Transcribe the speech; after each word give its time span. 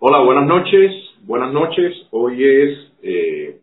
Hola, 0.00 0.18
buenas 0.18 0.46
noches. 0.46 0.92
Buenas 1.22 1.52
noches. 1.52 1.94
Hoy 2.10 2.42
es, 2.42 2.92
eh, 3.02 3.60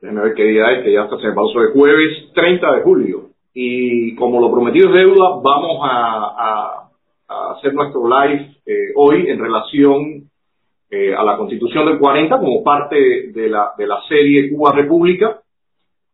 déjenme 0.00 0.22
ver 0.22 0.34
qué 0.34 0.44
día 0.44 0.72
es, 0.72 0.84
que 0.84 0.92
ya 0.92 1.04
está 1.04 1.16
se 1.16 1.28
me 1.28 1.34
pasó 1.34 1.60
de 1.60 1.72
jueves 1.72 2.32
30 2.34 2.72
de 2.74 2.82
julio. 2.82 3.28
Y 3.54 4.16
como 4.16 4.40
lo 4.40 4.50
prometido 4.50 4.88
es 4.88 4.94
deuda, 4.96 5.40
vamos 5.40 5.78
a, 5.84 6.84
hacer 7.28 7.72
nuestro 7.72 8.02
live 8.08 8.56
eh, 8.66 8.92
hoy 8.96 9.28
en 9.28 9.38
relación 9.38 10.28
eh, 10.90 11.14
a 11.14 11.22
la 11.22 11.36
Constitución 11.36 11.86
del 11.86 11.98
40 11.98 12.38
como 12.38 12.64
parte 12.64 13.30
de 13.32 13.48
la, 13.48 13.72
de 13.78 13.86
la 13.86 14.00
serie 14.08 14.50
Cuba 14.50 14.72
República. 14.72 15.40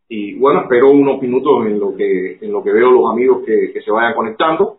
Y 0.09 0.35
bueno, 0.35 0.63
espero 0.63 0.91
unos 0.91 1.21
minutos 1.23 1.67
en 1.67 1.81
lo 1.81 1.97
que, 1.97 2.39
en 2.41 2.53
lo 2.53 2.63
que 2.63 2.73
veo 2.73 2.91
los 2.91 3.11
amigos 3.11 3.43
que, 3.47 3.73
que 3.73 3.81
se 3.81 3.91
vayan 3.91 4.15
conectando. 4.15 4.79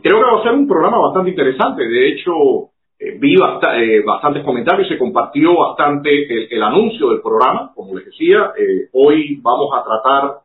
Creo 0.00 0.18
que 0.18 0.24
va 0.24 0.40
a 0.40 0.42
ser 0.44 0.52
un 0.52 0.68
programa 0.68 0.98
bastante 0.98 1.30
interesante. 1.30 1.82
De 1.82 2.08
hecho, 2.10 2.70
eh, 3.02 3.16
vi 3.18 3.34
eh, 3.34 4.02
bastantes 4.04 4.44
comentarios, 4.44 4.86
se 4.86 4.98
compartió 4.98 5.56
bastante 5.56 6.10
el, 6.54 6.62
anuncio 6.62 7.08
del 7.08 7.22
programa, 7.22 7.72
como 7.74 7.96
les 7.96 8.04
decía. 8.04 8.52
Eh, 8.58 8.90
hoy 8.92 9.40
vamos 9.40 9.70
a 9.74 9.82
tratar 9.82 10.40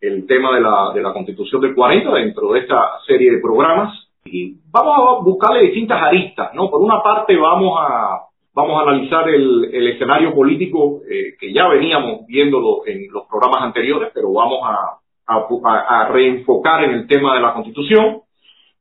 el 0.00 0.26
tema 0.26 0.52
de 0.56 0.60
la, 0.60 0.90
de 0.92 1.02
la 1.02 1.12
Constitución 1.12 1.60
del 1.60 1.72
40 1.72 2.12
dentro 2.14 2.52
de 2.52 2.60
esta 2.60 2.98
serie 3.06 3.30
de 3.30 3.38
programas 3.38 4.08
y 4.24 4.56
vamos 4.72 4.98
a 4.98 5.22
buscarle 5.22 5.66
distintas 5.66 6.02
aristas, 6.02 6.52
¿no? 6.52 6.68
Por 6.68 6.80
una 6.80 7.00
parte 7.00 7.36
vamos 7.36 7.78
a 7.78 8.22
vamos 8.52 8.78
a 8.78 8.90
analizar 8.90 9.28
el, 9.28 9.70
el 9.72 9.88
escenario 9.88 10.34
político 10.34 11.02
que 11.06 11.52
ya 11.52 11.68
veníamos 11.68 12.26
viéndolo 12.26 12.82
en 12.84 13.06
los 13.12 13.24
programas 13.26 13.62
anteriores, 13.62 14.10
pero 14.12 14.32
vamos 14.32 14.58
a, 14.64 14.98
a, 15.28 16.00
a 16.00 16.08
reenfocar 16.08 16.82
en 16.82 16.90
el 16.90 17.06
tema 17.06 17.36
de 17.36 17.40
la 17.40 17.54
Constitución 17.54 18.22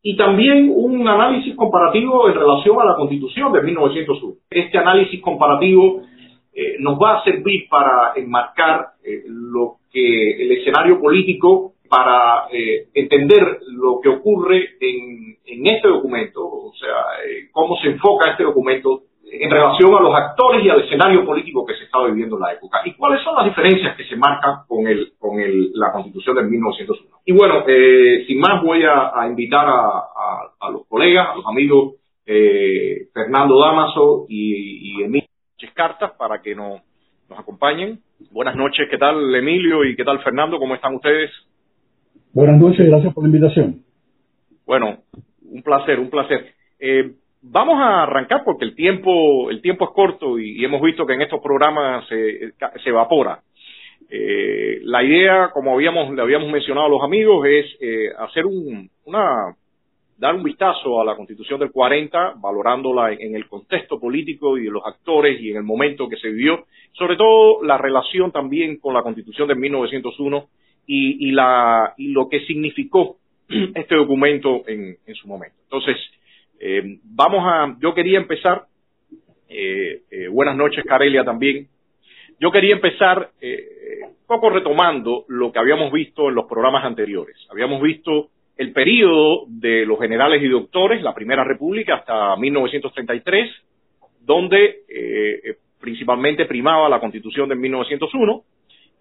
y 0.02 0.16
también 0.16 0.71
un 0.73 1.08
análisis 1.08 1.55
comparativo 1.55 2.30
en 2.30 2.35
relación 2.35 2.80
a 2.80 2.85
la 2.85 2.95
Constitución 2.95 3.52
de 3.52 3.62
1901. 3.62 4.35
Este 4.49 4.77
análisis 4.77 5.22
comparativo 5.22 6.02
eh, 6.53 6.77
nos 6.80 6.98
va 6.98 7.19
a 7.19 7.23
servir 7.23 7.67
para 7.69 8.14
enmarcar 8.16 8.94
eh, 9.03 9.23
lo 9.28 9.78
que 9.91 10.41
el 10.41 10.52
escenario 10.53 11.00
político 11.00 11.73
para 11.89 12.47
eh, 12.52 12.88
entender 12.94 13.59
lo 13.72 14.00
que 14.00 14.09
ocurre 14.09 14.69
en, 14.80 15.38
en, 15.45 15.67
este 15.67 15.88
documento, 15.88 16.45
o 16.45 16.73
sea, 16.80 16.95
cómo 17.52 17.75
se 17.78 17.89
enfoca 17.89 18.31
este 18.31 18.44
documento 18.44 19.03
en 19.31 19.52
relación 19.52 19.94
a 19.95 20.02
los 20.02 20.16
actores 20.16 20.63
y 20.63 20.69
al 20.69 20.81
escenario 20.81 21.25
político 21.25 21.66
que 21.66 21.75
se 21.75 21.83
estaba 21.83 22.08
viviendo 22.08 22.38
en 22.38 22.41
la 22.41 22.53
época 22.53 22.81
y 22.85 22.94
cuáles 22.94 23.23
son 23.23 23.35
las 23.35 23.45
diferencias 23.45 23.95
que 23.95 24.05
se 24.05 24.16
marcan 24.16 24.66
con, 24.67 24.88
el, 24.88 25.13
con 25.17 25.39
el, 25.39 25.72
la 25.73 25.91
constitución 25.91 26.35
de 26.35 26.44
1901. 26.44 27.17
Y 27.25 27.31
bueno, 27.33 27.63
eh, 27.67 28.25
sin 28.27 28.39
más 28.39 28.63
voy 28.63 28.83
a, 28.83 29.27
invitar 29.27 29.67
a, 29.67 30.72
los 30.72 30.85
colegas, 30.88 31.30
a 31.31 31.35
los 31.35 31.45
amigos 31.45 31.95
eh, 32.25 33.07
Fernando 33.13 33.59
Damaso 33.59 34.25
y, 34.27 35.02
Emilio 35.03 35.27
Cartas 35.73 36.11
para 36.17 36.41
que 36.41 36.55
nos, 36.55 36.81
nos 37.30 37.39
acompañen. 37.39 38.00
Buenas 38.31 38.55
noches, 38.55 38.88
¿qué 38.89 38.97
tal 38.97 39.33
Emilio 39.33 39.85
y 39.85 39.95
qué 39.95 40.03
tal 40.03 40.19
Fernando? 40.19 40.59
¿Cómo 40.59 40.75
están 40.75 40.95
ustedes? 40.95 41.31
Buenas 42.33 42.59
noches, 42.59 42.85
gracias 42.85 43.13
por 43.13 43.23
la 43.23 43.30
invitación. 43.30 43.83
Bueno, 44.66 44.97
un 45.50 45.63
placer, 45.63 46.00
un 46.00 46.09
placer. 46.09 46.53
Eh, 46.80 47.13
Vamos 47.42 47.76
a 47.80 48.04
arrancar 48.04 48.44
porque 48.44 48.66
el 48.66 48.76
tiempo, 48.76 49.50
el 49.50 49.62
tiempo 49.62 49.86
es 49.86 49.92
corto 49.92 50.38
y, 50.38 50.64
hemos 50.64 50.82
visto 50.82 51.06
que 51.06 51.14
en 51.14 51.22
estos 51.22 51.42
programas 51.42 52.06
se, 52.08 52.54
evapora. 52.86 53.42
Eh, 54.09 54.81
la 54.84 55.04
idea, 55.04 55.50
como 55.54 55.73
habíamos, 55.73 56.14
le 56.14 56.22
habíamos 56.22 56.52
mencionado 56.52 56.88
a 56.88 56.90
los 56.90 57.02
amigos, 57.02 57.46
es 57.48 57.66
eh, 57.80 58.09
hacer 58.18 58.46
un, 58.46 58.90
una, 59.06 59.56
dar 60.18 60.36
un 60.36 60.44
vistazo 60.44 61.00
a 61.00 61.06
la 61.06 61.16
Constitución 61.16 61.62
del 61.62 61.72
40, 61.72 62.34
valorándola 62.42 63.14
en, 63.14 63.34
el 63.34 63.48
contexto 63.48 64.00
político 64.02 64.58
y 64.58 64.66
de 64.66 64.72
los 64.72 64.86
actores 64.86 65.40
y 65.40 65.52
en 65.52 65.58
el 65.58 65.64
momento 65.64 66.09
que 66.09 66.18
se 66.18 66.30
vivió, 66.30 66.66
sobre 66.92 67.16
todo 67.16 67.64
la 67.64 67.78
relación 67.78 68.34
también 68.34 68.80
con 68.80 68.94
la 68.94 69.02
Constitución 69.02 69.48
de 69.48 69.56
1901 69.56 70.50
y, 70.88 71.30
y, 71.30 71.31
la, 71.31 71.94
y 71.97 72.09
lo 72.09 72.28
que 72.28 72.42
significó 72.42 73.16
este 73.75 73.96
documento 73.96 74.63
en, 74.68 74.97
en 75.06 75.16
su 75.16 75.28
momento. 75.30 75.56
Entonces, 75.63 75.96
eh, 76.59 77.00
vamos 77.03 77.44
a, 77.46 77.75
yo 77.80 77.94
quería 77.94 78.18
empezar, 78.18 78.66
eh, 79.47 80.02
eh, 80.12 80.28
buenas 80.28 80.56
noches 80.58 80.84
Carelia 80.86 81.24
también, 81.24 81.68
yo 82.40 82.52
quería 82.52 82.74
empezar 82.74 83.31
un 83.42 84.16
poco 84.25 84.50
retomando 84.50 85.25
lo 85.28 85.52
que 85.52 85.59
habíamos 85.59 85.92
visto 85.92 86.30
en 86.30 86.36
los 86.36 86.46
programas 86.46 86.86
anteriores. 86.86 87.36
Habíamos 87.50 87.81
visto 87.81 88.30
el 88.56 88.72
periodo 88.72 89.46
de 89.48 89.86
los 89.86 90.00
generales 90.00 90.42
y 90.42 90.48
doctores, 90.48 91.02
la 91.02 91.14
Primera 91.14 91.44
República 91.44 91.96
hasta 91.96 92.38
1933, 92.38 93.52
donde 94.22 95.58
principalmente 95.81 96.46
primaba 96.46 96.88
la 96.88 97.02
Constitución 97.02 97.50
de 97.50 97.56
1901, 97.56 98.44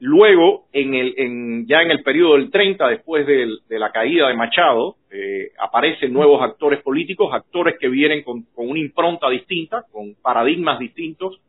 Luego, 0.01 0.67
en 0.73 0.95
el, 0.95 1.15
en, 1.17 1.67
ya 1.67 1.83
en 1.83 1.91
el 1.91 2.03
periodo 2.03 2.35
del 2.35 2.51
30, 2.51 2.89
después 2.89 3.27
de 3.27 3.79
la 3.79 3.91
caída 3.91 4.29
de 4.29 4.35
Machado, 4.35 4.97
eh, 5.11 5.53
aparecen 5.59 6.13
nuevos 6.13 6.43
actores 6.43 6.83
políticos, 6.83 7.33
actores 7.33 7.77
que 7.81 7.89
vienen 7.89 8.23
con, 8.23 8.47
una 8.57 8.79
impronta 8.79 9.31
distinta, 9.31 9.85
con 9.91 10.15
paradigmas 10.21 10.79
distintos, 10.79 11.41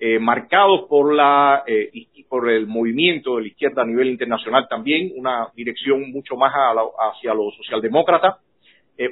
eh, 0.00 0.18
marcados 0.18 0.88
por, 0.88 1.14
la, 1.14 1.62
eh, 1.66 1.90
por 2.28 2.50
el 2.50 2.66
movimiento 2.66 3.36
de 3.36 3.42
la 3.42 3.48
izquierda 3.48 3.82
a 3.82 3.86
nivel 3.86 4.08
internacional 4.08 4.66
también, 4.66 5.12
una 5.14 5.48
dirección 5.54 6.10
mucho 6.10 6.36
más 6.36 6.52
hacia 6.54 7.34
lo 7.34 7.50
socialdemócrata, 7.50 8.38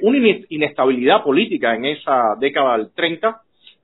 una 0.01 0.17
inestabilidad 0.49 1.23
política 1.23 1.75
en 1.75 1.85
esa 1.85 2.35
década 2.39 2.77
del 2.77 2.93
30, 2.93 3.41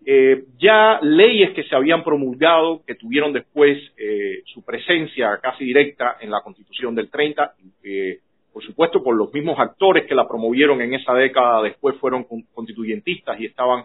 eh, 0.10 0.46
ya 0.58 1.00
leyes 1.02 1.52
que 1.52 1.64
se 1.64 1.76
habían 1.76 2.02
promulgado, 2.02 2.82
que 2.88 2.96
tuvieron 2.96 3.34
después 3.34 3.78
eh, 3.98 4.42
su 4.46 4.64
presencia 4.64 5.38
casi 5.42 5.66
directa 5.66 6.16
en 6.22 6.32
la 6.32 6.40
Constitución 6.40 6.96
del 6.96 7.10
30, 7.10 7.56
eh, 7.84 8.20
por 8.54 8.64
supuesto 8.64 9.04
por 9.04 9.18
los 9.18 9.34
mismos 9.34 9.60
actores 9.60 10.06
que 10.06 10.16
la 10.16 10.26
promovieron 10.26 10.82
en 10.82 10.94
esa 10.94 11.14
década, 11.14 11.62
después 11.62 11.98
fueron 11.98 12.26
constituyentistas 12.54 13.38
y 13.42 13.48
estaban 13.48 13.84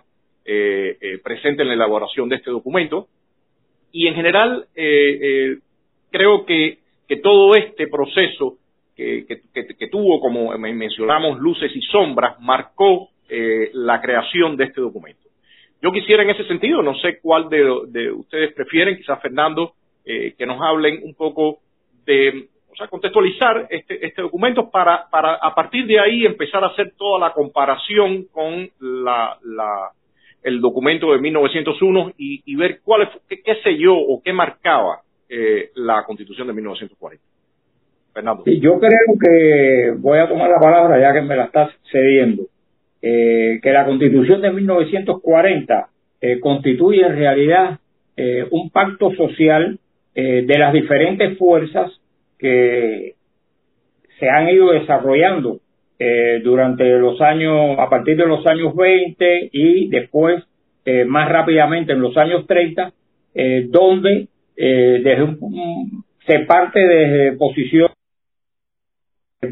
presentes 1.25 1.61
en 1.61 1.69
la 1.69 1.75
elaboración 1.75 2.29
de 2.29 2.37
este 2.37 2.53
documento. 2.53 3.09
Y 3.91 4.07
en 4.07 4.15
general, 4.15 4.67
creo 4.75 6.47
que, 6.47 6.79
que, 7.09 7.17
todo 7.17 7.57
este 7.57 7.89
proceso 7.89 8.59
que, 8.97 9.27
que, 9.27 9.89
tuvo, 9.89 10.21
como 10.21 10.57
mencionamos, 10.57 11.41
luces 11.41 11.73
y 11.75 11.81
sombras, 11.83 12.41
marcó 12.41 13.11
la 13.29 14.01
creación 14.01 14.57
de 14.57 14.65
este 14.65 14.81
documento. 14.81 15.32
Yo 15.83 15.91
quisiera 15.91 16.23
en 16.23 16.31
ese 16.31 16.45
sentido, 16.45 16.81
no 16.81 16.95
sé 16.95 17.19
cuál 17.21 17.49
de, 17.49 18.13
ustedes 18.13 18.55
prefieren, 18.55 18.97
quizás 18.97 19.21
Fernando, 19.21 19.73
eh, 20.05 20.35
que 20.39 20.47
nos 20.47 20.61
hablen 20.63 21.01
un 21.03 21.15
poco 21.15 21.59
de, 22.07 22.47
o 22.71 22.77
sea, 22.77 22.87
contextualizar 22.87 23.67
este, 23.69 24.07
este 24.07 24.23
documento 24.23 24.71
para, 24.71 25.11
para 25.11 25.35
a 25.35 25.55
partir 25.55 25.87
de 25.87 25.99
ahí 25.99 26.25
empezar 26.25 26.63
a 26.63 26.69
hacer 26.69 26.93
toda 26.97 27.19
la 27.19 27.33
comparación 27.33 28.27
con 28.33 28.71
la, 28.81 29.37
la 29.43 29.91
el 30.43 30.61
documento 30.61 31.13
de 31.13 31.19
1901 31.19 32.13
y, 32.17 32.43
y 32.45 32.57
ver 32.57 32.81
cuál 32.83 33.09
qué, 33.29 33.43
qué 33.43 33.57
sé 33.63 33.77
o 33.89 34.21
qué 34.25 34.33
marcaba 34.33 35.01
eh, 35.29 35.71
la 35.77 36.05
constitución 36.05 36.47
de 36.47 36.53
1940. 36.53 37.25
Fernando. 38.13 38.43
Sí, 38.45 38.61
yo 38.61 38.79
creo 38.79 39.19
que 39.21 39.95
voy 39.99 40.19
a 40.19 40.29
tomar 40.29 40.51
la 40.51 40.61
palabra 40.61 41.01
ya 41.01 41.13
que 41.13 41.23
me 41.23 41.37
la 41.37 41.45
estás 41.45 41.71
cediendo. 41.91 42.45
Eh, 43.05 43.59
que 43.61 43.73
la 43.73 43.85
constitución 43.85 44.41
de 44.41 44.53
1940 44.53 45.89
eh, 46.21 46.39
constituye 46.39 47.05
en 47.05 47.17
realidad 47.17 47.81
eh, 48.17 48.47
un 48.53 48.71
pacto 48.71 49.13
social 49.17 49.79
de 50.15 50.59
las 50.59 50.75
diferentes 50.75 51.39
fuerzas 51.39 51.91
que 52.39 53.15
se 54.21 54.29
han 54.29 54.47
ido 54.51 54.73
desarrollando 54.73 55.61
durante 56.45 56.99
los 56.99 57.19
años, 57.23 57.79
a 57.79 57.89
partir 57.89 58.19
de 58.19 58.27
los 58.27 58.47
años 58.47 58.77
20 58.77 59.49
y 59.53 59.89
después 59.89 60.45
más 61.07 61.31
rápidamente 61.31 61.95
en 61.95 62.03
los 62.03 62.15
años 62.19 62.47
30, 62.47 62.93
donde 63.71 64.29
se 64.55 66.39
parte 66.41 66.79
desde 66.79 67.39
posiciones 67.39 67.97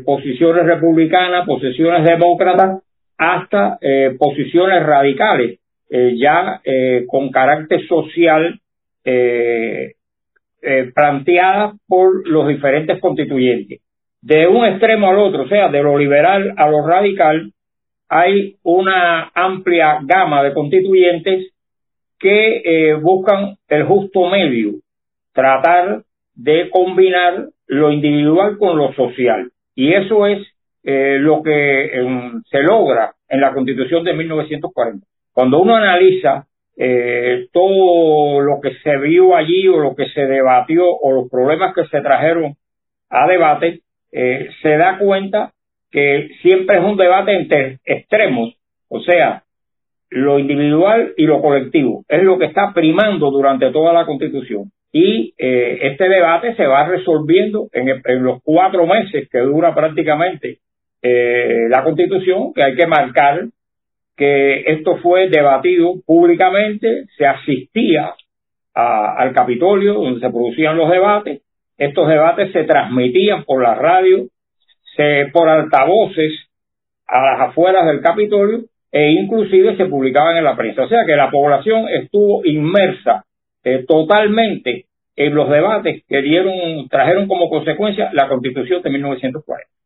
posiciones 0.05 0.67
republicanas, 0.67 1.47
posiciones 1.47 2.05
demócratas, 2.05 2.83
hasta 3.21 3.77
eh, 3.83 4.17
posiciones 4.19 4.83
radicales, 4.83 5.61
eh, 5.91 6.17
ya 6.17 6.63
eh, 6.65 7.05
con 7.07 7.31
carácter 7.31 7.87
social 7.87 8.59
planteadas 10.95 11.75
por 11.87 12.29
los 12.29 12.49
diferentes 12.49 13.01
constituyentes. 13.01 13.81
De 14.23 14.47
un 14.47 14.65
extremo 14.65 15.09
al 15.09 15.19
otro, 15.19 15.43
o 15.43 15.49
sea, 15.49 15.69
de 15.69 15.83
lo 15.83 15.99
liberal 15.99 16.55
a 16.57 16.69
lo 16.69 16.87
radical, 16.87 17.51
hay 18.09 18.57
una 18.63 19.31
amplia 19.35 20.01
gama 20.03 20.43
de 20.43 20.53
constituyentes 20.55 21.53
que 22.19 22.95
buscan 23.03 23.57
el 23.69 23.85
justo 23.85 24.29
medio, 24.29 24.75
tratar 25.33 26.03
de 26.35 26.69
combinar 26.71 27.49
lo 27.67 27.91
individual 27.91 28.59
con 28.59 28.77
lo 28.77 28.93
social. 28.93 29.51
Y 29.75 29.95
eso 29.95 30.27
es 30.27 30.47
eh, 30.83 31.17
lo 31.19 31.43
que 31.43 31.85
em, 31.87 32.43
se 32.51 32.63
logra 32.63 33.13
en 33.29 33.41
la 33.41 33.53
Constitución 33.53 34.05
de 34.05 34.15
1940. 34.15 35.07
Cuando 35.33 35.61
uno 35.61 35.77
analiza 35.77 36.47
eh, 36.77 37.47
todo 37.53 38.41
lo 38.41 38.61
que 38.61 38.75
se 38.83 38.97
vio 38.99 39.37
allí 39.37 39.69
o 39.69 39.79
lo 39.79 39.95
que 39.95 40.07
se 40.09 40.27
debatió 40.27 40.85
o 40.87 41.13
los 41.13 41.31
problemas 41.31 41.75
que 41.75 41.85
se 41.87 42.01
trajeron 42.01 42.55
a 43.11 43.27
debate, 43.27 43.81
eh, 44.13 44.49
se 44.63 44.77
da 44.77 44.99
cuenta 44.99 45.53
que 45.91 46.31
siempre 46.43 46.79
es 46.79 46.85
un 46.85 46.97
debate 46.97 47.37
entre 47.37 47.79
extremos, 47.85 48.55
o 48.89 49.01
sea, 49.01 49.43
lo 50.11 50.39
individual 50.39 51.15
y 51.17 51.25
lo 51.25 51.41
colectivo, 51.41 52.05
es 52.09 52.23
lo 52.23 52.39
que 52.39 52.47
está 52.47 52.73
primando 52.75 53.31
durante 53.31 53.71
toda 53.71 53.93
la 53.93 54.07
constitución. 54.07 54.71
Y 54.93 55.35
eh, 55.39 55.79
este 55.83 56.09
debate 56.09 56.55
se 56.57 56.67
va 56.67 56.89
resolviendo 56.89 57.69
en, 57.73 58.03
los 58.25 58.43
cuatro 58.43 58.87
meses 58.87 59.29
que 59.31 59.39
dura 59.39 59.73
prácticamente 59.75 60.59
eh, 61.03 61.67
la 61.69 61.83
constitución, 61.83 62.53
que 62.53 62.63
hay 62.63 62.75
que 62.75 62.87
marcar 62.87 63.45
que 64.17 64.65
esto 64.67 64.99
fue 64.99 65.29
debatido 65.29 65.95
públicamente, 66.05 67.07
se 67.17 67.27
asistía 67.27 68.15
al 68.75 69.33
Capitolio 69.33 69.95
donde 69.95 70.21
se 70.21 70.31
producían 70.31 70.77
los 70.77 70.91
debates, 70.91 71.43
estos 71.77 72.09
debates 72.09 72.53
se 72.53 72.65
transmitían 72.65 73.45
por 73.45 73.63
la 73.63 73.75
radio, 73.75 74.27
se, 74.95 75.27
por 75.33 75.49
altavoces 75.49 76.33
a 77.07 77.23
las 77.23 77.49
afueras 77.49 77.87
del 77.87 78.03
Capitolio 78.03 78.65
e 78.93 79.13
inclusive 79.13 79.77
se 79.77 79.87
publicaban 79.87 80.37
en 80.37 80.45
la 80.45 80.57
prensa. 80.57 80.83
O 80.83 80.89
sea 80.89 81.05
que 81.07 81.17
la 81.17 81.31
población 81.31 81.87
estuvo 81.89 82.45
inmersa 82.45 83.25
eh, 83.65 83.85
totalmente 83.87 84.85
en 85.17 85.35
los 85.35 85.49
debates 85.49 86.03
que 86.07 86.23
dieron, 86.23 86.89
trajeron 86.89 87.27
como 87.27 87.49
consecuencia 87.49 88.11
la 88.13 88.29
Constitución 88.29 88.83
de 88.83 88.91
1940. 88.91 89.80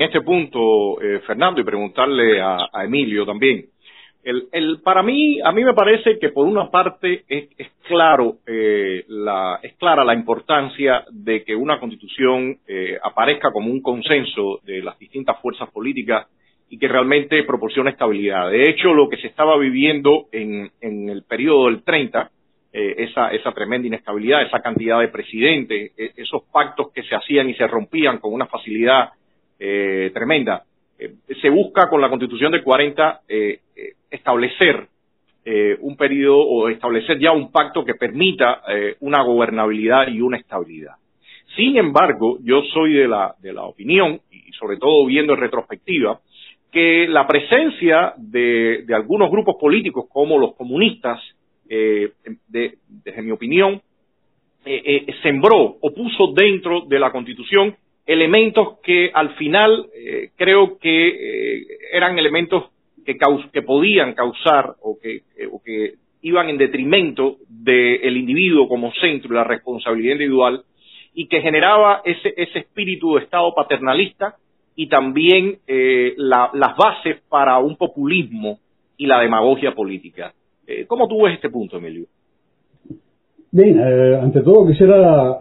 En 0.00 0.06
este 0.06 0.22
punto, 0.22 0.98
eh, 1.02 1.20
Fernando, 1.26 1.60
y 1.60 1.64
preguntarle 1.64 2.40
a, 2.40 2.70
Emilio 2.82 3.26
también. 3.26 3.66
Para 4.82 5.02
mí, 5.02 5.38
a 5.44 5.52
mí 5.52 5.62
me 5.62 5.74
parece 5.74 6.18
que 6.18 6.30
por 6.30 6.46
una 6.46 6.70
parte 6.70 7.24
es, 7.28 7.50
claro, 7.86 8.36
eh, 8.46 9.04
la, 9.08 9.60
es 9.62 9.74
clara 9.74 10.02
la 10.02 10.14
importancia 10.14 11.04
de 11.10 11.44
que 11.44 11.54
una 11.54 11.78
constitución 11.78 12.56
aparezca 13.02 13.52
como 13.52 13.70
un 13.70 13.82
consenso 13.82 14.60
de 14.64 14.82
las 14.82 14.98
distintas 14.98 15.38
fuerzas 15.42 15.70
políticas 15.70 16.28
y 16.70 16.78
que 16.78 16.88
realmente 16.88 17.42
proporciona 17.42 17.90
estabilidad. 17.90 18.50
De 18.50 18.70
hecho, 18.70 18.94
lo 18.94 19.06
que 19.06 19.18
se 19.18 19.26
estaba 19.26 19.58
viviendo 19.58 20.28
en, 20.32 20.70
el 20.80 21.24
periodo 21.24 21.66
del 21.66 21.82
30, 21.82 22.30
eh, 22.72 22.94
esa, 22.96 23.32
esa 23.32 23.52
tremenda 23.52 23.86
inestabilidad, 23.86 24.40
esa 24.46 24.60
cantidad 24.60 24.98
de 24.98 25.08
presidentes, 25.08 25.92
e, 25.94 26.12
esos 26.16 26.44
pactos 26.50 26.90
que 26.94 27.02
se 27.02 27.14
hacían 27.14 27.50
y 27.50 27.54
se 27.54 27.66
rompían 27.66 28.16
con 28.16 28.32
una 28.32 28.46
facilidad 28.46 29.10
eh, 29.60 30.10
tremenda, 30.12 30.64
eh, 30.98 31.14
se 31.40 31.50
busca 31.50 31.88
con 31.88 32.00
la 32.00 32.08
constitución 32.08 32.50
del 32.52 32.64
40 32.64 33.20
establecer 34.10 34.88
un 35.80 35.96
periodo 35.96 36.38
o 36.38 36.68
establecer 36.68 37.18
ya 37.18 37.32
un 37.32 37.50
pacto 37.50 37.84
que 37.84 37.94
permita 37.94 38.62
una 39.00 39.22
gobernabilidad 39.22 40.08
y 40.08 40.20
una 40.20 40.36
estabilidad. 40.36 40.94
Sin 41.56 41.76
embargo, 41.76 42.38
yo 42.42 42.62
soy 42.72 42.92
de 42.92 43.08
la, 43.08 43.34
de 43.40 43.52
la 43.52 43.64
opinión, 43.64 44.20
y 44.30 44.52
sobre 44.52 44.76
todo 44.76 45.06
viendo 45.06 45.32
en 45.32 45.40
retrospectiva, 45.40 46.20
que 46.70 47.08
la 47.08 47.26
presencia 47.26 48.14
de, 48.16 48.84
algunos 48.94 49.30
grupos 49.30 49.56
políticos 49.60 50.06
como 50.08 50.38
los 50.38 50.54
comunistas, 50.54 51.20
eh, 51.68 52.12
desde 52.48 53.22
mi 53.22 53.32
opinión, 53.32 53.80
eh, 54.64 55.06
eh, 55.08 55.14
sembró 55.22 55.78
o 55.80 55.94
puso 55.94 56.32
dentro 56.34 56.82
de 56.82 56.98
la 56.98 57.10
Constitución 57.10 57.74
elementos 58.12 58.78
que 58.82 59.10
al 59.12 59.30
final 59.36 59.86
creo 60.36 60.78
que 60.78 61.66
eran 61.92 62.18
elementos 62.18 62.70
que, 63.04 63.16
que 63.52 63.62
podían 63.62 64.14
causar 64.14 64.74
o 64.82 64.98
que, 64.98 65.22
o 65.50 65.62
que 65.62 65.94
iban 66.22 66.48
en 66.48 66.58
detrimento 66.58 67.36
del 67.48 68.16
individuo 68.16 68.68
como 68.68 68.92
centro 69.00 69.34
la 69.34 69.44
responsabilidad 69.44 70.14
individual 70.14 70.62
y 71.14 71.26
que 71.26 71.40
generaba 71.40 72.02
ese, 72.04 72.34
ese 72.36 72.60
espíritu 72.60 73.14
de 73.14 73.24
Estado 73.24 73.52
paternalista 73.54 74.36
y 74.76 74.88
también 74.88 75.58
eh, 75.66 76.14
las 76.16 76.76
bases 76.76 77.20
para 77.28 77.58
un 77.58 77.76
populismo 77.76 78.58
y 78.96 79.06
la 79.06 79.20
demagogia 79.20 79.74
política. 79.74 80.32
Eh, 80.66 80.84
¿Cómo 80.86 81.08
tú 81.08 81.22
ves 81.22 81.34
este 81.34 81.50
punto, 81.50 81.78
Emilio? 81.78 82.06
Bien, 83.50 83.80
eh, 83.80 84.18
ante 84.22 84.42
todo 84.42 84.66
quisiera 84.68 85.38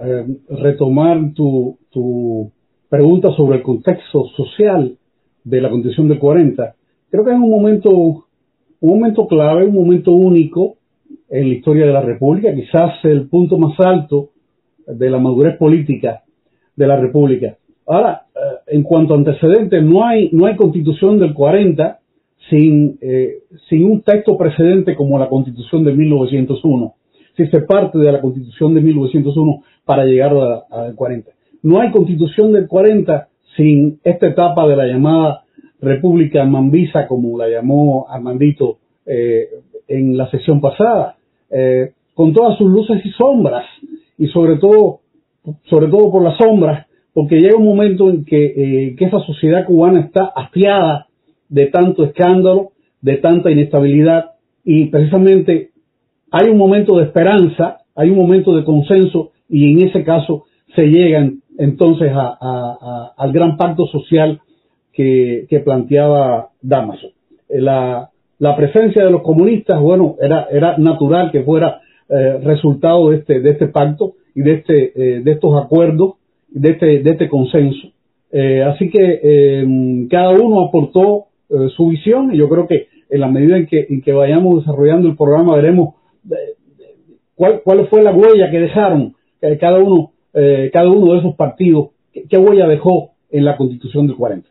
retomar 0.49 1.33
tu, 1.35 1.77
tu 1.91 2.51
pregunta 2.89 3.31
sobre 3.37 3.57
el 3.57 3.63
contexto 3.63 4.25
social 4.35 4.97
de 5.43 5.61
la 5.61 5.69
Constitución 5.69 6.07
del 6.07 6.19
40. 6.19 6.75
Creo 7.09 7.23
que 7.23 7.31
es 7.31 7.37
un 7.37 7.49
momento, 7.49 7.91
un 7.91 8.19
momento 8.81 9.27
clave, 9.27 9.65
un 9.65 9.75
momento 9.75 10.11
único 10.11 10.75
en 11.29 11.49
la 11.49 11.55
historia 11.55 11.85
de 11.85 11.93
la 11.93 12.01
República, 12.01 12.53
quizás 12.53 12.93
el 13.03 13.27
punto 13.29 13.57
más 13.57 13.79
alto 13.79 14.29
de 14.87 15.09
la 15.09 15.19
madurez 15.19 15.57
política 15.57 16.23
de 16.75 16.87
la 16.87 16.99
República. 16.99 17.57
Ahora, 17.85 18.25
eh, 18.35 18.39
en 18.75 18.83
cuanto 18.83 19.13
a 19.13 19.17
antecedentes, 19.17 19.83
no 19.83 20.05
hay, 20.05 20.29
no 20.31 20.45
hay 20.45 20.55
constitución 20.55 21.19
del 21.19 21.33
40 21.33 21.99
sin, 22.49 22.97
eh, 23.01 23.43
sin 23.69 23.85
un 23.85 24.01
texto 24.01 24.37
precedente 24.37 24.95
como 24.95 25.19
la 25.19 25.29
constitución 25.29 25.83
de 25.83 25.93
1901. 25.93 26.95
Si 27.37 27.47
se 27.47 27.61
parte 27.61 27.99
de 27.99 28.11
la 28.11 28.21
constitución 28.21 28.73
de 28.73 28.81
1901 28.81 29.63
para 29.85 30.05
llegar 30.05 30.33
al 30.71 30.95
40. 30.95 31.31
No 31.63 31.79
hay 31.79 31.91
constitución 31.91 32.53
del 32.53 32.67
40 32.67 33.27
sin 33.55 33.99
esta 34.03 34.27
etapa 34.27 34.67
de 34.67 34.75
la 34.75 34.87
llamada 34.87 35.43
República 35.81 36.45
Mambisa, 36.45 37.07
como 37.07 37.37
la 37.37 37.49
llamó 37.49 38.07
Armandito 38.09 38.77
eh, 39.05 39.47
en 39.87 40.17
la 40.17 40.29
sesión 40.29 40.61
pasada, 40.61 41.15
con 42.13 42.31
todas 42.33 42.57
sus 42.59 42.69
luces 42.69 43.03
y 43.03 43.09
sombras, 43.11 43.65
y 44.17 44.27
sobre 44.27 44.57
todo, 44.57 44.99
sobre 45.63 45.87
todo 45.87 46.11
por 46.11 46.23
las 46.23 46.37
sombras 46.37 46.85
porque 47.13 47.39
llega 47.39 47.57
un 47.57 47.65
momento 47.65 48.09
en 48.09 48.25
eh, 48.31 48.95
que, 48.97 49.05
esa 49.05 49.19
sociedad 49.19 49.65
cubana 49.65 49.99
está 49.99 50.31
hastiada 50.35 51.07
de 51.49 51.65
tanto 51.67 52.05
escándalo, 52.05 52.71
de 53.01 53.17
tanta 53.17 53.51
inestabilidad, 53.51 54.31
y 54.63 54.85
precisamente 54.85 55.71
hay 56.31 56.49
un 56.49 56.57
momento 56.57 56.97
de 56.97 57.05
esperanza, 57.05 57.79
hay 57.95 58.09
un 58.09 58.17
momento 58.17 58.55
de 58.55 58.63
consenso, 58.63 59.31
y 59.49 59.73
en 59.73 59.87
ese 59.87 60.03
caso 60.03 60.45
se 60.75 60.83
llegan 60.83 61.41
entonces 61.59 62.11
al 62.11 63.31
gran 63.31 63.55
pacto 63.55 63.85
social 63.85 64.41
que, 64.91 65.61
planteaba 65.63 66.49
Damaso. 66.61 67.07
Eh, 67.47 67.61
la, 67.61 68.09
presencia 68.57 69.05
de 69.05 69.11
los 69.11 69.21
comunistas, 69.21 69.79
bueno, 69.79 70.15
era, 70.19 70.47
era 70.51 70.77
natural 70.77 71.31
que 71.31 71.43
fuera 71.43 71.81
eh, 72.09 72.39
resultado 72.43 73.09
de 73.09 73.17
este, 73.17 73.39
de 73.41 73.49
este 73.51 73.67
pacto 73.67 74.13
y 74.33 74.41
de, 74.41 74.53
este, 74.53 74.91
de 75.21 75.31
estos 75.31 75.61
acuerdos 75.61 76.15
de 76.49 76.71
este, 76.71 76.99
de 76.99 77.11
este 77.11 77.29
consenso. 77.29 77.89
Eh, 78.31 78.63
así 78.63 78.89
que 78.89 79.19
eh, 79.23 80.07
cada 80.09 80.31
uno 80.31 80.67
aportó 80.67 81.25
eh, 81.49 81.69
su 81.75 81.87
visión 81.87 82.33
y 82.33 82.37
yo 82.37 82.47
creo 82.47 82.67
que 82.67 82.87
en 83.09 83.21
la 83.21 83.27
medida 83.27 83.57
en 83.57 83.65
que, 83.65 83.87
en 83.89 84.01
que 84.01 84.13
vayamos 84.13 84.59
desarrollando 84.59 85.07
el 85.07 85.15
programa 85.15 85.55
veremos 85.55 85.95
cuál, 87.33 87.61
cuál 87.63 87.87
fue 87.87 88.03
la 88.03 88.11
huella 88.11 88.51
que 88.51 88.59
dejaron 88.59 89.15
cada 89.59 89.79
uno 89.79 90.11
cada 90.33 90.89
uno 90.89 91.13
de 91.13 91.19
esos 91.19 91.35
partidos, 91.35 91.89
qué, 92.13 92.37
huella 92.37 92.67
dejó 92.67 93.11
en 93.31 93.45
la 93.45 93.57
constitución 93.57 94.07
del 94.07 94.15
40. 94.15 94.47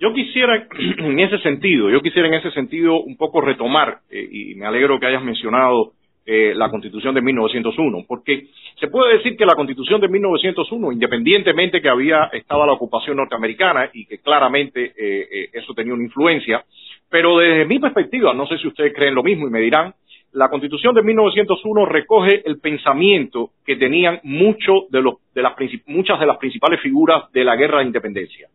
Yo 0.00 0.12
quisiera, 0.14 0.66
en 0.98 1.18
ese 1.20 1.38
sentido, 1.38 1.90
yo 1.90 2.00
quisiera 2.00 2.28
en 2.28 2.34
ese 2.34 2.50
sentido 2.52 3.00
un 3.02 3.16
poco 3.16 3.40
retomar, 3.40 3.98
y 4.10 4.54
me 4.54 4.66
alegro 4.66 4.98
que 4.98 5.06
hayas 5.06 5.22
mencionado 5.22 5.92
eh, 6.30 6.52
la 6.54 6.68
Constitución 6.68 7.14
de 7.14 7.22
1901, 7.22 8.04
porque 8.06 8.48
se 8.78 8.88
puede 8.88 9.14
decir 9.14 9.34
que 9.34 9.46
la 9.46 9.54
Constitución 9.54 9.98
de 9.98 10.08
1901, 10.08 10.92
independientemente 10.92 11.80
que 11.80 11.88
había 11.88 12.24
estaba 12.34 12.66
la 12.66 12.74
ocupación 12.74 13.16
norteamericana 13.16 13.88
y 13.94 14.04
que 14.04 14.18
claramente 14.18 14.92
eh, 14.94 15.26
eh, 15.32 15.48
eso 15.54 15.72
tenía 15.72 15.94
una 15.94 16.02
influencia, 16.02 16.62
pero 17.08 17.38
desde 17.38 17.64
mi 17.64 17.78
perspectiva, 17.78 18.34
no 18.34 18.46
sé 18.46 18.58
si 18.58 18.68
ustedes 18.68 18.92
creen 18.94 19.14
lo 19.14 19.22
mismo 19.22 19.48
y 19.48 19.50
me 19.50 19.60
dirán, 19.60 19.94
la 20.32 20.48
Constitución 20.48 20.94
de 20.94 21.02
1901 21.02 21.86
recoge 21.86 22.42
el 22.46 22.60
pensamiento 22.60 23.50
que 23.64 23.76
tenían 23.76 24.20
mucho 24.22 24.86
de 24.90 25.02
los, 25.02 25.14
de 25.34 25.42
las, 25.42 25.54
muchas 25.86 26.20
de 26.20 26.26
las 26.26 26.36
principales 26.36 26.80
figuras 26.80 27.30
de 27.32 27.44
la 27.44 27.56
guerra 27.56 27.78
de 27.78 27.86
independencia. 27.86 28.48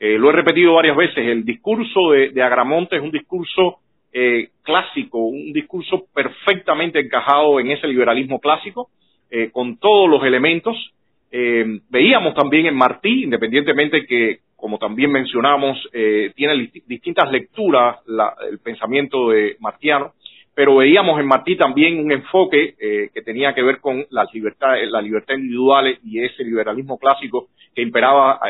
lo 0.00 0.28
he 0.28 0.32
repetido 0.32 0.74
varias 0.74 0.96
veces, 0.96 1.26
el 1.26 1.44
discurso 1.44 2.10
de, 2.10 2.30
de 2.30 2.42
Agramonte 2.42 2.96
es 2.96 3.02
un 3.02 3.10
discurso 3.10 3.78
eh, 4.16 4.50
clásico, 4.62 5.18
un 5.18 5.52
discurso 5.52 6.06
perfectamente 6.14 7.00
encajado 7.00 7.58
en 7.58 7.72
ese 7.72 7.88
liberalismo 7.88 8.38
clásico, 8.38 8.88
eh, 9.28 9.50
con 9.50 9.76
todos 9.78 10.08
los 10.08 10.22
elementos. 10.22 10.76
Eh, 11.32 11.80
veíamos 11.90 12.32
también 12.34 12.66
en 12.66 12.76
Martí, 12.76 13.24
independientemente 13.24 14.06
que, 14.06 14.38
como 14.54 14.78
también 14.78 15.10
mencionamos, 15.10 15.76
tiene 16.36 16.70
distintas 16.86 17.30
lecturas 17.32 17.96
el 18.48 18.60
pensamiento 18.60 19.30
de 19.30 19.56
Martiano, 19.58 20.12
pero 20.54 20.76
veíamos 20.76 21.18
en 21.20 21.26
Martí 21.26 21.56
también 21.56 21.98
un 21.98 22.12
enfoque 22.12 22.74
que 23.12 23.22
tenía 23.22 23.54
que 23.54 23.62
ver 23.62 23.80
con 23.80 24.04
la 24.10 24.26
libertad, 24.32 24.74
la 24.88 25.02
libertad 25.02 25.34
individual 25.34 25.98
y 26.02 26.20
ese 26.22 26.44
liberalismo 26.44 26.98
clásico 26.98 27.48
que 27.74 27.82
imperaba 27.82 28.40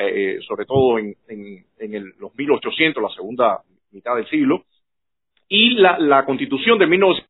sobre 0.47 0.67
todo 0.67 0.99
en, 0.99 1.15
en, 1.29 1.65
en 1.79 1.95
el, 1.95 2.13
los 2.19 2.35
1800, 2.37 3.03
la 3.03 3.09
segunda 3.11 3.61
mitad 3.93 4.17
del 4.17 4.29
siglo, 4.29 4.65
y 5.49 5.75
la, 5.75 6.25
constitución 6.25 6.79
de 6.79 6.87
1900 6.87 7.25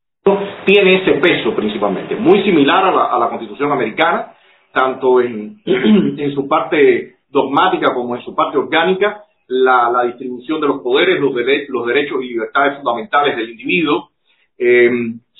tiene 0.64 1.02
ese 1.02 1.20
peso 1.20 1.54
principalmente, 1.54 2.16
muy 2.16 2.42
similar 2.42 2.84
a 2.84 3.18
la, 3.18 3.28
constitución 3.28 3.72
americana, 3.72 4.34
tanto 4.72 5.20
en, 5.20 5.60
su 6.34 6.48
parte 6.48 7.16
dogmática 7.28 7.92
como 7.92 8.16
en 8.16 8.22
su 8.22 8.34
parte 8.34 8.56
orgánica, 8.56 9.24
la, 9.48 10.04
distribución 10.06 10.60
de 10.60 10.68
los 10.68 10.80
poderes, 10.80 11.20
los, 11.20 11.32
los 11.68 11.86
derechos 11.86 12.22
y 12.22 12.28
libertades 12.28 12.76
fundamentales 12.76 13.36
del 13.36 13.50
individuo. 13.50 14.10
Eh, 14.58 14.90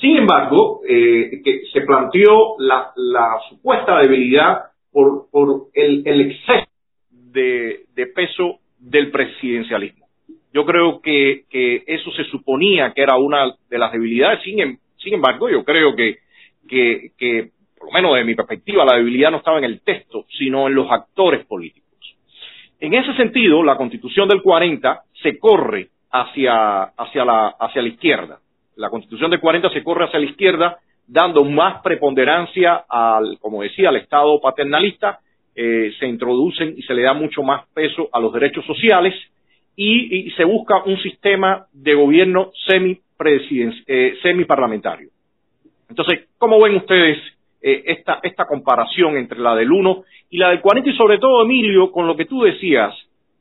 sin 0.01 0.17
embargo, 0.17 0.81
eh, 0.89 1.41
que 1.45 1.63
se 1.73 1.83
planteó 1.83 2.57
la, 2.59 2.93
supuesta 3.49 4.01
debilidad 4.01 4.65
por, 4.91 5.29
el, 5.73 6.21
exceso 6.21 6.69
de, 7.11 7.87
peso 8.15 8.59
del 8.79 9.11
presidencialismo. 9.11 10.07
Yo 10.53 10.65
creo 10.65 11.01
que, 11.01 11.45
eso 11.87 12.11
se 12.13 12.25
suponía 12.25 12.93
que 12.93 13.03
era 13.03 13.17
una 13.17 13.55
de 13.69 13.79
las 13.79 13.93
debilidades, 13.93 14.43
sin, 14.43 14.61
em, 14.61 14.79
embargo, 15.07 15.49
yo 15.49 15.65
creo 15.65 15.95
que, 15.95 16.19
que, 16.69 17.51
por 17.79 17.89
lo 17.89 17.93
menos 17.93 18.17
de 18.17 18.25
mi 18.25 18.35
perspectiva, 18.35 18.85
la 18.85 18.97
debilidad 18.97 19.31
no 19.31 19.39
estaba 19.39 19.59
en 19.59 19.65
el 19.65 19.81
texto, 19.81 20.27
sino 20.39 20.67
en 20.67 20.75
los 20.75 20.91
actores 20.91 21.45
políticos. 21.47 21.85
En 22.81 22.95
ese 22.95 23.15
sentido, 23.15 23.63
la 23.63 23.77
constitución 23.77 24.29
del 24.29 24.43
40 24.43 25.03
se 25.23 25.39
corre 25.39 25.89
hacia, 26.11 26.83
hacia, 26.83 27.25
la, 27.25 27.49
hacia 27.59 27.83
la 27.83 27.89
izquierda. 27.89 28.39
La 28.77 28.91
constitución 28.91 29.31
del 29.31 29.41
40 29.41 29.71
se 29.71 29.83
corre 29.83 30.05
hacia 30.05 30.19
la 30.19 30.27
izquierda, 30.27 30.79
dando 31.07 31.45
más 31.45 31.83
preponderancia 31.83 32.85
al, 32.89 33.39
como 33.41 33.63
decía, 33.63 33.91
al 33.91 33.97
Estado 33.97 34.41
paternalista, 34.41 35.21
eh, 35.55 35.93
se 35.99 36.07
introducen 36.07 36.75
y 36.77 36.83
se 36.83 36.95
le 36.95 37.03
da 37.03 37.13
mucho 37.13 37.43
más 37.43 37.67
peso 37.75 38.09
a 38.13 38.19
los 38.19 38.33
derechos 38.33 38.65
sociales 38.67 39.15
y, 39.77 40.31
se 40.33 40.45
busca 40.45 40.83
un 40.85 40.97
sistema 40.99 41.67
de 41.73 41.95
gobierno 41.95 42.51
semi 42.67 43.01
eh, 43.87 44.15
semiparlamentario. 44.23 45.09
Entonces, 45.89 46.29
¿cómo 46.39 46.61
ven 46.61 46.77
ustedes 46.77 47.19
eh, 47.63 47.83
esta, 47.87 48.21
esta 48.23 48.47
comparación 48.47 49.17
entre 49.17 49.39
la 49.39 49.55
del 49.55 49.71
1 49.71 50.05
y 50.31 50.39
la 50.39 50.51
del 50.51 50.61
40 50.61 50.91
y 50.91 50.97
sobre 50.97 51.19
todo, 51.19 51.45
Emilio, 51.45 51.91
con 51.91 52.07
lo 52.07 52.17
que 52.17 52.27
tú 52.27 52.43
decías, 52.43 52.95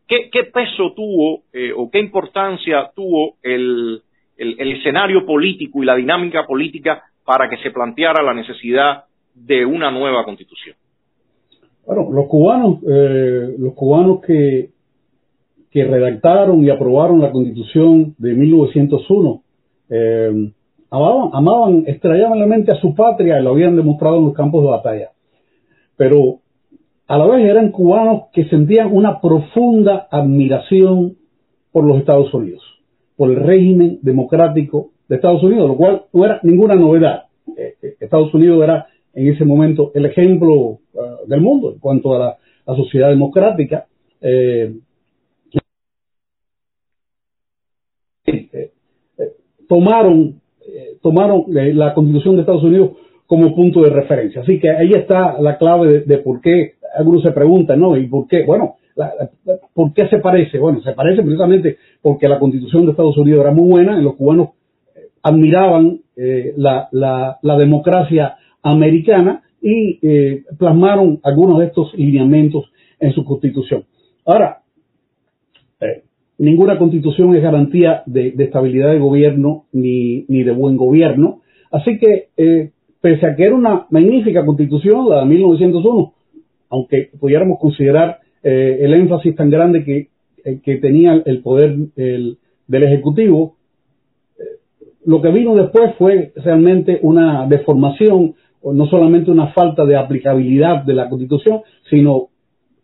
¿qué, 0.07 0.29
peso 0.53 0.93
tuvo 0.93 1.43
eh, 1.51 1.73
o 1.75 1.89
qué 1.91 1.99
importancia 1.99 2.91
tuvo 2.95 3.35
el, 3.41 4.01
el, 4.37 4.71
escenario 4.71 5.25
político 5.25 5.81
y 5.81 5.85
la 5.85 5.95
dinámica 5.95 6.45
política 6.45 7.03
para 7.25 7.49
que 7.49 7.57
se 7.57 7.71
planteara 7.71 8.23
la 8.23 8.33
necesidad 8.33 9.05
de 9.33 9.65
una 9.65 9.91
nueva 9.91 10.23
constitución? 10.23 10.75
Bueno, 11.85 12.09
los 12.11 12.27
cubanos, 12.27 12.79
eh, 12.87 13.55
los 13.57 13.73
cubanos 13.73 14.21
que, 14.21 14.71
redactaron 15.73 16.63
y 16.63 16.69
aprobaron 16.69 17.19
la 17.19 17.31
constitución 17.31 18.13
de 18.19 18.33
1901, 18.35 19.41
eh, 19.89 20.51
amaban, 20.91 21.29
amaban 21.33 21.83
extrañablemente 21.87 22.71
a 22.71 22.75
su 22.75 22.93
patria 22.93 23.39
y 23.39 23.43
lo 23.43 23.51
habían 23.51 23.75
demostrado 23.75 24.17
en 24.17 24.25
los 24.25 24.33
campos 24.35 24.63
de 24.63 24.69
batalla. 24.69 25.09
Pero 25.97 26.41
a 27.07 27.17
la 27.17 27.25
vez 27.25 27.45
eran 27.45 27.71
cubanos 27.71 28.23
que 28.31 28.45
sentían 28.45 28.95
una 28.95 29.19
profunda 29.19 30.07
admiración 30.09 31.17
por 31.71 31.85
los 31.85 31.97
Estados 31.97 32.33
Unidos, 32.33 32.61
por 33.15 33.29
el 33.29 33.37
régimen 33.37 33.99
democrático 34.01 34.91
de 35.07 35.15
Estados 35.15 35.43
Unidos, 35.43 35.67
lo 35.67 35.77
cual 35.77 36.03
no 36.13 36.25
era 36.25 36.39
ninguna 36.43 36.75
novedad. 36.75 37.25
Eh, 37.57 37.75
eh, 37.81 37.95
Estados 37.99 38.33
Unidos 38.33 38.63
era 38.63 38.87
en 39.13 39.27
ese 39.27 39.45
momento 39.45 39.91
el 39.93 40.05
ejemplo 40.05 40.53
uh, 40.53 40.79
del 41.27 41.41
mundo 41.41 41.71
en 41.73 41.79
cuanto 41.79 42.15
a 42.15 42.19
la, 42.19 42.37
sociedad 42.75 43.09
democrática. 43.09 43.85
Eh, 44.21 44.73
tomaron 49.67 50.39
tomaron 51.01 51.43
la 51.49 51.93
Constitución 51.93 52.35
de 52.35 52.41
Estados 52.41 52.63
Unidos 52.63 52.91
como 53.27 53.53
punto 53.53 53.81
de 53.81 53.89
referencia. 53.89 54.41
Así 54.41 54.59
que 54.59 54.69
ahí 54.69 54.91
está 54.93 55.39
la 55.41 55.57
clave 55.57 56.01
de, 56.01 56.17
por 56.19 56.39
qué 56.39 56.75
algunos 56.95 57.23
se 57.23 57.31
preguntan, 57.31 57.79
¿no? 57.79 57.97
¿Y 57.97 58.07
por 58.07 58.27
qué? 58.27 58.43
Bueno, 58.45 58.77
¿por 59.73 59.93
qué 59.93 60.07
se 60.07 60.19
parece? 60.19 60.59
Bueno, 60.59 60.81
se 60.81 60.93
parece 60.93 61.21
precisamente 61.21 61.77
porque 62.01 62.27
la 62.27 62.39
Constitución 62.39 62.85
de 62.85 62.91
Estados 62.91 63.17
Unidos 63.17 63.41
era 63.41 63.51
muy 63.51 63.69
buena 63.69 63.99
y 63.99 64.03
los 64.03 64.15
cubanos 64.15 64.49
eh, 64.95 65.09
admiraban 65.21 65.99
eh, 66.15 66.53
la, 66.57 66.89
democracia 67.57 68.37
americana 68.61 69.43
y 69.61 69.99
plasmaron 70.57 71.19
algunos 71.23 71.59
de 71.59 71.67
estos 71.67 71.93
lineamientos 71.93 72.65
en 72.99 73.13
su 73.13 73.23
Constitución. 73.23 73.85
Ahora, 74.25 74.63
ninguna 76.37 76.77
constitución 76.77 77.35
es 77.35 77.43
garantía 77.43 78.03
de, 78.05 78.33
estabilidad 78.37 78.91
de 78.91 78.99
gobierno 78.99 79.65
ni, 79.71 80.25
de 80.27 80.51
buen 80.51 80.77
gobierno. 80.77 81.41
Así 81.71 81.97
que, 81.97 82.27
eh, 82.37 82.71
pese 83.01 83.25
a 83.27 83.35
que 83.35 83.43
era 83.43 83.55
una 83.55 83.87
magnífica 83.89 84.45
constitución, 84.45 85.09
la 85.09 85.21
de 85.21 85.25
1901, 85.25 86.13
aunque 86.69 87.09
pudiéramos 87.19 87.59
considerar 87.59 88.19
eh, 88.43 88.79
el 88.81 88.93
énfasis 88.93 89.35
tan 89.35 89.49
grande 89.49 89.83
que, 89.83 90.09
eh, 90.43 90.59
que 90.63 90.77
tenía 90.77 91.21
el 91.25 91.41
poder 91.41 91.75
del 91.95 92.37
Ejecutivo, 92.83 93.55
lo 95.05 95.21
que 95.21 95.29
vino 95.29 95.55
después 95.55 95.95
fue 95.97 96.31
realmente 96.35 96.99
una 97.01 97.45
deformación, 97.47 98.35
no 98.63 98.85
solamente 98.87 99.31
una 99.31 99.47
falta 99.47 99.85
de 99.85 99.97
aplicabilidad 99.97 100.83
de 100.83 100.93
la 100.93 101.09
Constitución, 101.09 101.61
sino 101.89 102.29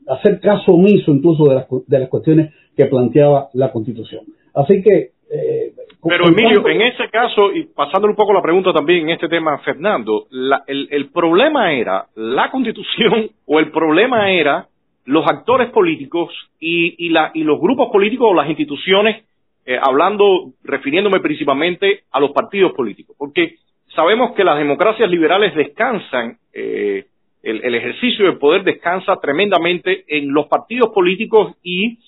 hacer 0.07 0.39
caso 0.39 0.73
omiso 0.73 1.11
incluso 1.11 1.45
de 1.45 1.55
las, 1.55 1.67
de 1.87 1.99
las 1.99 2.09
cuestiones 2.09 2.53
que 2.75 2.85
planteaba 2.85 3.49
la 3.53 3.71
Constitución. 3.71 4.23
Así 4.53 4.81
que... 4.81 5.11
Eh, 5.31 5.73
Pero 6.01 6.27
Emilio, 6.27 6.67
en 6.67 6.81
ese 6.81 7.07
caso, 7.09 7.53
y 7.53 7.65
pasándole 7.65 8.11
un 8.11 8.15
poco 8.15 8.33
la 8.33 8.41
pregunta 8.41 8.73
también 8.73 9.03
en 9.03 9.09
este 9.11 9.27
tema, 9.27 9.59
Fernando, 9.59 10.25
el, 10.65 11.09
problema 11.13 11.71
era 11.73 12.07
la 12.15 12.49
Constitución 12.49 13.29
o 13.45 13.59
el 13.59 13.69
problema 13.69 14.31
era 14.31 14.67
los 15.09 15.25
actores 15.27 15.69
políticos 15.71 16.33
y, 16.59 17.05
y, 17.05 17.09
la, 17.09 17.31
y 17.33 17.43
los 17.43 17.59
grupos 17.59 17.89
políticos 17.91 18.29
o 18.31 18.33
las 18.33 18.49
instituciones, 18.49 19.25
eh, 19.65 19.77
hablando, 19.81 20.53
refiriéndome 20.63 21.19
principalmente 21.19 22.03
a 22.11 22.19
los 22.19 22.31
partidos 22.31 22.73
políticos, 22.73 23.15
porque 23.17 23.55
sabemos 23.95 24.33
que 24.35 24.43
las 24.43 24.57
democracias 24.57 25.09
liberales 25.09 25.55
descansan 25.55 26.37
eh, 26.53 27.05
el, 27.43 27.75
ejercicio 27.75 28.25
del 28.25 28.37
poder 28.37 28.63
descansa 28.63 29.15
tremendamente 29.21 30.03
en 30.07 30.33
los 30.33 30.47
partidos 30.47 30.89
políticos 30.89 31.55
y 31.63 31.99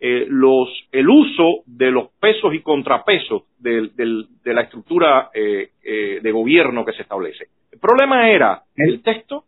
eh, 0.00 0.26
los, 0.28 0.68
el 0.92 1.08
uso 1.08 1.62
de 1.66 1.90
los 1.90 2.08
pesos 2.20 2.54
y 2.54 2.60
contrapesos 2.60 3.42
de, 3.58 3.90
la 4.44 4.62
estructura 4.62 5.30
eh, 5.34 5.70
eh, 5.82 6.20
de 6.22 6.32
gobierno 6.32 6.84
que 6.84 6.92
se 6.92 7.02
establece. 7.02 7.46
¿El 7.72 7.80
problema 7.80 8.30
era 8.30 8.62
el 8.76 9.02
texto 9.02 9.44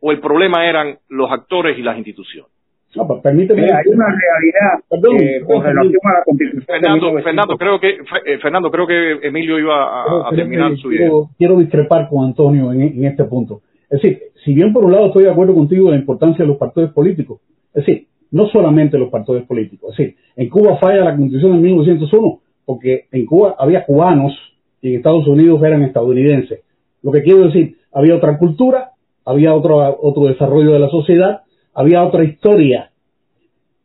o 0.00 0.10
el 0.12 0.20
problema 0.20 0.66
eran 0.66 0.98
los 1.08 1.30
actores 1.30 1.78
y 1.78 1.82
las 1.82 1.96
instituciones? 1.96 2.50
No, 2.96 3.06
pues 3.06 3.22
permíteme. 3.22 3.62
hay 3.62 3.92
una 3.92 4.06
realidad 4.06 5.44
con 5.46 5.62
relación 5.62 6.00
a 6.02 6.18
la 6.18 6.24
constitución. 6.24 6.64
Fernando, 6.66 7.22
Fernando, 7.22 7.56
creo 7.56 7.78
que 7.78 7.98
Fernando, 8.42 8.70
creo 8.70 8.86
que 8.86 9.28
Emilio 9.28 9.58
iba 9.60 10.28
a, 10.28 10.30
terminar 10.34 10.76
su 10.76 10.92
idea. 10.92 11.08
Quiero, 11.38 11.56
discrepar 11.56 12.08
con 12.08 12.24
Antonio 12.24 12.72
en, 12.72 13.04
este 13.04 13.24
punto. 13.24 13.62
Es 13.88 14.02
decir, 14.02 14.18
si 14.44 14.54
bien 14.54 14.72
por 14.72 14.84
un 14.84 14.92
lado 14.92 15.06
estoy 15.06 15.24
de 15.24 15.30
acuerdo 15.30 15.54
contigo 15.54 15.86
en 15.86 15.92
la 15.92 16.00
importancia 16.00 16.44
de 16.44 16.48
los 16.48 16.56
partidos 16.56 16.92
políticos, 16.92 17.40
es 17.74 17.86
decir, 17.86 18.06
no 18.32 18.48
solamente 18.48 18.98
los 18.98 19.10
partidos 19.10 19.44
políticos, 19.44 19.92
es 19.92 19.96
decir, 19.96 20.16
en 20.34 20.48
Cuba 20.48 20.76
falla 20.78 21.04
la 21.04 21.16
constitución 21.16 21.52
de 21.52 21.58
1901, 21.58 22.40
porque 22.64 23.06
en 23.12 23.26
Cuba 23.26 23.54
había 23.58 23.84
cubanos 23.84 24.32
y 24.80 24.90
en 24.90 24.96
Estados 24.96 25.26
Unidos 25.28 25.62
eran 25.62 25.82
estadounidenses. 25.82 26.60
Lo 27.02 27.12
que 27.12 27.22
quiero 27.22 27.46
decir, 27.46 27.76
había 27.92 28.16
otra 28.16 28.36
cultura, 28.36 28.90
había 29.24 29.54
otro, 29.54 29.98
otro 30.00 30.26
desarrollo 30.26 30.72
de 30.72 30.78
la 30.78 30.88
sociedad, 30.88 31.42
había 31.74 32.04
otra 32.04 32.24
historia. 32.24 32.90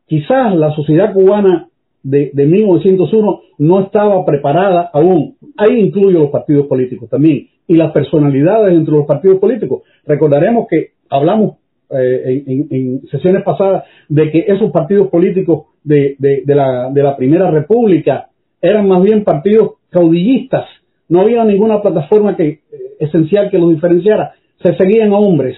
Quizás 0.07 0.55
la 0.55 0.73
sociedad 0.75 1.13
cubana 1.13 1.69
de, 2.03 2.31
de 2.33 2.45
1901 2.45 3.41
no 3.59 3.79
estaba 3.81 4.25
preparada 4.25 4.89
aún. 4.93 5.35
Ahí 5.57 5.79
incluyo 5.79 6.19
los 6.19 6.29
partidos 6.29 6.67
políticos 6.67 7.09
también 7.09 7.47
y 7.67 7.75
las 7.75 7.91
personalidades 7.91 8.75
entre 8.75 8.93
los 8.93 9.05
partidos 9.05 9.39
políticos. 9.39 9.83
Recordaremos 10.05 10.67
que 10.69 10.91
hablamos 11.09 11.57
eh, 11.89 12.43
en, 12.47 13.01
sesiones 13.09 13.43
pasadas 13.43 13.83
de 14.09 14.31
que 14.31 14.45
esos 14.47 14.71
partidos 14.71 15.07
políticos 15.09 15.67
de, 15.83 16.15
la, 16.47 16.89
de 16.91 17.03
la 17.03 17.15
Primera 17.15 17.51
República 17.51 18.29
eran 18.61 18.87
más 18.87 19.03
bien 19.03 19.23
partidos 19.23 19.73
caudillistas. 19.89 20.65
No 21.09 21.21
había 21.21 21.43
ninguna 21.43 21.81
plataforma 21.81 22.35
que, 22.35 22.47
eh, 22.47 22.61
esencial 22.99 23.51
que 23.51 23.59
los 23.59 23.69
diferenciara. 23.71 24.33
Se 24.65 24.75
seguían 24.75 25.13
hombres. 25.13 25.57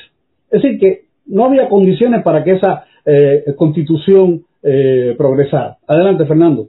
Es 0.52 0.62
decir, 0.62 0.80
que 0.80 1.02
no 1.28 1.46
había 1.46 1.70
condiciones 1.70 2.24
para 2.24 2.44
que 2.44 2.52
esa 2.52 2.86
eh, 3.06 3.44
constitución 3.56 4.44
progresara. 5.18 5.78
Adelante, 5.88 6.26
Fernando. 6.26 6.68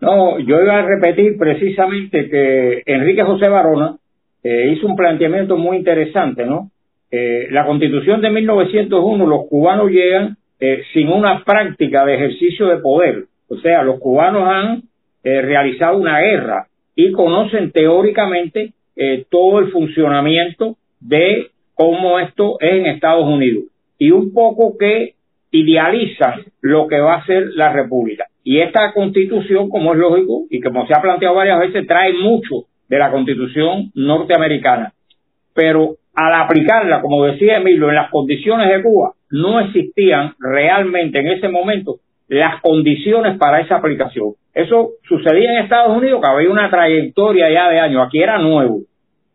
No, 0.00 0.40
yo 0.40 0.60
iba 0.60 0.78
a 0.78 0.82
repetir 0.82 1.38
precisamente 1.38 2.28
que 2.28 2.82
Enrique 2.86 3.22
José 3.22 3.48
Barona 3.48 3.98
hizo 4.42 4.88
un 4.88 4.96
planteamiento 4.96 5.56
muy 5.56 5.76
interesante, 5.76 6.44
¿no? 6.44 6.72
Eh, 7.12 7.48
la 7.50 7.66
constitución 7.66 8.22
de 8.22 8.30
1901, 8.30 9.26
los 9.26 9.46
cubanos 9.46 9.90
llegan 9.90 10.38
eh, 10.58 10.82
sin 10.94 11.08
una 11.08 11.44
práctica 11.44 12.06
de 12.06 12.14
ejercicio 12.14 12.68
de 12.68 12.78
poder. 12.78 13.24
O 13.48 13.58
sea, 13.58 13.82
los 13.82 14.00
cubanos 14.00 14.48
han 14.48 14.82
eh, 15.22 15.42
realizado 15.42 15.98
una 15.98 16.20
guerra 16.20 16.68
y 16.96 17.12
conocen 17.12 17.70
teóricamente 17.70 18.72
eh, 18.96 19.26
todo 19.28 19.58
el 19.58 19.70
funcionamiento 19.72 20.76
de 21.02 21.48
cómo 21.74 22.18
esto 22.18 22.56
es 22.60 22.74
en 22.74 22.86
Estados 22.86 23.26
Unidos 23.26 23.64
y 23.98 24.10
un 24.10 24.32
poco 24.32 24.76
que 24.78 25.14
idealizan 25.50 26.44
lo 26.60 26.88
que 26.88 27.00
va 27.00 27.14
a 27.14 27.26
ser 27.26 27.48
la 27.54 27.72
República. 27.72 28.26
Y 28.44 28.58
esta 28.58 28.92
constitución, 28.92 29.68
como 29.68 29.92
es 29.92 29.98
lógico 29.98 30.44
y 30.50 30.60
como 30.60 30.86
se 30.86 30.94
ha 30.94 31.02
planteado 31.02 31.36
varias 31.36 31.60
veces, 31.60 31.86
trae 31.86 32.12
mucho 32.14 32.66
de 32.88 32.98
la 32.98 33.10
constitución 33.10 33.90
norteamericana. 33.94 34.92
Pero 35.54 35.96
al 36.14 36.34
aplicarla, 36.34 37.00
como 37.00 37.24
decía 37.24 37.58
Emilio, 37.58 37.88
en 37.88 37.94
las 37.94 38.10
condiciones 38.10 38.68
de 38.68 38.82
Cuba, 38.82 39.12
no 39.30 39.60
existían 39.60 40.34
realmente 40.38 41.20
en 41.20 41.28
ese 41.28 41.48
momento 41.48 41.96
las 42.28 42.60
condiciones 42.60 43.38
para 43.38 43.60
esa 43.60 43.76
aplicación. 43.76 44.32
Eso 44.54 44.90
sucedía 45.08 45.52
en 45.52 45.64
Estados 45.64 45.96
Unidos, 45.96 46.20
que 46.22 46.30
había 46.30 46.50
una 46.50 46.70
trayectoria 46.70 47.50
ya 47.50 47.68
de 47.70 47.80
años, 47.80 48.06
aquí 48.06 48.22
era 48.22 48.38
nuevo. 48.38 48.80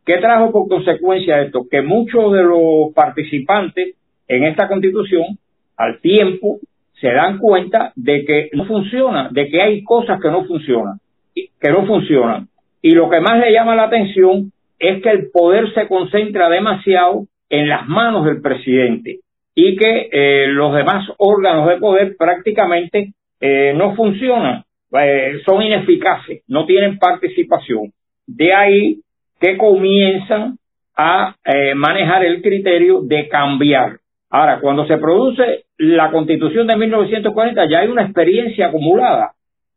¿Qué 0.08 0.20
trajo 0.20 0.54
por 0.54 0.70
consecuencia 0.70 1.42
esto? 1.42 1.68
Que 1.70 1.82
muchos 1.82 2.32
de 2.32 2.42
los 2.42 2.94
participantes 2.96 3.96
en 4.30 4.46
esta 4.46 4.70
constitución, 4.70 5.38
al 5.76 6.00
tiempo, 6.00 6.60
se 6.94 7.12
dan 7.12 7.40
cuenta 7.40 7.92
de 7.98 8.24
que 8.24 8.50
no 8.54 8.66
funciona, 8.66 9.28
de 9.30 9.50
que 9.50 9.62
hay 9.62 9.84
cosas 9.84 10.22
que 10.22 10.32
no 10.32 10.46
funcionan, 10.46 11.00
que 11.36 11.70
no 11.70 11.86
funcionan. 11.86 12.48
Y 12.82 12.92
lo 12.92 13.10
que 13.10 13.20
más 13.20 13.38
le 13.38 13.52
llama 13.52 13.76
la 13.76 13.84
atención 13.84 14.54
es 14.80 15.04
que 15.04 15.10
el 15.10 15.30
poder 15.30 15.74
se 15.74 15.90
concentra 15.90 16.48
demasiado 16.48 17.26
en 17.50 17.68
las 17.68 17.86
manos 17.90 18.24
del 18.24 18.42
presidente 18.42 19.20
y 19.54 19.76
que 19.76 20.08
eh, 20.10 20.48
los 20.48 20.74
demás 20.74 21.06
órganos 21.18 21.68
de 21.68 21.78
poder 21.80 22.16
prácticamente 22.18 23.12
eh, 23.42 23.74
no 23.76 23.94
funcionan, 23.94 24.64
eh, 24.98 25.42
son 25.46 25.64
ineficaces, 25.64 26.44
no 26.48 26.66
tienen 26.66 26.98
participación. 26.98 27.92
De 28.26 28.54
ahí 28.54 29.02
que 29.40 29.58
comienzan 29.58 30.58
a 30.96 31.36
manejar 31.76 32.26
el 32.26 32.42
criterio 32.42 33.02
de 33.02 33.28
cambiar. 33.28 34.00
Ahora, 34.30 34.60
cuando 34.60 34.86
se 34.88 34.98
produce 34.98 35.66
la 35.78 36.12
constitución 36.12 36.68
de 36.68 36.76
1940, 36.76 37.70
ya 37.70 37.80
hay 37.80 37.88
una 37.88 38.04
experiencia 38.04 38.68
acumulada. 38.68 39.34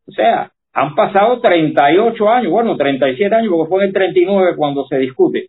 O 0.07 0.11
sea, 0.11 0.51
han 0.73 0.95
pasado 0.95 1.39
38 1.39 2.29
años, 2.29 2.51
bueno, 2.51 2.75
37 2.75 3.33
años, 3.33 3.49
porque 3.51 3.69
fue 3.69 3.83
en 3.83 3.87
el 3.87 3.93
39 3.93 4.55
cuando 4.55 4.85
se 4.87 4.97
discute, 4.97 5.47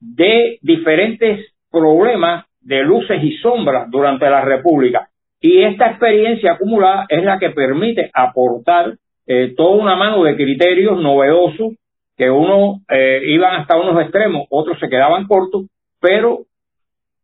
de 0.00 0.58
diferentes 0.62 1.52
problemas 1.70 2.46
de 2.60 2.82
luces 2.82 3.22
y 3.22 3.36
sombras 3.38 3.90
durante 3.90 4.28
la 4.28 4.42
República. 4.42 5.08
Y 5.40 5.62
esta 5.62 5.90
experiencia 5.90 6.52
acumulada 6.52 7.06
es 7.08 7.24
la 7.24 7.38
que 7.38 7.50
permite 7.50 8.10
aportar 8.12 8.94
eh, 9.26 9.54
toda 9.56 9.76
una 9.76 9.96
mano 9.96 10.24
de 10.24 10.36
criterios 10.36 11.00
novedosos 11.00 11.74
que 12.18 12.28
uno 12.28 12.80
eh, 12.90 13.22
iban 13.26 13.60
hasta 13.60 13.76
unos 13.76 14.02
extremos, 14.02 14.46
otros 14.50 14.78
se 14.80 14.88
quedaban 14.88 15.28
cortos, 15.28 15.66
pero 16.00 16.40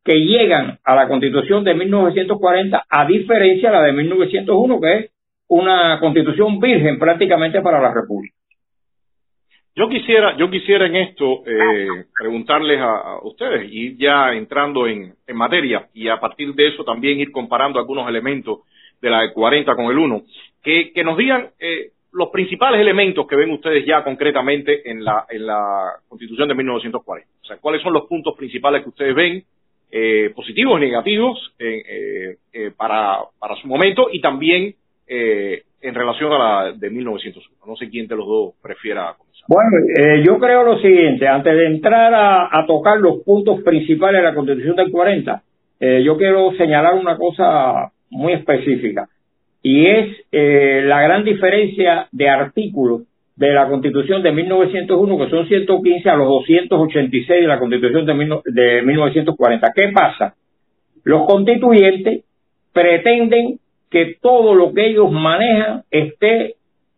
que 0.04 0.14
llegan 0.14 0.78
a 0.84 0.94
la 0.94 1.08
constitución 1.08 1.64
de 1.64 1.74
1940 1.74 2.84
a 2.88 3.06
diferencia 3.06 3.70
de 3.70 3.76
la 3.76 3.82
de 3.82 3.92
1901, 3.92 4.80
que 4.80 4.98
es 4.98 5.10
una 5.48 5.98
constitución 5.98 6.60
virgen 6.60 6.98
prácticamente 6.98 7.60
para 7.60 7.80
la 7.80 7.92
República. 7.92 8.36
Yo 9.74 9.88
quisiera, 9.88 10.36
yo 10.36 10.48
quisiera 10.48 10.86
en 10.86 10.94
esto 10.94 11.42
eh, 11.44 12.04
preguntarles 12.16 12.78
a, 12.80 13.18
ustedes, 13.24 13.68
y 13.68 13.96
ya 13.96 14.32
entrando 14.32 14.86
en, 14.86 15.16
materia, 15.34 15.88
y 15.92 16.06
a 16.06 16.20
partir 16.20 16.54
de 16.54 16.68
eso 16.68 16.84
también 16.84 17.18
ir 17.18 17.32
comparando 17.32 17.80
algunos 17.80 18.08
elementos 18.08 18.60
de 19.02 19.10
la 19.10 19.22
de 19.22 19.32
40 19.32 19.74
con 19.74 19.86
el 19.86 19.98
1, 19.98 20.22
que, 20.62 20.92
que 20.92 21.02
nos 21.02 21.18
digan 21.18 21.48
eh, 21.58 21.90
los 22.14 22.30
principales 22.30 22.80
elementos 22.80 23.26
que 23.26 23.36
ven 23.36 23.50
ustedes 23.50 23.84
ya 23.86 24.02
concretamente 24.02 24.90
en 24.90 25.04
la, 25.04 25.26
en 25.28 25.46
la 25.46 25.92
Constitución 26.08 26.48
de 26.48 26.54
1940. 26.54 27.28
O 27.42 27.46
sea, 27.46 27.56
cuáles 27.58 27.82
son 27.82 27.92
los 27.92 28.06
puntos 28.06 28.36
principales 28.36 28.82
que 28.82 28.88
ustedes 28.88 29.14
ven, 29.14 29.44
eh, 29.90 30.32
positivos 30.34 30.78
y 30.78 30.84
negativos, 30.84 31.54
eh, 31.58 32.36
eh, 32.52 32.70
para, 32.76 33.18
para 33.38 33.56
su 33.56 33.68
momento, 33.68 34.08
y 34.10 34.20
también 34.20 34.74
eh, 35.06 35.62
en 35.82 35.94
relación 35.94 36.32
a 36.32 36.38
la 36.38 36.72
de 36.72 36.88
1901. 36.88 37.66
No 37.66 37.76
sé 37.76 37.90
quién 37.90 38.06
de 38.06 38.16
los 38.16 38.26
dos 38.26 38.54
prefiera 38.62 39.14
comenzar. 39.18 39.44
Bueno, 39.48 39.70
eh, 39.98 40.22
yo 40.24 40.38
creo 40.38 40.64
lo 40.64 40.78
siguiente, 40.78 41.28
antes 41.28 41.54
de 41.54 41.66
entrar 41.66 42.14
a, 42.14 42.64
tocar 42.66 42.98
los 42.98 43.22
puntos 43.22 43.60
principales 43.62 44.22
de 44.22 44.28
la 44.28 44.34
Constitución 44.34 44.76
del 44.76 44.90
40, 44.90 45.42
eh, 45.80 46.02
yo 46.02 46.16
quiero 46.16 46.52
señalar 46.52 46.94
una 46.94 47.18
cosa 47.18 47.92
muy 48.08 48.32
específica 48.32 49.08
y 49.64 49.86
es 49.86 50.18
la 50.30 51.00
gran 51.00 51.24
diferencia 51.24 52.06
de 52.12 52.28
artículos 52.28 53.04
de 53.34 53.50
la 53.50 53.66
Constitución 53.66 54.22
de 54.22 54.30
1901, 54.30 55.18
que 55.18 55.30
son 55.30 55.48
115 55.48 56.10
a 56.10 56.16
los 56.16 56.28
286 56.28 57.40
de 57.40 57.48
la 57.48 57.58
Constitución 57.58 58.04
de, 58.04 58.40
de 58.44 58.82
1940. 58.82 59.72
¿Qué 59.74 59.88
pasa? 59.92 60.34
Los 61.02 61.26
constituyentes 61.26 62.24
pretenden 62.74 63.58
que 63.90 64.16
todo 64.20 64.54
lo 64.54 64.74
que 64.74 64.86
ellos 64.86 65.10
manejan 65.10 65.84
esté 65.90 66.56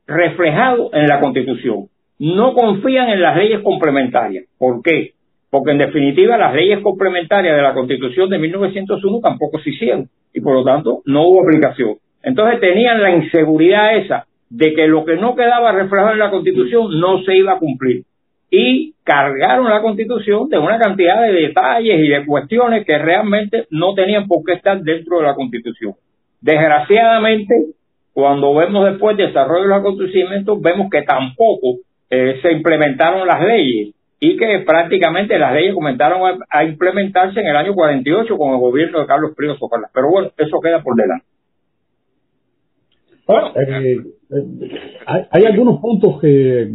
reflejado 0.08 0.90
en 0.92 1.06
la 1.06 1.20
Constitución. 1.20 1.86
No 2.18 2.52
confían 2.54 3.10
en 3.10 3.22
las 3.22 3.36
leyes 3.36 3.60
complementarias. 3.62 4.46
¿Por 4.58 4.82
qué? 4.82 5.12
Porque 5.50 5.70
en 5.70 5.78
definitiva 5.78 6.36
las 6.36 6.52
leyes 6.52 6.80
complementarias 6.80 7.54
de 7.54 7.62
la 7.62 7.74
Constitución 7.74 8.28
de 8.28 8.38
1901 8.38 9.20
tampoco 9.20 9.60
se 9.60 9.70
hicieron 9.70 10.08
y 10.34 10.40
por 10.40 10.54
lo 10.54 10.64
tanto 10.64 11.02
no 11.04 11.28
hubo 11.28 11.42
aplicación. 11.42 11.96
Entonces 12.26 12.58
tenían 12.58 13.00
la 13.00 13.12
inseguridad 13.12 13.96
esa 13.98 14.26
de 14.50 14.74
que 14.74 14.88
lo 14.88 15.04
que 15.04 15.14
no 15.14 15.36
quedaba 15.36 15.70
reflejado 15.70 16.12
en 16.12 16.18
la 16.18 16.30
Constitución 16.30 16.98
no 16.98 17.22
se 17.22 17.36
iba 17.36 17.52
a 17.52 17.58
cumplir. 17.60 18.02
Y 18.50 18.94
cargaron 19.04 19.70
la 19.70 19.80
Constitución 19.80 20.48
de 20.48 20.58
una 20.58 20.76
cantidad 20.76 21.22
de 21.22 21.32
detalles 21.32 22.00
y 22.00 22.08
de 22.08 22.26
cuestiones 22.26 22.84
que 22.84 22.98
realmente 22.98 23.66
no 23.70 23.94
tenían 23.94 24.26
por 24.26 24.42
qué 24.44 24.54
estar 24.54 24.80
dentro 24.82 25.18
de 25.18 25.22
la 25.22 25.34
Constitución. 25.34 25.94
Desgraciadamente, 26.40 27.54
cuando 28.12 28.52
vemos 28.56 28.86
después 28.86 29.16
el 29.16 29.28
desarrollo 29.28 29.62
de 29.62 29.68
los 29.68 29.78
acontecimientos, 29.78 30.60
vemos 30.60 30.90
que 30.90 31.02
tampoco 31.02 31.76
eh, 32.10 32.40
se 32.42 32.50
implementaron 32.50 33.24
las 33.24 33.40
leyes 33.40 33.94
y 34.18 34.36
que 34.36 34.64
prácticamente 34.66 35.38
las 35.38 35.54
leyes 35.54 35.74
comenzaron 35.74 36.40
a, 36.50 36.64
implementarse 36.64 37.38
en 37.38 37.46
el 37.46 37.56
año 37.56 37.72
48 37.72 38.36
con 38.36 38.52
el 38.52 38.58
gobierno 38.58 38.98
de 38.98 39.06
Carlos 39.06 39.30
Primo 39.36 39.54
Socorro. 39.54 39.86
Pero 39.94 40.10
bueno, 40.10 40.30
eso 40.36 40.60
queda 40.60 40.82
por 40.82 40.96
delante. 40.96 41.35
Eh, 43.28 43.96
eh, 44.30 45.24
hay, 45.30 45.44
algunos 45.44 45.80
puntos 45.80 46.20
que, 46.20 46.70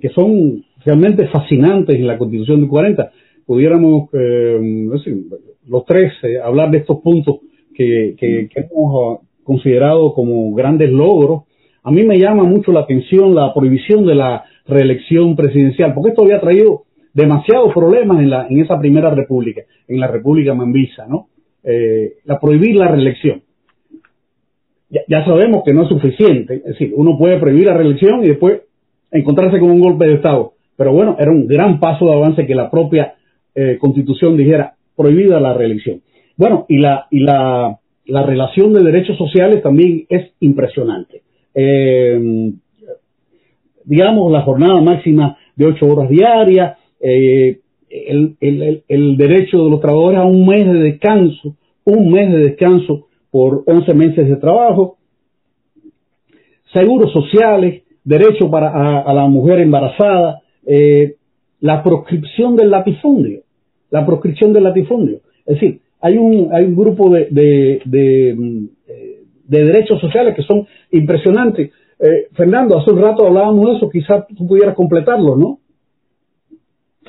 que 0.00 0.08
son 0.10 0.64
realmente 0.84 1.26
fascinantes 1.28 1.96
en 1.96 2.06
la 2.06 2.18
Constitución 2.18 2.62
de 2.62 2.68
40. 2.68 3.10
Pudiéramos, 3.46 4.10
los 4.12 5.84
tres, 5.84 6.12
hablar 6.42 6.70
de 6.70 6.78
estos 6.78 7.00
puntos 7.00 7.40
que, 7.74 8.48
hemos 8.54 9.20
considerado 9.42 10.12
como 10.14 10.52
grandes 10.54 10.90
logros. 10.90 11.44
A 11.82 11.90
mí 11.90 12.04
me 12.04 12.18
llama 12.18 12.44
mucho 12.44 12.72
la 12.72 12.80
atención 12.80 13.34
la 13.34 13.52
prohibición 13.54 14.06
de 14.06 14.14
la 14.14 14.44
reelección 14.66 15.34
presidencial, 15.34 15.94
porque 15.94 16.10
esto 16.10 16.22
había 16.22 16.40
traído 16.40 16.82
demasiados 17.12 17.72
problemas 17.74 18.20
en, 18.20 18.30
la, 18.30 18.46
en 18.48 18.60
esa 18.60 18.78
primera 18.78 19.10
república, 19.10 19.62
en 19.88 19.98
la 19.98 20.06
República 20.06 20.54
Mambisa, 20.54 21.06
¿no? 21.08 21.28
Eh, 21.62 22.14
la 22.24 22.38
prohibir 22.38 22.76
la 22.76 22.88
reelección. 22.88 23.42
Ya, 24.90 25.24
sabemos 25.24 25.62
que 25.64 25.72
no 25.72 25.84
es 25.84 25.88
suficiente, 25.88 26.54
es 26.56 26.64
decir, 26.64 26.92
uno 26.96 27.16
puede 27.16 27.38
prohibir 27.38 27.66
la 27.66 27.76
reelección 27.76 28.24
y 28.24 28.28
después 28.28 28.62
encontrarse 29.12 29.60
con 29.60 29.70
un 29.70 29.80
golpe 29.80 30.06
de 30.06 30.14
Estado. 30.14 30.54
Pero 30.76 30.92
bueno, 30.92 31.16
era 31.18 31.30
un 31.30 31.46
gran 31.46 31.78
paso 31.78 32.06
de 32.06 32.14
avance 32.14 32.46
que 32.46 32.54
la 32.56 32.70
propia 32.70 33.14
eh, 33.54 33.78
constitución 33.78 34.36
dijera 34.36 34.74
prohibida 34.96 35.38
la 35.38 35.54
reelección. 35.54 36.02
Bueno, 36.36 36.66
y 36.68 36.78
la, 36.78 37.06
y 37.10 37.20
la, 37.20 37.78
la 38.06 38.22
relación 38.24 38.72
de 38.72 38.82
derechos 38.82 39.16
sociales 39.16 39.62
también 39.62 40.06
es 40.08 40.32
impresionante. 40.40 41.22
Eh, 41.54 42.52
digamos, 43.84 44.32
la 44.32 44.42
jornada 44.42 44.80
máxima 44.80 45.36
de 45.56 45.66
ocho 45.66 45.86
horas 45.86 46.08
diarias, 46.08 46.78
eh, 47.00 47.60
el, 47.88 48.36
el, 48.40 48.82
el, 48.88 49.16
derecho 49.16 49.64
de 49.64 49.70
los 49.70 49.80
trabajadores 49.80 50.20
a 50.20 50.24
un 50.24 50.46
mes 50.46 50.64
de 50.64 50.78
descanso, 50.78 51.56
un 51.84 52.10
mes 52.10 52.30
de 52.30 52.38
descanso 52.38 53.08
por 53.30 53.62
once 53.66 53.94
meses 53.94 54.28
de 54.28 54.36
trabajo, 54.36 54.96
seguros 56.72 57.12
sociales, 57.12 57.82
derecho 58.04 58.50
para 58.50 59.00
a, 59.00 59.12
la 59.12 59.26
mujer 59.26 59.60
embarazada, 59.60 60.40
eh, 60.66 61.16
la 61.60 61.82
proscripción 61.82 62.56
del 62.56 62.70
latifundio, 62.70 63.42
la 63.90 64.04
proscripción 64.06 64.52
del 64.52 64.64
latifundio. 64.64 65.20
Es 65.46 65.60
decir, 65.60 65.80
hay 66.00 66.16
un, 66.16 66.48
hay 66.52 66.64
un 66.64 66.76
grupo 66.76 67.10
de, 67.10 67.28
de, 67.30 67.82
de, 67.84 68.34
mm, 68.36 68.66
de 69.50 69.64
derechos 69.64 70.00
sociales 70.00 70.34
que 70.34 70.42
son 70.42 70.66
impresionantes. 70.92 71.72
Eh, 71.98 72.28
Fernando, 72.32 72.78
hace 72.78 72.92
un 72.92 73.02
rato 73.02 73.26
hablábamos 73.26 73.66
de 73.66 73.76
eso, 73.76 73.90
quizás 73.90 74.26
tú 74.28 74.46
pudieras 74.46 74.76
completarlo, 74.76 75.36
¿no? 75.36 75.58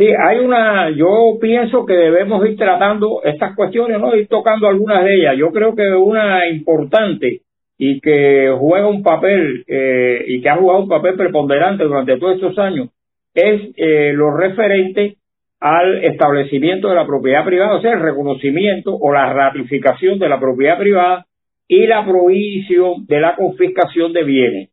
Sí, 0.01 0.07
hay 0.17 0.39
una, 0.39 0.89
yo 0.89 1.37
pienso 1.39 1.85
que 1.85 1.93
debemos 1.93 2.43
ir 2.49 2.57
tratando 2.57 3.21
estas 3.23 3.55
cuestiones, 3.55 3.99
¿no? 3.99 4.15
Ir 4.15 4.27
tocando 4.27 4.67
algunas 4.67 5.03
de 5.03 5.13
ellas. 5.13 5.37
Yo 5.37 5.51
creo 5.51 5.75
que 5.75 5.87
una 5.89 6.47
importante 6.49 7.41
y 7.77 8.01
que 8.01 8.51
juega 8.57 8.87
un 8.87 9.03
papel 9.03 9.63
eh, 9.67 10.25
y 10.25 10.41
que 10.41 10.49
ha 10.49 10.57
jugado 10.57 10.81
un 10.81 10.89
papel 10.89 11.13
preponderante 11.13 11.83
durante 11.83 12.17
todos 12.17 12.33
estos 12.33 12.57
años 12.57 12.89
es 13.35 13.61
eh, 13.77 14.13
lo 14.13 14.35
referente 14.35 15.17
al 15.59 16.03
establecimiento 16.03 16.89
de 16.89 16.95
la 16.95 17.05
propiedad 17.05 17.45
privada, 17.45 17.75
o 17.75 17.81
sea, 17.81 17.93
el 17.93 18.01
reconocimiento 18.01 18.97
o 18.99 19.13
la 19.13 19.31
ratificación 19.31 20.17
de 20.17 20.29
la 20.29 20.39
propiedad 20.39 20.79
privada 20.79 21.27
y 21.67 21.85
la 21.85 22.03
prohibición 22.03 23.05
de 23.05 23.19
la 23.19 23.35
confiscación 23.35 24.13
de 24.13 24.23
bienes. 24.23 24.69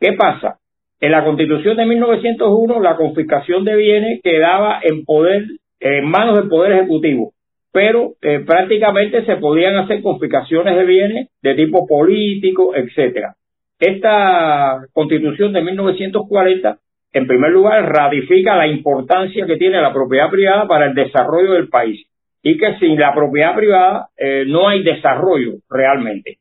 ¿Qué 0.00 0.14
pasa? 0.14 0.58
En 1.02 1.10
la 1.10 1.24
Constitución 1.24 1.76
de 1.76 1.84
1901 1.84 2.80
la 2.80 2.96
confiscación 2.96 3.64
de 3.64 3.74
bienes 3.74 4.20
quedaba 4.22 4.78
en 4.82 5.04
poder 5.04 5.46
en 5.80 6.08
manos 6.08 6.36
del 6.36 6.48
poder 6.48 6.74
ejecutivo, 6.74 7.32
pero 7.72 8.12
eh, 8.22 8.44
prácticamente 8.46 9.24
se 9.24 9.34
podían 9.38 9.76
hacer 9.78 10.00
confiscaciones 10.00 10.76
de 10.76 10.84
bienes 10.84 11.28
de 11.42 11.54
tipo 11.56 11.88
político, 11.88 12.76
etcétera. 12.76 13.34
Esta 13.80 14.86
Constitución 14.92 15.52
de 15.52 15.62
1940 15.62 16.78
en 17.12 17.26
primer 17.26 17.50
lugar, 17.50 17.92
ratifica 17.92 18.56
la 18.56 18.68
importancia 18.68 19.44
que 19.44 19.56
tiene 19.56 19.82
la 19.82 19.92
propiedad 19.92 20.30
privada 20.30 20.66
para 20.68 20.86
el 20.86 20.94
desarrollo 20.94 21.54
del 21.54 21.68
país 21.68 22.06
y 22.42 22.56
que 22.56 22.78
sin 22.78 22.98
la 22.98 23.12
propiedad 23.12 23.54
privada 23.54 24.08
eh, 24.16 24.44
no 24.46 24.68
hay 24.68 24.82
desarrollo 24.84 25.56
realmente. 25.68 26.38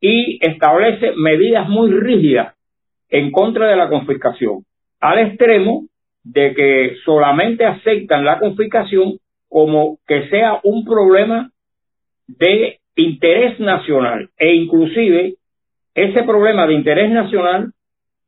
Y 0.00 0.38
establece 0.40 1.12
medidas 1.16 1.68
muy 1.68 1.90
rígidas 1.90 2.53
en 3.14 3.30
contra 3.30 3.68
de 3.68 3.76
la 3.76 3.88
confiscación, 3.88 4.64
al 4.98 5.20
extremo 5.20 5.84
de 6.24 6.52
que 6.52 6.96
solamente 7.04 7.64
aceptan 7.64 8.24
la 8.24 8.40
confiscación 8.40 9.18
como 9.48 9.98
que 10.04 10.28
sea 10.30 10.58
un 10.64 10.84
problema 10.84 11.52
de 12.26 12.80
interés 12.96 13.60
nacional 13.60 14.30
e 14.36 14.56
inclusive 14.56 15.34
ese 15.94 16.24
problema 16.24 16.66
de 16.66 16.74
interés 16.74 17.08
nacional 17.12 17.70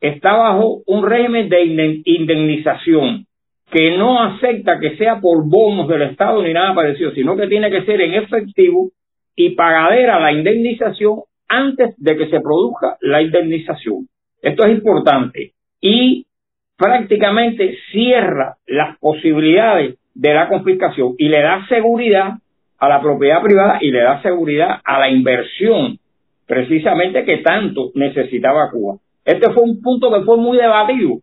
está 0.01 0.37
bajo 0.37 0.83
un 0.87 1.05
régimen 1.05 1.49
de 1.49 2.03
indemnización 2.05 3.27
que 3.73 3.99
no 3.99 4.23
acepta 4.23 4.79
que 4.79 4.97
sea 4.99 5.21
por 5.21 5.49
bonos 5.49 5.89
del 5.89 6.03
Estado 6.03 6.41
ni 6.45 6.53
nada 6.53 6.77
parecido, 6.77 7.11
sino 7.11 7.37
que 7.37 7.49
tiene 7.49 7.73
que 7.73 7.85
ser 7.87 8.01
en 8.03 8.15
efectivo 8.15 8.91
y 9.35 9.51
pagadera 9.57 10.21
la 10.21 10.31
indemnización 10.31 11.23
antes 11.49 11.97
de 11.97 12.17
que 12.17 12.29
se 12.29 12.41
produzca 12.41 12.97
la 13.01 13.21
indemnización. 13.21 14.07
Esto 14.47 14.65
es 14.65 14.75
importante 14.75 15.55
y 15.81 16.25
prácticamente 16.79 17.79
cierra 17.91 18.55
las 18.69 18.97
posibilidades 18.99 19.97
de 20.15 20.35
la 20.35 20.47
confiscación 20.47 21.17
y 21.19 21.29
le 21.29 21.43
da 21.43 21.67
seguridad 21.69 22.35
a 22.79 22.89
la 22.89 23.03
propiedad 23.03 23.43
privada 23.43 23.79
y 23.81 23.91
le 23.91 24.03
da 24.03 24.23
seguridad 24.23 24.81
a 24.85 25.01
la 25.01 25.11
inversión 25.11 25.99
precisamente 26.47 27.25
que 27.25 27.39
tanto 27.39 27.91
necesitaba 27.97 28.71
Cuba. 28.71 28.99
Este 29.25 29.51
fue 29.53 29.65
un 29.65 29.83
punto 29.83 30.13
que 30.13 30.25
fue 30.25 30.37
muy 30.37 30.59
debatido 30.59 31.19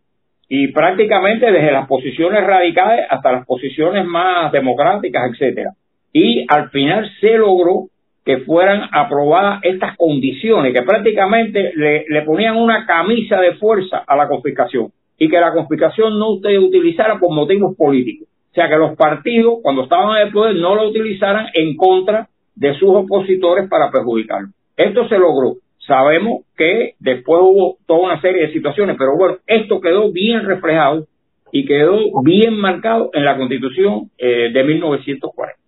y 0.46 0.70
prácticamente 0.72 1.50
desde 1.50 1.72
las 1.72 1.88
posiciones 1.88 2.44
radicales 2.46 3.06
hasta 3.08 3.32
las 3.32 3.46
posiciones 3.46 4.04
más 4.04 4.52
democráticas, 4.52 5.30
etcétera. 5.32 5.70
Y 6.12 6.44
al 6.46 6.68
final 6.68 7.10
se 7.22 7.38
logró 7.38 7.86
que 8.24 8.38
fueran 8.38 8.88
aprobadas 8.90 9.60
estas 9.62 9.96
condiciones 9.96 10.72
que 10.72 10.82
prácticamente 10.82 11.72
le, 11.76 12.22
ponían 12.22 12.56
una 12.56 12.86
camisa 12.86 13.38
de 13.40 13.54
fuerza 13.54 14.02
a 14.06 14.16
la 14.16 14.28
confiscación 14.28 14.88
y 15.18 15.28
que 15.28 15.38
la 15.38 15.52
confiscación 15.52 16.18
no 16.18 16.38
se 16.42 16.58
utilizara 16.58 17.18
por 17.18 17.34
motivos 17.34 17.76
políticos. 17.76 18.28
O 18.50 18.54
sea, 18.54 18.68
que 18.68 18.76
los 18.76 18.96
partidos, 18.96 19.58
cuando 19.62 19.82
estaban 19.82 20.16
en 20.16 20.28
el 20.28 20.32
poder, 20.32 20.56
no 20.56 20.74
lo 20.74 20.88
utilizaran 20.88 21.48
en 21.52 21.76
contra 21.76 22.28
de 22.54 22.74
sus 22.74 22.88
opositores 22.88 23.68
para 23.68 23.90
perjudicarlo. 23.90 24.48
Esto 24.76 25.06
se 25.08 25.18
logró. 25.18 25.56
Sabemos 25.86 26.44
que 26.56 26.94
después 26.98 27.40
hubo 27.42 27.76
toda 27.86 28.12
una 28.12 28.20
serie 28.20 28.46
de 28.46 28.52
situaciones, 28.52 28.96
pero 28.98 29.16
bueno, 29.18 29.36
esto 29.46 29.80
quedó 29.80 30.10
bien 30.12 30.44
reflejado 30.44 31.06
y 31.52 31.66
quedó 31.66 32.22
bien 32.22 32.56
marcado 32.56 33.10
en 33.12 33.24
la 33.24 33.36
Constitución 33.36 34.10
eh, 34.18 34.50
de 34.52 34.64
1940. 34.64 35.63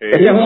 Eh, 0.00 0.10
Ese 0.10 0.24
es 0.24 0.30
un, 0.30 0.38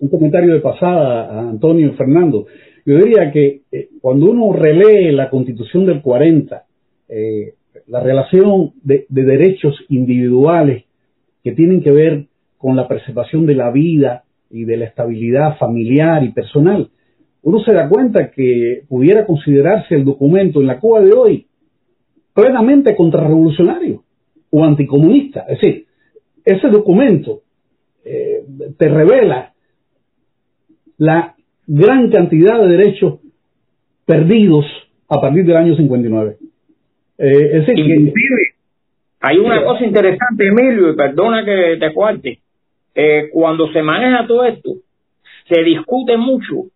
un, 0.00 0.08
comentario, 0.08 0.54
de 0.54 0.60
pasada 0.60 1.26
a 1.30 1.48
Antonio 1.48 1.92
Fernando. 1.94 2.46
Yo 2.84 2.96
diría 2.98 3.30
que 3.32 3.62
eh, 3.70 3.88
cuando 4.00 4.30
uno 4.30 4.52
relee 4.52 5.12
la 5.12 5.30
Constitución 5.30 5.86
del 5.86 6.02
40, 6.02 6.64
la 7.86 8.00
relación 8.00 8.72
de, 8.82 9.06
de 9.08 9.22
derechos 9.22 9.76
individuales 9.88 10.84
que 11.44 11.52
tienen 11.52 11.82
que 11.82 11.92
ver 11.92 12.26
con 12.58 12.74
la 12.74 12.88
preservación 12.88 13.46
de 13.46 13.54
la 13.54 13.70
vida 13.70 14.24
y 14.50 14.64
de 14.64 14.76
la 14.76 14.86
estabilidad 14.86 15.56
familiar 15.58 16.24
y 16.24 16.32
personal, 16.32 16.90
uno 17.42 17.60
se 17.60 17.72
da 17.72 17.88
cuenta 17.88 18.32
que 18.32 18.82
pudiera 18.88 19.24
considerarse 19.24 19.94
el 19.94 20.04
documento 20.04 20.60
en 20.60 20.66
la 20.66 20.80
Cuba 20.80 21.00
de 21.00 21.12
hoy 21.12 21.46
plenamente 22.34 22.96
contrarrevolucionario 22.96 24.02
o 24.50 24.64
anticomunista. 24.64 25.46
Es 25.48 25.60
decir, 25.60 25.86
ese 26.44 26.68
documento 26.68 27.42
eh, 28.06 28.44
te 28.78 28.88
revela 28.88 29.52
la 30.98 31.34
gran 31.66 32.10
cantidad 32.10 32.60
de 32.60 32.76
derechos 32.76 33.18
perdidos 34.04 34.64
a 35.08 35.20
partir 35.20 35.44
del 35.44 35.56
año 35.56 35.76
59. 35.76 36.36
Eh, 37.18 37.28
decir, 37.66 38.52
hay 39.20 39.38
una 39.38 39.64
cosa 39.64 39.84
interesante, 39.84 40.46
Emilio, 40.46 40.92
y 40.92 40.96
perdona 40.96 41.44
que 41.44 41.78
te 41.80 41.92
cuarte. 41.92 42.38
Eh, 42.94 43.28
cuando 43.32 43.72
se 43.72 43.82
maneja 43.82 44.26
todo 44.26 44.44
esto, 44.44 44.74
se 45.48 45.62
discute 45.62 46.16
mucho 46.16 46.66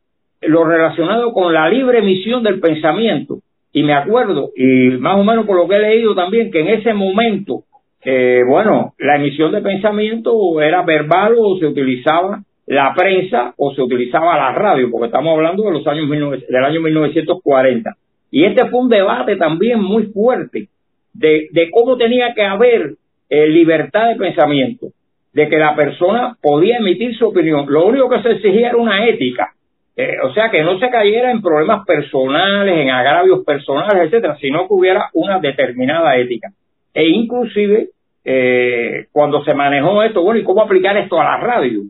lo 0.40 0.64
relacionado 0.64 1.32
con 1.32 1.52
la 1.52 1.68
libre 1.68 1.98
emisión 1.98 2.42
del 2.42 2.60
pensamiento. 2.60 3.38
Y 3.72 3.84
me 3.84 3.92
acuerdo, 3.92 4.50
y 4.56 4.90
más 4.98 5.16
o 5.16 5.22
menos 5.22 5.46
por 5.46 5.56
lo 5.56 5.68
que 5.68 5.76
he 5.76 5.80
leído 5.80 6.14
también, 6.16 6.50
que 6.50 6.60
en 6.60 6.68
ese 6.68 6.92
momento, 6.92 7.62
eh, 8.02 8.42
bueno, 8.46 8.94
la 8.98 9.16
emisión 9.16 9.52
de 9.52 9.60
pensamiento 9.60 10.60
era 10.60 10.82
verbal 10.82 11.34
o 11.38 11.58
se 11.58 11.66
utilizaba 11.66 12.42
la 12.66 12.94
prensa 12.94 13.52
o 13.56 13.74
se 13.74 13.82
utilizaba 13.82 14.36
la 14.36 14.52
radio, 14.52 14.88
porque 14.90 15.06
estamos 15.06 15.36
hablando 15.36 15.64
de 15.64 15.72
los 15.72 15.86
años 15.86 16.08
del 16.08 16.64
año 16.64 16.80
1940. 16.80 17.96
Y 18.30 18.44
este 18.44 18.66
fue 18.68 18.80
un 18.80 18.88
debate 18.88 19.36
también 19.36 19.82
muy 19.82 20.04
fuerte 20.04 20.68
de, 21.12 21.68
cómo 21.72 21.96
tenía 21.96 22.32
que 22.32 22.44
haber 22.44 22.94
eh, 23.28 23.46
libertad 23.48 24.08
de 24.08 24.16
pensamiento, 24.16 24.86
de 25.32 25.48
que 25.48 25.58
la 25.58 25.74
persona 25.74 26.36
podía 26.40 26.78
emitir 26.78 27.16
su 27.16 27.26
opinión. 27.26 27.66
Lo 27.68 27.86
único 27.86 28.08
que 28.08 28.22
se 28.22 28.32
exigía 28.32 28.68
era 28.68 28.76
una 28.76 29.06
ética, 29.06 29.52
eh, 29.96 30.18
o 30.22 30.32
sea, 30.32 30.50
que 30.50 30.62
no 30.62 30.78
se 30.78 30.88
cayera 30.88 31.30
en 31.32 31.42
problemas 31.42 31.84
personales, 31.84 32.78
en 32.78 32.90
agravios 32.90 33.44
personales, 33.44 34.04
etcétera, 34.04 34.36
sino 34.40 34.68
que 34.68 34.74
hubiera 34.74 35.10
una 35.12 35.40
determinada 35.40 36.16
ética. 36.16 36.50
E 36.94 37.08
inclusive, 37.08 37.88
eh, 38.24 39.06
cuando 39.12 39.44
se 39.44 39.54
manejó 39.54 40.02
esto, 40.02 40.22
bueno, 40.22 40.40
¿y 40.40 40.44
cómo 40.44 40.62
aplicar 40.62 40.96
esto 40.96 41.20
a 41.20 41.24
la 41.24 41.36
radio? 41.38 41.82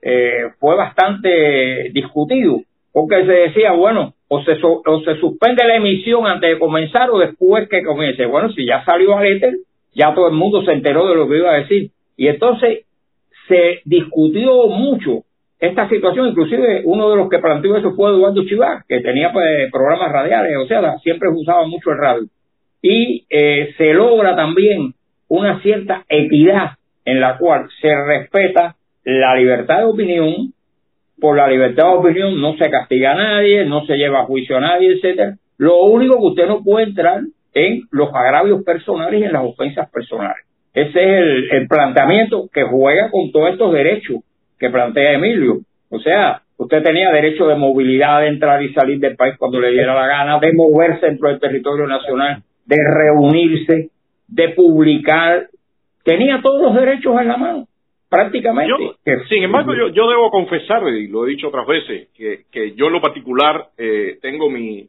Eh, 0.00 0.50
fue 0.58 0.76
bastante 0.76 1.90
discutido, 1.92 2.60
porque 2.92 3.24
se 3.24 3.32
decía, 3.32 3.72
bueno, 3.72 4.14
o 4.28 4.42
se, 4.44 4.52
o 4.62 5.00
se 5.04 5.16
suspende 5.16 5.64
la 5.66 5.76
emisión 5.76 6.26
antes 6.26 6.50
de 6.50 6.58
comenzar 6.58 7.10
o 7.10 7.18
después 7.18 7.68
que 7.68 7.82
comience. 7.82 8.24
Bueno, 8.26 8.50
si 8.52 8.66
ya 8.66 8.84
salió 8.84 9.16
al 9.16 9.26
éter, 9.26 9.54
ya 9.94 10.14
todo 10.14 10.28
el 10.28 10.34
mundo 10.34 10.64
se 10.64 10.72
enteró 10.72 11.06
de 11.08 11.14
lo 11.14 11.28
que 11.28 11.38
iba 11.38 11.52
a 11.52 11.58
decir. 11.58 11.90
Y 12.16 12.28
entonces 12.28 12.86
se 13.48 13.80
discutió 13.84 14.66
mucho 14.68 15.24
esta 15.58 15.88
situación, 15.88 16.28
inclusive 16.28 16.82
uno 16.84 17.10
de 17.10 17.16
los 17.16 17.28
que 17.28 17.38
planteó 17.38 17.76
eso 17.76 17.92
fue 17.92 18.10
Eduardo 18.10 18.42
Chivá, 18.44 18.84
que 18.88 19.00
tenía 19.00 19.32
pues, 19.32 19.70
programas 19.70 20.10
radiales, 20.10 20.56
o 20.56 20.66
sea, 20.66 20.98
siempre 20.98 21.28
usaba 21.28 21.66
mucho 21.66 21.90
el 21.90 21.98
radio. 21.98 22.24
Y 22.82 23.24
eh, 23.30 23.74
se 23.78 23.94
logra 23.94 24.36
también 24.36 24.94
una 25.28 25.62
cierta 25.62 26.04
equidad 26.08 26.72
en 27.04 27.20
la 27.20 27.38
cual 27.38 27.68
se 27.80 27.88
respeta 28.04 28.76
la 29.04 29.34
libertad 29.36 29.78
de 29.78 29.84
opinión, 29.84 30.52
por 31.20 31.36
la 31.36 31.48
libertad 31.48 31.84
de 31.84 31.98
opinión 31.98 32.40
no 32.40 32.56
se 32.56 32.68
castiga 32.68 33.12
a 33.12 33.16
nadie, 33.16 33.64
no 33.64 33.86
se 33.86 33.96
lleva 33.96 34.20
a 34.20 34.24
juicio 34.24 34.56
a 34.56 34.60
nadie, 34.60 34.94
etcétera. 34.94 35.36
Lo 35.58 35.84
único 35.84 36.18
que 36.18 36.26
usted 36.26 36.46
no 36.46 36.62
puede 36.62 36.86
entrar 36.86 37.20
en 37.54 37.82
los 37.90 38.10
agravios 38.12 38.64
personales 38.64 39.20
y 39.20 39.24
en 39.24 39.32
las 39.32 39.44
ofensas 39.44 39.90
personales. 39.90 40.44
Ese 40.74 40.88
es 40.88 41.18
el, 41.18 41.52
el 41.52 41.68
planteamiento 41.68 42.48
que 42.52 42.62
juega 42.62 43.10
con 43.10 43.30
todos 43.30 43.50
estos 43.50 43.72
derechos 43.72 44.20
que 44.58 44.70
plantea 44.70 45.12
Emilio. 45.12 45.58
O 45.90 45.98
sea, 45.98 46.42
usted 46.56 46.82
tenía 46.82 47.10
derecho 47.10 47.46
de 47.46 47.56
movilidad, 47.56 48.20
de 48.20 48.28
entrar 48.28 48.62
y 48.62 48.72
salir 48.72 48.98
del 48.98 49.16
país 49.16 49.34
cuando 49.38 49.60
le 49.60 49.70
diera 49.70 49.94
la 49.94 50.06
gana, 50.06 50.38
de 50.38 50.52
moverse 50.54 51.06
dentro 51.06 51.28
del 51.28 51.40
territorio 51.40 51.86
nacional, 51.86 52.42
de 52.64 52.76
reunirse, 52.76 53.90
de 54.28 54.48
publicar. 54.50 55.48
Tenía 56.04 56.40
todos 56.42 56.62
los 56.62 56.74
derechos 56.74 57.20
en 57.20 57.28
la 57.28 57.36
mano, 57.36 57.68
prácticamente. 58.08 58.72
sin 59.28 59.42
embargo, 59.42 59.74
yo, 59.74 59.88
yo 59.88 60.08
debo 60.08 60.30
confesar, 60.30 60.82
y 60.88 61.08
lo 61.08 61.26
he 61.26 61.30
dicho 61.30 61.48
otras 61.48 61.66
veces, 61.66 62.08
que, 62.14 62.44
que 62.50 62.74
yo 62.74 62.86
en 62.86 62.92
lo 62.92 63.00
particular 63.00 63.68
eh, 63.78 64.18
tengo 64.20 64.50
mi 64.50 64.88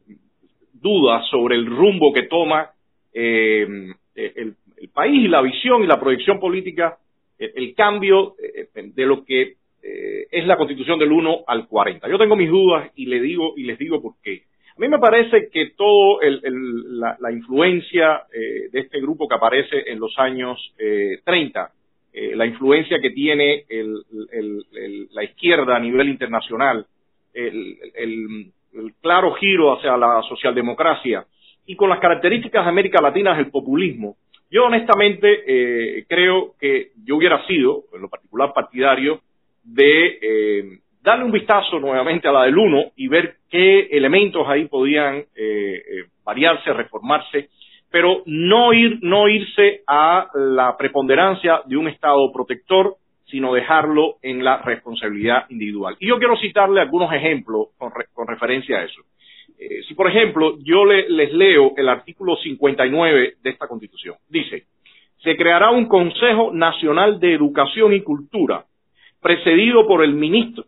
duda 0.72 1.22
sobre 1.30 1.56
el 1.56 1.66
rumbo 1.66 2.12
que 2.12 2.24
toma 2.24 2.70
eh, 3.12 3.66
el, 4.14 4.54
el 4.84 4.88
país 4.90 5.24
y 5.24 5.28
la 5.28 5.40
visión 5.40 5.82
y 5.82 5.86
la 5.86 5.98
proyección 5.98 6.38
política, 6.38 6.98
el, 7.38 7.74
cambio 7.74 8.34
eh, 8.38 8.68
de 8.74 9.06
lo 9.06 9.24
que 9.24 9.54
eh, 9.82 10.26
es 10.30 10.46
la 10.46 10.56
constitución 10.56 10.98
del 10.98 11.12
1 11.12 11.44
al 11.46 11.66
40. 11.66 12.08
Yo 12.08 12.18
tengo 12.18 12.36
mis 12.36 12.50
dudas 12.50 12.90
y 12.94 13.06
le 13.06 13.20
digo 13.20 13.54
y 13.56 13.64
les 13.64 13.78
digo 13.78 14.00
por 14.00 14.14
qué. 14.22 14.42
A 14.76 14.80
mí 14.80 14.88
me 14.88 14.98
parece 14.98 15.48
que 15.52 15.70
todo 15.76 16.18
la, 16.20 17.30
influencia 17.30 18.22
eh, 18.32 18.68
de 18.72 18.80
este 18.80 19.00
grupo 19.00 19.28
que 19.28 19.36
aparece 19.36 19.84
en 19.86 20.00
los 20.00 20.18
años 20.18 20.58
30, 21.24 21.70
la 22.34 22.46
influencia 22.46 23.00
que 23.00 23.10
tiene 23.10 23.64
la 25.12 25.24
izquierda 25.24 25.76
a 25.76 25.80
nivel 25.80 26.08
internacional, 26.08 26.86
el, 27.32 28.52
claro 29.00 29.34
giro 29.34 29.76
hacia 29.76 29.96
la 29.96 30.22
socialdemocracia 30.28 31.26
y 31.66 31.76
con 31.76 31.88
las 31.88 32.00
características 32.00 32.64
de 32.64 32.70
América 32.70 33.00
Latina 33.00 33.34
del 33.36 33.50
populismo, 33.50 34.16
yo 34.50 34.66
honestamente 34.66 35.42
eh, 35.46 36.04
creo 36.08 36.54
que 36.60 36.92
yo 37.04 37.16
hubiera 37.16 37.44
sido, 37.46 37.84
en 37.92 38.02
lo 38.02 38.08
particular 38.08 38.52
partidario, 38.52 39.20
de 39.64 40.18
eh, 40.20 40.78
darle 41.04 41.26
un 41.26 41.32
vistazo 41.32 41.78
nuevamente 41.78 42.26
a 42.26 42.32
la 42.32 42.44
del 42.44 42.56
1 42.56 42.92
y 42.96 43.08
ver 43.08 43.36
qué 43.50 43.88
elementos 43.90 44.48
ahí 44.48 44.66
podían 44.68 45.22
eh, 45.36 46.06
variarse, 46.24 46.72
reformarse, 46.72 47.50
pero 47.90 48.22
no, 48.24 48.72
ir, 48.72 48.98
no 49.02 49.28
irse 49.28 49.82
a 49.86 50.28
la 50.34 50.76
preponderancia 50.78 51.60
de 51.66 51.76
un 51.76 51.88
Estado 51.88 52.32
protector, 52.32 52.96
sino 53.26 53.52
dejarlo 53.52 54.16
en 54.22 54.42
la 54.42 54.62
responsabilidad 54.62 55.44
individual. 55.50 55.94
Y 56.00 56.08
yo 56.08 56.18
quiero 56.18 56.38
citarle 56.38 56.80
algunos 56.80 57.12
ejemplos 57.12 57.68
con 57.78 58.26
referencia 58.26 58.78
a 58.78 58.84
eso. 58.84 59.02
Eh, 59.58 59.82
si, 59.86 59.94
por 59.94 60.08
ejemplo, 60.08 60.56
yo 60.64 60.86
les 60.86 61.32
leo 61.32 61.74
el 61.76 61.88
artículo 61.88 62.36
59 62.36 63.34
de 63.42 63.50
esta 63.50 63.68
Constitución, 63.68 64.16
dice, 64.28 64.64
se 65.22 65.36
creará 65.36 65.70
un 65.70 65.86
Consejo 65.86 66.50
Nacional 66.52 67.20
de 67.20 67.34
Educación 67.34 67.92
y 67.92 68.00
Cultura, 68.00 68.64
precedido 69.24 69.86
por 69.86 70.04
el, 70.04 70.14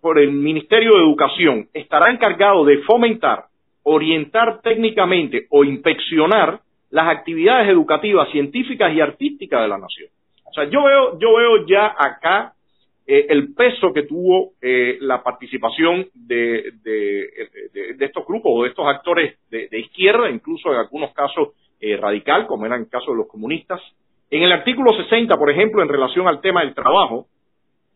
por 0.01 0.19
el 0.19 0.33
Ministerio 0.33 0.95
de 0.95 1.03
Educación, 1.03 1.69
estará 1.75 2.11
encargado 2.11 2.65
de 2.65 2.79
fomentar, 2.85 3.45
orientar 3.83 4.63
técnicamente 4.63 5.47
o 5.51 5.63
inspeccionar 5.63 6.61
las 6.89 7.07
actividades 7.07 7.69
educativas, 7.69 8.31
científicas 8.31 8.95
y 8.95 9.03
artísticas 9.03 9.61
de 9.61 9.69
la 9.69 9.77
nación. 9.77 10.09
O 10.47 10.55
sea, 10.55 10.65
yo 10.71 10.85
veo, 10.85 11.19
yo 11.19 11.37
veo 11.37 11.67
ya 11.67 11.95
acá 11.99 12.55
eh, 13.07 13.27
el 13.29 13.53
peso 13.53 13.93
que 13.93 14.05
tuvo 14.05 14.53
eh, 14.63 14.97
la 15.03 15.23
participación 15.23 16.07
de, 16.15 16.73
estos 18.01 18.27
grupos 18.27 18.53
o 18.55 18.63
de 18.63 18.71
estos 18.71 18.87
actores 18.87 19.37
de, 19.51 19.69
izquierda, 19.79 20.31
incluso 20.31 20.73
en 20.73 20.79
algunos 20.79 21.13
casos 21.13 21.49
eh, 21.79 21.95
radical, 21.99 22.47
como 22.47 22.65
era 22.65 22.77
el 22.77 22.89
caso 22.89 23.11
de 23.11 23.19
los 23.19 23.29
comunistas. 23.29 23.83
En 24.31 24.45
el 24.45 24.51
artículo 24.51 24.95
60, 24.95 25.37
por 25.37 25.51
ejemplo, 25.51 25.83
en 25.83 25.91
relación 25.91 26.27
al 26.27 26.41
tema 26.41 26.63
del 26.63 26.75
trabajo, 26.75 27.27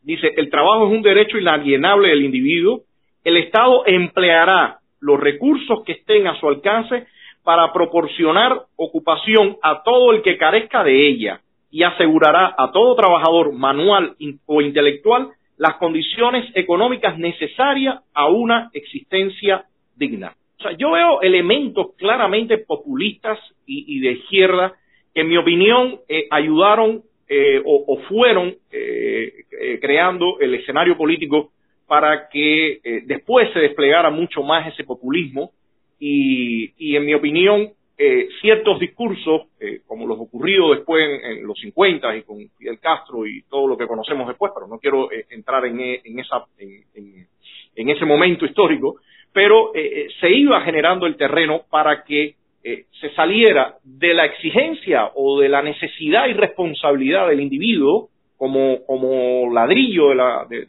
dice, 0.02 0.32
el 0.36 0.50
trabajo 0.50 0.86
es 0.86 0.92
un 0.92 1.02
derecho 1.02 1.38
inalienable 1.38 2.08
del 2.08 2.24
individuo, 2.24 2.82
el 3.24 3.36
Estado 3.36 3.84
empleará 3.86 4.78
los 5.00 5.18
recursos 5.18 5.82
que 5.84 5.92
estén 5.92 6.26
a 6.26 6.38
su 6.38 6.48
alcance 6.48 7.06
para 7.42 7.72
proporcionar 7.72 8.62
ocupación 8.76 9.56
a 9.62 9.82
todo 9.82 10.12
el 10.12 10.22
que 10.22 10.36
carezca 10.36 10.84
de 10.84 11.08
ella, 11.08 11.40
y 11.70 11.82
asegurará 11.84 12.54
a 12.58 12.72
todo 12.72 12.96
trabajador 12.96 13.52
manual 13.52 14.16
o 14.46 14.60
intelectual 14.60 15.28
las 15.56 15.76
condiciones 15.76 16.50
económicas 16.54 17.18
necesarias 17.18 18.00
a 18.14 18.28
una 18.28 18.70
existencia 18.72 19.64
digna. 19.94 20.34
O 20.58 20.62
sea, 20.62 20.72
yo 20.72 20.90
veo 20.92 21.22
elementos 21.22 21.94
claramente 21.96 22.58
populistas 22.58 23.38
y, 23.66 24.00
de 24.00 24.12
izquierda 24.12 24.74
que 25.14 25.20
en 25.20 25.28
mi 25.28 25.36
opinión 25.36 26.00
eh, 26.08 26.26
ayudaron 26.30 27.02
eh, 27.30 27.62
o, 27.64 27.96
fueron 28.08 28.54
eh, 28.70 29.44
creando 29.80 30.38
el 30.40 30.54
escenario 30.54 30.98
político 30.98 31.52
para 31.86 32.28
que 32.28 32.80
después 33.06 33.50
se 33.52 33.60
desplegara 33.60 34.10
mucho 34.10 34.42
más 34.42 34.66
ese 34.66 34.84
populismo. 34.84 35.52
Y, 35.98 36.72
y 36.78 36.96
en 36.96 37.04
mi 37.04 37.14
opinión 37.14 37.72
eh, 38.02 38.30
ciertos 38.40 38.80
discursos, 38.80 39.42
eh, 39.60 39.82
como 39.86 40.06
los 40.06 40.18
ocurridos 40.18 40.74
después 40.74 41.06
en, 41.22 41.46
los 41.46 41.60
50 41.60 42.16
y 42.16 42.22
con 42.22 42.38
Fidel 42.56 42.78
Castro 42.80 43.26
y 43.26 43.42
todo 43.42 43.68
lo 43.68 43.76
que 43.76 43.86
conocemos 43.86 44.26
después, 44.26 44.52
pero 44.54 44.66
no 44.66 44.78
quiero 44.78 45.12
eh, 45.12 45.26
entrar 45.28 45.66
en, 45.66 45.78
esa, 46.18 46.46
en, 46.58 47.90
ese 47.90 48.06
momento 48.06 48.46
histórico, 48.46 48.96
pero 49.34 49.72
se 50.18 50.30
iba 50.30 50.62
generando 50.62 51.06
el 51.06 51.18
terreno 51.18 51.64
para 51.68 52.02
que 52.02 52.36
se 52.62 53.14
saliera 53.14 53.76
de 53.82 54.14
la 54.14 54.26
exigencia 54.26 55.10
o 55.14 55.40
de 55.40 55.48
la 55.48 55.62
necesidad 55.62 56.26
y 56.26 56.34
responsabilidad 56.34 57.28
del 57.28 57.40
individuo 57.40 58.10
como, 58.36 58.84
como 58.84 59.52
ladrillo 59.52 60.10
de 60.10 60.14
la, 60.14 60.46
de, 60.48 60.66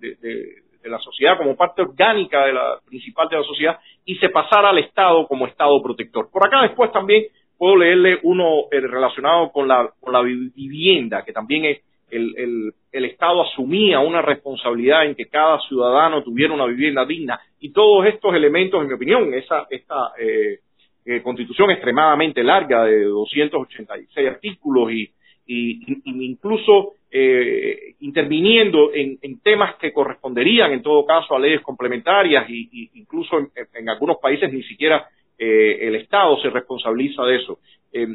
de 0.82 0.90
la 0.90 1.00
sociedad, 1.00 1.38
como 1.38 1.56
parte 1.56 1.82
orgánica 1.82 2.46
de 2.46 2.54
la 2.54 2.80
principal 2.86 3.30
de 3.30 3.38
la 3.38 3.44
sociedad, 3.44 3.80
y 4.06 4.16
se 4.16 4.30
pasara 4.30 4.70
al 4.70 4.80
Estado 4.80 5.28
como 5.28 5.48
Estado 5.48 5.82
protector. 5.82 6.30
Por 6.32 6.46
acá 6.46 6.62
después 6.64 6.92
también 6.92 7.26
puedo 7.58 7.78
leerle 7.78 8.20
uno 8.24 8.64
eh, 8.72 8.80
relacionado 8.80 9.52
con 9.52 9.68
la, 9.68 9.90
con 10.00 10.14
la 10.14 10.22
vivienda, 10.22 11.24
que 11.24 11.34
también 11.34 11.66
es 11.66 11.82
el, 12.10 12.34
el, 12.36 12.74
el, 12.92 13.06
Estado 13.06 13.44
asumía 13.44 14.00
una 14.00 14.22
responsabilidad 14.22 15.06
en 15.06 15.16
que 15.16 15.28
cada 15.28 15.60
ciudadano 15.62 16.24
tuviera 16.24 16.54
una 16.54 16.66
vivienda 16.66 17.06
digna. 17.06 17.40
Y 17.60 17.72
todos 17.72 18.06
estos 18.08 18.36
elementos, 18.36 18.82
en 18.82 18.88
mi 18.88 18.94
opinión, 18.96 19.34
esa, 19.34 19.68
esta 19.70 20.12
eh, 20.20 20.60
eh, 21.06 21.22
constitución 21.22 21.72
extremadamente 21.72 22.44
larga 22.44 22.86
de 22.86 23.04
286 23.04 24.28
artículos 24.28 24.92
y, 24.92 25.12
y, 25.46 26.02
incluso 26.06 26.94
eh, 27.12 27.96
interviniendo 28.00 28.92
en, 28.94 29.20
temas 29.42 29.76
que 29.76 29.92
corresponderían 29.92 30.72
en 30.72 30.82
todo 30.82 31.06
caso 31.06 31.36
a 31.36 31.40
leyes 31.40 31.62
complementarias 31.62 32.50
y, 32.50 32.90
incluso 32.94 33.38
en, 33.38 33.90
algunos 33.90 34.18
países 34.22 34.52
ni 34.52 34.64
siquiera 34.64 35.08
eh, 35.38 35.88
el 35.88 35.96
Estado 35.96 36.40
se 36.42 36.50
responsabiliza 36.50 37.24
de 37.24 37.36
eso. 37.36 37.60
Eh, 37.92 38.08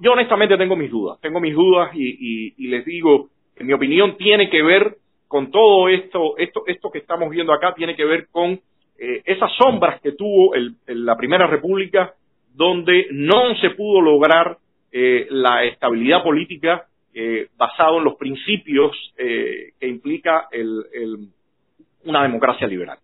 yo 0.00 0.12
honestamente 0.12 0.56
tengo 0.56 0.76
mis 0.76 0.90
dudas, 0.90 1.18
tengo 1.20 1.40
mis 1.40 1.54
dudas 1.54 1.90
y, 1.94 2.68
les 2.68 2.84
digo, 2.84 3.30
en 3.56 3.66
mi 3.66 3.72
opinión 3.72 4.16
tiene 4.16 4.48
que 4.48 4.62
ver 4.62 4.96
con 5.26 5.50
todo 5.50 5.88
esto, 5.88 6.36
esto, 6.38 6.62
esto 6.66 6.90
que 6.90 6.98
estamos 6.98 7.30
viendo 7.30 7.52
acá 7.52 7.74
tiene 7.74 7.96
que 7.96 8.04
ver 8.04 8.28
con 8.30 8.60
esas 8.98 9.52
sombras 9.58 10.00
que 10.00 10.12
tuvo 10.12 10.54
la 10.86 11.16
Primera 11.16 11.46
República 11.46 12.14
donde 12.56 13.06
no 13.12 13.54
se 13.60 13.70
pudo 13.70 14.00
lograr 14.00 14.56
eh, 14.90 15.26
la 15.30 15.64
estabilidad 15.64 16.22
política 16.22 16.86
eh, 17.18 17.48
basado 17.56 17.96
en 17.96 18.04
los 18.04 18.16
principios 18.16 18.92
eh, 19.16 19.70
que 19.80 19.88
implica 19.88 20.48
el, 20.52 21.30
una 22.04 22.24
democracia 22.24 22.66
liberal. 22.66 22.98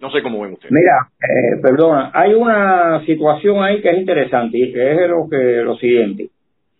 No 0.00 0.08
sé 0.12 0.22
cómo 0.22 0.40
ven 0.42 0.52
ustedes. 0.52 0.70
Mira, 0.70 1.08
eh, 1.20 1.60
perdona, 1.60 2.12
hay 2.14 2.34
una 2.34 3.04
situación 3.06 3.64
ahí 3.64 3.82
que 3.82 3.90
es 3.90 3.98
interesante 3.98 4.56
y 4.56 4.72
que 4.72 4.92
es 4.92 5.10
lo, 5.10 5.28
que, 5.28 5.36
lo 5.64 5.76
siguiente. 5.78 6.28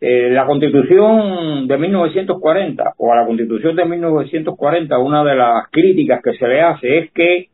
la 0.00 0.46
constitución 0.46 1.66
de 1.66 1.76
1940 1.76 2.94
o 2.98 3.12
a 3.12 3.16
la 3.16 3.26
constitución 3.26 3.74
de 3.74 3.84
1940, 3.84 4.96
una 4.96 5.24
de 5.24 5.34
las 5.34 5.68
críticas 5.72 6.20
que 6.22 6.34
se 6.34 6.46
le 6.46 6.60
hace 6.60 6.98
es 6.98 7.10
que 7.10 7.48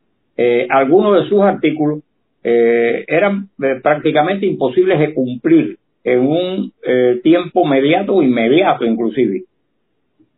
algunos 0.69 1.23
de 1.23 1.27
sus 1.27 1.41
artículos 1.41 2.01
eran 2.47 3.49
prácticamente 3.81 4.45
imposibles 4.45 4.99
de 4.99 5.13
cumplir 5.13 5.77
en 6.03 6.19
un 6.19 6.71
eh, 6.83 7.19
tiempo 7.23 7.65
mediato 7.65 8.13
o 8.13 8.23
inmediato 8.23 8.85
inclusive. 8.85 9.43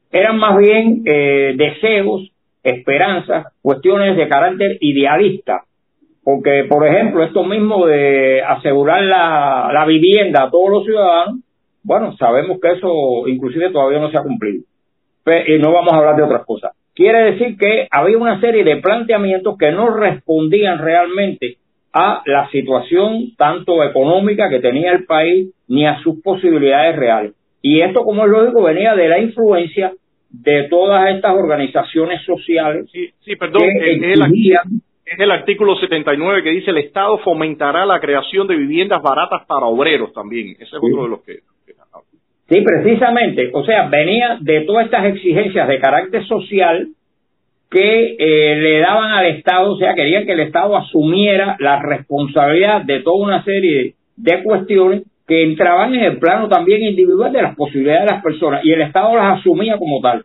Eran 0.10 0.38
más 0.38 0.58
bien 0.58 1.04
eh, 1.06 1.56
deseos, 1.58 2.32
esperanzas, 2.64 3.48
cuestiones 3.62 4.16
de 4.16 4.30
carácter 4.30 4.78
idealista, 4.80 5.64
porque 6.24 6.66
por 6.70 6.88
ejemplo 6.88 7.24
esto 7.24 7.44
mismo 7.44 7.86
de 7.86 8.42
asegurar 8.42 9.04
la 9.04 9.86
vivienda 9.86 10.44
a 10.44 10.50
todos 10.50 10.70
los 10.70 10.86
ciudadanos, 10.86 11.42
bueno, 11.84 12.16
sabemos 12.18 12.60
que 12.62 12.74
eso 12.74 13.28
inclusive 13.28 13.70
todavía 13.72 14.00
no 14.00 14.12
se 14.12 14.18
ha 14.18 14.24
cumplido. 14.24 14.64
Y 15.48 15.58
no 15.60 15.74
vamos 15.74 15.92
a 15.92 15.98
hablar 15.98 16.16
de 16.16 16.24
otras 16.24 16.46
cosas. 16.46 16.72
Quiere 16.94 17.32
decir 17.32 17.58
que 17.58 17.88
había 17.92 18.18
una 18.18 18.40
serie 18.40 18.64
de 18.64 18.78
planteamientos 18.78 19.58
que 19.58 19.72
no 19.72 19.90
respondían 19.90 20.80
realmente 20.80 21.58
a 21.98 22.22
la 22.26 22.48
situación 22.50 23.36
tanto 23.38 23.84
económica 23.84 24.50
que 24.50 24.60
tenía 24.60 24.92
el 24.92 25.06
país 25.06 25.50
ni 25.68 25.88
a 25.88 26.00
sus 26.00 26.22
posibilidades 26.22 26.96
reales. 26.96 27.34
Y 27.62 27.82
esto, 27.82 28.04
como 28.04 28.24
es 28.24 28.30
lógico, 28.30 28.62
venía 28.64 28.94
de 28.96 29.10
la 29.10 29.20
influencia 29.20 29.94
de 30.30 30.68
todas 30.70 31.10
estas 31.16 31.34
organizaciones 31.34 32.22
sociales. 32.24 32.86
Sí, 32.92 33.10
sí 33.22 33.36
perdón, 33.36 33.64
es, 33.64 35.20
el, 35.20 35.32
artículo 35.32 35.76
79 35.78 36.44
que 36.44 36.52
dice 36.52 36.70
el 36.70 36.78
Estado 36.78 37.18
fomentará 37.20 37.86
la 37.86 38.00
creación 38.00 38.46
de 38.46 38.58
viviendas 38.58 39.02
baratas 39.02 39.46
para 39.48 39.66
obreros 39.66 40.14
también. 40.14 40.52
Ese 40.52 40.64
es 40.64 40.74
otro 40.76 41.04
de 41.04 41.10
los 41.10 41.24
que... 41.24 41.40
Sí, 42.50 42.62
precisamente. 42.62 43.50
O 43.54 43.66
sea, 43.66 43.90
venía 43.90 44.38
de 44.40 44.62
todas 44.62 44.86
estas 44.86 45.06
exigencias 45.06 45.68
de 45.68 45.80
carácter 45.80 46.26
social 46.26 46.88
que 47.70 48.16
eh, 48.18 48.56
le 48.56 48.80
daban 48.80 49.12
al 49.12 49.26
Estado, 49.26 49.74
o 49.74 49.78
sea, 49.78 49.94
querían 49.94 50.26
que 50.26 50.32
el 50.34 50.40
Estado 50.42 50.76
asumiera 50.78 51.58
la 51.60 51.82
responsabilidad 51.82 52.84
de 52.84 53.02
toda 53.02 53.18
una 53.18 53.44
serie 53.44 53.96
de 54.16 54.44
cuestiones 54.44 55.04
que 55.28 55.44
entraban 55.44 55.94
en 55.94 56.06
el 56.06 56.18
plano 56.18 56.48
también 56.48 56.82
individual 56.82 57.34
de 57.34 57.42
las 57.42 57.56
posibilidades 57.56 58.06
de 58.06 58.12
las 58.14 58.24
personas 58.24 58.64
y 58.64 58.72
el 58.72 58.82
Estado 58.82 59.16
las 59.16 59.40
asumía 59.40 59.78
como 59.78 60.00
tal. 60.02 60.24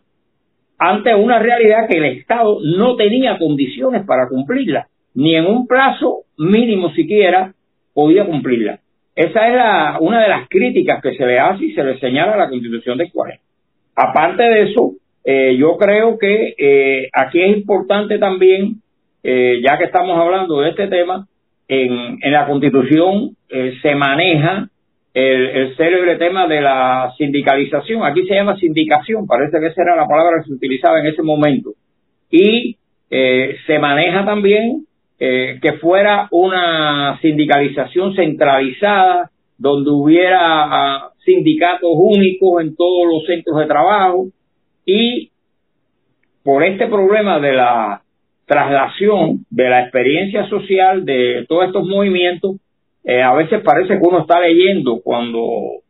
ante 0.79 1.15
una 1.15 1.39
realidad 1.39 1.89
que 1.89 1.99
el 1.99 2.05
Estado 2.05 2.59
no 2.77 2.97
tenía 2.97 3.39
condiciones 3.39 4.05
para 4.05 4.29
cumplirla, 4.29 4.89
ni 5.15 5.37
en 5.37 5.47
un 5.47 5.67
plazo 5.67 6.23
mínimo 6.39 6.91
siquiera 6.91 7.55
podía 7.95 8.25
cumplirla. 8.25 8.81
Esa 9.15 9.49
es 9.49 9.55
la, 9.55 9.99
una 10.01 10.23
de 10.23 10.29
las 10.29 10.49
críticas 10.49 11.03
que 11.03 11.15
se 11.15 11.27
le 11.27 11.39
hace 11.39 11.67
y 11.67 11.75
se 11.75 11.85
le 11.85 11.99
señala 11.99 12.35
a 12.35 12.37
la 12.37 12.49
Constitución 12.49 12.99
de 12.99 13.11
40. 13.11 13.43
Aparte 13.95 14.43
de 14.43 14.63
eso, 14.71 14.93
eh, 15.25 15.57
yo 15.57 15.77
creo 15.77 16.19
que 16.19 16.55
eh, 16.59 17.09
aquí 17.13 17.41
es 17.41 17.57
importante 17.57 18.19
también, 18.19 18.77
eh, 19.23 19.61
ya 19.63 19.79
que 19.79 19.85
estamos 19.85 20.19
hablando 20.19 20.61
de 20.61 20.71
este 20.71 20.89
tema, 20.89 21.27
en, 21.69 22.19
en 22.21 22.33
la 22.33 22.47
Constitución 22.47 23.37
se 23.83 23.95
maneja 23.95 24.69
el, 25.15 25.47
el, 25.47 25.77
célebre 25.77 26.17
tema 26.17 26.47
de 26.47 26.61
la 26.61 27.13
sindicalización. 27.17 28.05
Aquí 28.05 28.27
se 28.27 28.35
llama 28.35 28.57
sindicación, 28.57 29.27
parece 29.27 29.59
que 29.61 29.67
esa 29.67 29.83
era 29.83 29.97
la 29.97 30.07
palabra 30.07 30.39
que 30.39 30.49
se 30.49 30.55
utilizaba 30.55 31.01
en 31.01 31.07
ese 31.07 31.23
momento. 31.23 31.71
Y 32.31 32.77
se 33.09 33.79
maneja 33.79 34.25
también 34.25 34.87
eh, 35.25 35.61
que 35.63 35.75
fuera 35.75 36.27
una 36.33 37.17
sindicalización 37.23 38.13
centralizada, 38.17 39.31
donde 39.57 39.89
hubiera 39.93 40.41
ah, 40.41 41.11
sindicatos 41.25 41.93
únicos 41.95 42.61
en 42.61 42.75
todos 42.75 43.07
los 43.07 43.25
centros 43.27 43.57
de 43.61 43.67
trabajo 43.67 44.27
y 44.85 45.31
por 46.43 46.65
este 46.65 46.87
problema 46.87 47.39
de 47.39 47.53
la 47.53 48.03
traslación 48.47 49.45
de 49.51 49.69
la 49.69 49.83
experiencia 49.83 50.49
social 50.49 51.05
de 51.05 51.47
todos 51.49 51.67
estos 51.67 51.87
movimientos, 51.87 52.57
eh, 53.05 53.23
a 53.23 53.35
veces 53.35 53.63
parece 53.63 53.99
que 53.99 54.07
uno 54.07 54.21
está 54.21 54.41
leyendo 54.41 55.01
cuando 55.03 55.41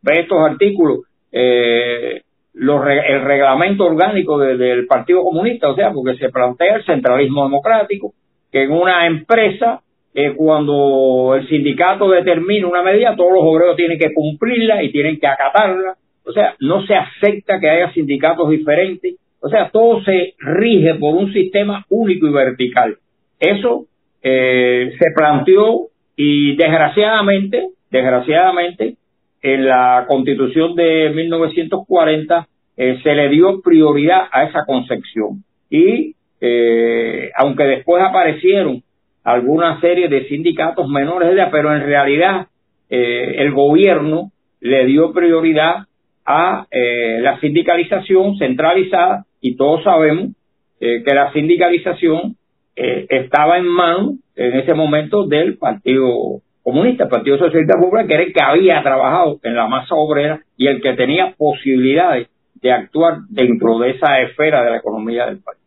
ve 0.01 0.21
estos 0.21 0.39
artículos 0.39 0.99
eh, 1.31 2.21
el 2.55 3.21
reglamento 3.25 3.85
orgánico 3.85 4.37
del 4.37 4.85
Partido 4.85 5.23
Comunista, 5.23 5.69
o 5.69 5.75
sea, 5.75 5.91
porque 5.91 6.17
se 6.17 6.29
plantea 6.29 6.75
el 6.75 6.85
centralismo 6.85 7.43
democrático, 7.43 8.13
que 8.51 8.63
en 8.63 8.71
una 8.71 9.07
empresa, 9.07 9.81
eh, 10.13 10.33
cuando 10.35 11.33
el 11.35 11.47
sindicato 11.47 12.09
determina 12.09 12.67
una 12.67 12.83
medida, 12.83 13.15
todos 13.15 13.33
los 13.33 13.43
obreros 13.43 13.75
tienen 13.75 13.97
que 13.97 14.13
cumplirla 14.13 14.83
y 14.83 14.91
tienen 14.91 15.19
que 15.19 15.25
acatarla. 15.25 15.95
O 16.25 16.31
sea, 16.31 16.55
no 16.59 16.85
se 16.85 16.95
acepta 16.95 17.59
que 17.59 17.69
haya 17.69 17.91
sindicatos 17.93 18.49
diferentes. 18.49 19.15
O 19.41 19.49
sea, 19.49 19.69
todo 19.69 20.03
se 20.03 20.35
rige 20.39 20.95
por 20.95 21.15
un 21.15 21.33
sistema 21.33 21.85
único 21.89 22.27
y 22.27 22.31
vertical. 22.31 22.97
Eso 23.39 23.85
eh, 24.21 24.93
se 24.97 25.11
planteó 25.15 25.87
y 26.15 26.55
desgraciadamente, 26.55 27.69
desgraciadamente, 27.91 28.95
en 29.41 29.65
la 29.65 30.05
constitución 30.07 30.75
de 30.75 31.11
1940 31.13 32.47
eh, 32.77 32.99
se 33.03 33.13
le 33.13 33.29
dio 33.29 33.61
prioridad 33.61 34.23
a 34.31 34.45
esa 34.45 34.65
concepción. 34.65 35.43
Y 35.69 36.15
eh, 36.39 37.31
aunque 37.35 37.63
después 37.63 38.03
aparecieron 38.03 38.83
alguna 39.23 39.79
serie 39.79 40.07
de 40.09 40.27
sindicatos 40.27 40.87
menores, 40.89 41.37
pero 41.51 41.73
en 41.73 41.85
realidad 41.85 42.47
eh, 42.89 43.35
el 43.37 43.51
gobierno 43.51 44.31
le 44.59 44.85
dio 44.85 45.13
prioridad 45.13 45.85
a 46.25 46.67
eh, 46.71 47.19
la 47.21 47.39
sindicalización 47.39 48.37
centralizada 48.37 49.25
y 49.41 49.55
todos 49.55 49.83
sabemos 49.83 50.31
que 50.79 51.15
la 51.15 51.31
sindicalización 51.31 52.35
estaba 52.75 53.57
en 53.57 53.65
manos 53.67 54.15
en 54.35 54.53
ese 54.59 54.73
momento 54.73 55.25
del 55.25 55.57
Partido 55.57 56.41
Comunista, 56.63 57.03
el 57.03 57.09
Partido 57.09 57.37
Socialista 57.37 57.79
Popular, 57.79 58.07
que 58.07 58.13
era 58.13 58.23
el 58.23 58.33
que 58.33 58.43
había 58.43 58.81
trabajado 58.81 59.39
en 59.43 59.55
la 59.55 59.67
masa 59.67 59.95
obrera 59.95 60.41
y 60.57 60.67
el 60.67 60.81
que 60.81 60.93
tenía 60.93 61.33
posibilidades 61.37 62.27
de 62.61 62.71
actuar 62.71 63.17
dentro 63.29 63.77
de 63.79 63.91
esa 63.91 64.21
esfera 64.21 64.63
de 64.63 64.71
la 64.71 64.77
economía 64.77 65.25
del 65.25 65.39
país. 65.39 65.59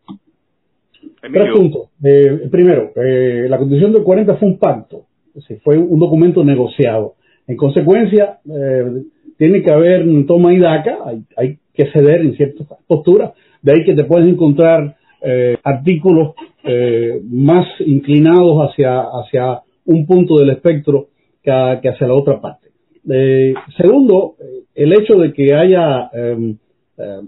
Tres 1.21 1.51
puntos. 1.53 1.89
Eh, 2.03 2.47
primero, 2.51 2.91
eh, 2.95 3.45
la 3.47 3.57
Constitución 3.57 3.93
del 3.93 4.03
40 4.03 4.35
fue 4.35 4.47
un 4.47 4.57
pacto, 4.57 5.05
fue 5.63 5.77
un 5.77 5.99
documento 5.99 6.43
negociado. 6.43 7.13
En 7.47 7.55
consecuencia, 7.55 8.39
eh, 8.45 9.03
tiene 9.37 9.61
que 9.61 9.71
haber 9.71 10.05
toma 10.25 10.53
y 10.53 10.59
daca, 10.59 10.97
hay, 11.35 11.57
que 11.73 11.91
ceder 11.91 12.21
en 12.21 12.35
ciertas 12.35 12.67
posturas, 12.87 13.33
de 13.61 13.71
ahí 13.71 13.85
que 13.85 13.93
te 13.93 14.03
puedes 14.03 14.27
encontrar 14.27 14.95
artículos 15.63 16.33
más 17.29 17.67
inclinados 17.85 18.69
hacia, 18.69 19.61
un 19.85 20.05
punto 20.07 20.39
del 20.39 20.49
espectro 20.49 21.09
que, 21.43 21.51
hacia 21.51 22.07
la 22.07 22.15
otra 22.15 22.41
parte. 22.41 22.69
segundo, 23.77 24.35
el 24.73 24.93
hecho 24.93 25.15
de 25.19 25.33
que 25.33 25.53
haya 25.53 26.09
em, 26.13 26.57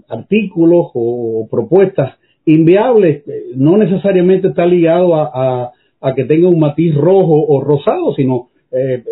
artículos 0.08 0.86
o 0.94 1.46
propuestas 1.48 2.14
inviable 2.44 3.22
no 3.54 3.76
necesariamente 3.76 4.48
está 4.48 4.66
ligado 4.66 5.14
a, 5.14 5.72
que 6.16 6.24
tenga 6.24 6.48
un 6.48 6.58
matiz 6.58 6.94
rojo 6.94 7.44
o 7.46 7.60
rosado, 7.60 8.14
sino 8.14 8.48
eh, 8.72 9.04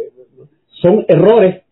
son 0.83 1.05
errores 1.07 1.63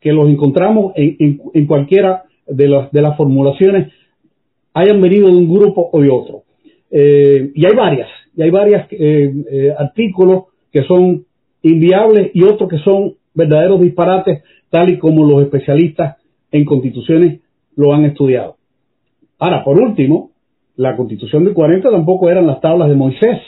que 0.00 0.12
los 0.12 0.28
encontramos 0.28 0.92
en, 0.96 1.66
cualquiera 1.66 2.24
de, 2.46 2.88
de 2.90 3.02
las 3.02 3.16
formulaciones, 3.16 3.92
hayan 4.72 5.00
venido 5.00 5.28
de 5.28 5.36
un 5.36 5.52
grupo 5.52 5.90
o 5.92 6.00
de 6.00 6.10
otro. 6.10 6.42
Eh, 6.90 7.52
y 7.54 7.64
hay 7.66 7.76
varias, 7.76 8.08
y 8.36 8.42
hay 8.42 8.50
varios 8.50 8.82
eh, 8.90 9.74
artículos 9.78 10.44
que 10.72 10.82
son 10.84 11.24
inviables 11.62 12.30
y 12.34 12.42
otros 12.42 12.68
que 12.68 12.78
son 12.78 13.14
verdaderos 13.34 13.80
disparates, 13.80 14.42
tal 14.70 14.90
y 14.90 14.98
como 14.98 15.24
los 15.24 15.42
especialistas 15.42 16.16
en 16.50 16.64
constituciones 16.64 17.40
lo 17.76 17.92
han 17.92 18.04
estudiado. 18.04 18.56
Ahora, 19.38 19.64
por 19.64 19.80
último, 19.80 20.30
la 20.76 20.96
constitución 20.96 21.44
del 21.44 21.54
40 21.54 21.90
tampoco 21.90 22.30
eran 22.30 22.46
las 22.46 22.60
tablas 22.60 22.88
de 22.88 22.94
Moisés, 22.94 23.38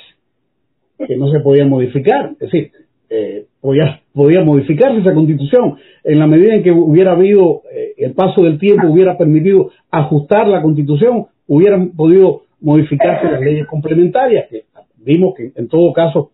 que 1.07 1.17
no 1.17 1.31
se 1.31 1.41
podían 1.41 1.69
modificar. 1.69 2.33
Es 2.33 2.51
decir, 2.51 2.73
eh, 3.11 3.47
podía, 3.63 4.01
podía 4.13 4.43
modificarse 4.45 5.01
esa 5.01 5.15
constitución 5.15 5.77
en 6.05 6.19
la 6.19 6.27
medida 6.27 6.57
en 6.57 6.63
que 6.63 6.73
hubiera 6.73 7.13
habido 7.13 7.63
eh, 7.73 7.95
el 7.97 8.13
paso 8.13 8.43
del 8.43 8.59
tiempo, 8.59 8.89
hubiera 8.89 9.17
permitido 9.17 9.71
ajustar 9.91 10.49
la 10.49 10.61
constitución, 10.61 11.27
hubieran 11.47 11.91
podido 11.91 12.43
modificarse 12.61 13.31
las 13.31 13.41
leyes 13.41 13.67
complementarias, 13.69 14.49
que 14.51 14.65
vimos 14.99 15.35
que 15.37 15.53
en 15.55 15.69
todo 15.69 15.93
caso 15.93 16.33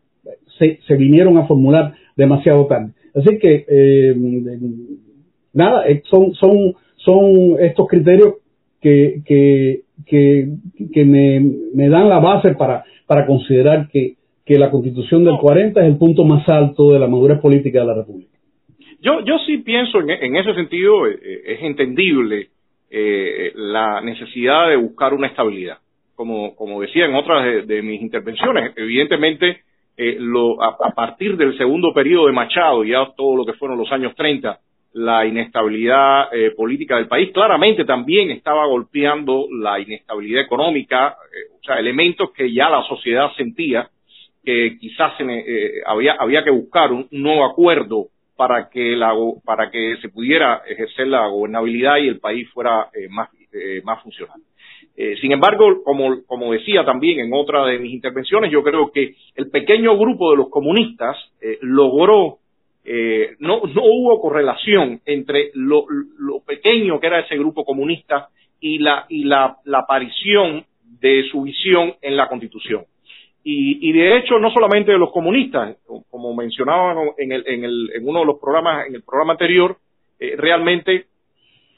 se, 0.58 0.80
se 0.86 0.96
vinieron 0.96 1.36
a 1.36 1.46
formular 1.46 1.92
demasiado 2.16 2.66
tarde. 2.66 2.92
Así 3.14 3.38
que, 3.38 3.64
eh, 3.68 4.14
nada, 5.52 5.84
son, 6.10 6.32
son, 6.34 6.74
son 6.96 7.56
estos 7.60 7.86
criterios 7.88 8.34
que, 8.80 9.22
que, 9.26 9.82
que, 10.06 11.04
me, 11.04 11.40
me, 11.74 11.88
dan 11.88 12.08
la 12.08 12.20
base 12.20 12.54
para, 12.54 12.84
para 13.06 13.26
considerar 13.26 13.88
que, 13.92 14.17
que 14.48 14.58
la 14.58 14.70
constitución 14.70 15.26
del 15.26 15.37
40 15.37 15.78
es 15.82 15.87
el 15.87 15.98
punto 15.98 16.24
más 16.24 16.48
alto 16.48 16.92
de 16.92 16.98
la 16.98 17.06
madurez 17.06 17.38
política 17.38 17.80
de 17.80 17.87
la 17.87 17.94
República. 17.94 18.30
Yo, 18.98 19.22
yo 19.22 19.38
sí 19.46 19.58
pienso 19.58 20.00
en, 20.00 20.37
ese 20.37 20.54
sentido, 20.54 21.06
eh, 21.06 21.18
eh, 21.22 21.42
es 21.48 21.62
entendible 21.62 22.48
eh, 22.90 23.52
la 23.54 24.00
necesidad 24.00 24.70
de 24.70 24.76
buscar 24.76 25.12
una 25.12 25.26
estabilidad. 25.26 25.76
Como, 26.16 26.80
decía 26.80 27.04
en 27.04 27.14
otras 27.14 27.66
de, 27.66 27.82
mis 27.82 28.00
intervenciones, 28.00 28.72
evidentemente, 28.74 29.61
a, 30.61 30.88
a, 30.88 30.90
partir 30.92 31.37
del 31.37 31.56
segundo 31.56 31.92
periodo 31.92 32.26
de 32.26 32.32
Machado, 32.32 32.82
ya 32.82 33.06
todo 33.16 33.37
lo 33.37 33.44
que 33.44 33.52
fueron 33.52 33.78
los 33.78 33.92
años 33.92 34.16
30, 34.16 34.58
la 34.94 35.26
inestabilidad 35.26 36.28
política 36.56 36.96
del 36.96 37.06
país. 37.06 37.30
Claramente 37.32 37.84
también 37.84 38.30
estaba 38.30 38.66
golpeando 38.66 39.46
la 39.61 39.78
inestabilidad 39.78 40.42
económica, 40.42 41.14
o 41.54 41.64
sea, 41.64 41.78
elementos 41.78 42.32
que 42.32 42.52
ya 42.52 42.68
la 42.68 42.82
sociedad 42.82 43.30
sentía 43.37 43.88
que 44.48 44.78
quizás 44.78 45.12
eh, 45.20 45.82
había, 45.84 46.14
había 46.18 46.42
que 46.42 46.50
buscar 46.50 46.90
un, 46.90 47.06
nuevo 47.11 47.44
acuerdo 47.44 48.06
para 48.34 48.70
que, 48.70 48.96
la, 48.96 49.12
para 49.44 49.70
que 49.70 49.96
se 50.00 50.08
pudiera 50.08 50.62
ejercer 50.66 51.08
la 51.08 51.26
gobernabilidad 51.26 51.98
y 51.98 52.08
el 52.08 52.18
país 52.18 52.48
fuera 52.54 52.88
más, 53.11 53.28
más 53.82 54.02
funcional. 54.02 54.40
sin 55.20 55.32
embargo, 55.32 55.82
como, 55.82 56.22
como 56.24 56.52
decía 56.52 56.84
también 56.84 57.18
en 57.18 57.32
otra 57.32 57.66
de 57.66 57.78
mis 57.78 57.92
intervenciones, 57.92 58.50
yo 58.50 58.62
creo 58.62 58.90
que 58.90 59.16
el 59.34 59.50
pequeño 59.50 59.99
grupo 59.99 60.30
de 60.30 60.36
los 60.36 60.49
comunistas 60.51 61.16
logró 61.61 62.38
eh, 62.90 63.36
no, 63.40 63.61
no 63.66 63.82
hubo 63.84 64.18
correlación 64.18 65.03
entre 65.05 65.51
lo, 65.53 65.84
lo, 66.18 66.40
pequeño 66.40 66.99
que 66.99 67.07
era 67.07 67.20
ese 67.20 67.36
grupo 67.36 67.62
comunista 67.62 68.30
y 68.61 68.78
la, 68.78 69.05
y 69.11 69.24
la, 69.24 69.59
la 69.64 69.80
aparición 69.80 70.64
de 70.99 71.24
su 71.30 71.42
visión 71.42 71.96
en 72.01 72.16
la 72.16 72.30
Constitución. 72.30 72.86
Y, 73.45 73.89
y, 73.89 73.93
de 73.93 74.18
hecho, 74.18 74.39
no 74.39 74.51
solamente 74.51 74.93
de 74.93 74.99
los 74.99 75.11
comunistas, 75.11 75.76
como 76.11 76.34
mencionaban 76.34 77.11
en, 77.16 77.32
el, 77.32 77.45
en, 77.47 77.64
el, 77.64 77.91
en 77.95 78.09
uno 78.09 78.20
de 78.20 78.26
los 78.26 78.39
programas, 78.39 78.86
en 78.86 78.97
el 78.97 79.03
programa 79.03 79.32
anterior, 79.32 79.76
eh, 80.18 80.34
realmente 80.36 81.07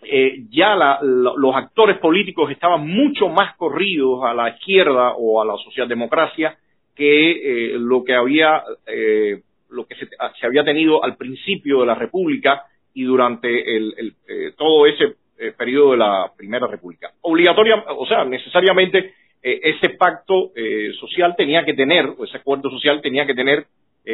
eh, 0.03 0.45
ya 0.51 0.75
la, 0.75 0.99
los 1.03 1.55
actores 1.55 1.99
políticos 1.99 2.51
estaban 2.51 2.87
mucho 2.89 3.29
más 3.29 3.55
corridos 3.57 4.25
a 4.25 4.33
la 4.33 4.51
izquierda 4.51 5.13
o 5.17 5.43
a 5.43 5.45
la 5.45 5.57
socialdemocracia 5.59 6.57
que 6.97 7.75
eh, 7.75 7.79
lo 7.79 8.03
que 8.03 8.15
había 8.15 8.63
eh, 8.87 9.43
lo 9.71 9.87
que 9.87 9.95
se, 9.95 10.09
había 10.47 10.65
tenido 10.65 11.03
al 11.03 11.17
principio 11.17 11.81
de 11.81 11.87
la 11.87 11.95
República 11.95 12.65
y 12.95 13.05
durante 13.05 13.77
el, 13.77 14.15
eh, 14.29 14.53
todo 14.57 14.87
ese 14.87 15.15
eh, 15.39 15.53
periodo 15.57 15.93
de 15.93 15.99
la 15.99 16.33
Primera 16.37 16.67
República. 16.67 17.13
Obligatoria, 17.23 17.85
o 17.97 18.07
sea, 18.07 18.25
necesariamente 18.25 19.15
ese 19.43 19.91
pacto 19.91 20.53
social 20.99 21.34
tenía 21.36 21.64
que 21.64 21.74
tener, 21.74 22.07
o 22.18 22.24
ese 22.24 22.36
acuerdo 22.36 22.70
social 22.70 23.01
tenía 23.01 23.26
que 23.26 23.34
tener, 23.34 23.66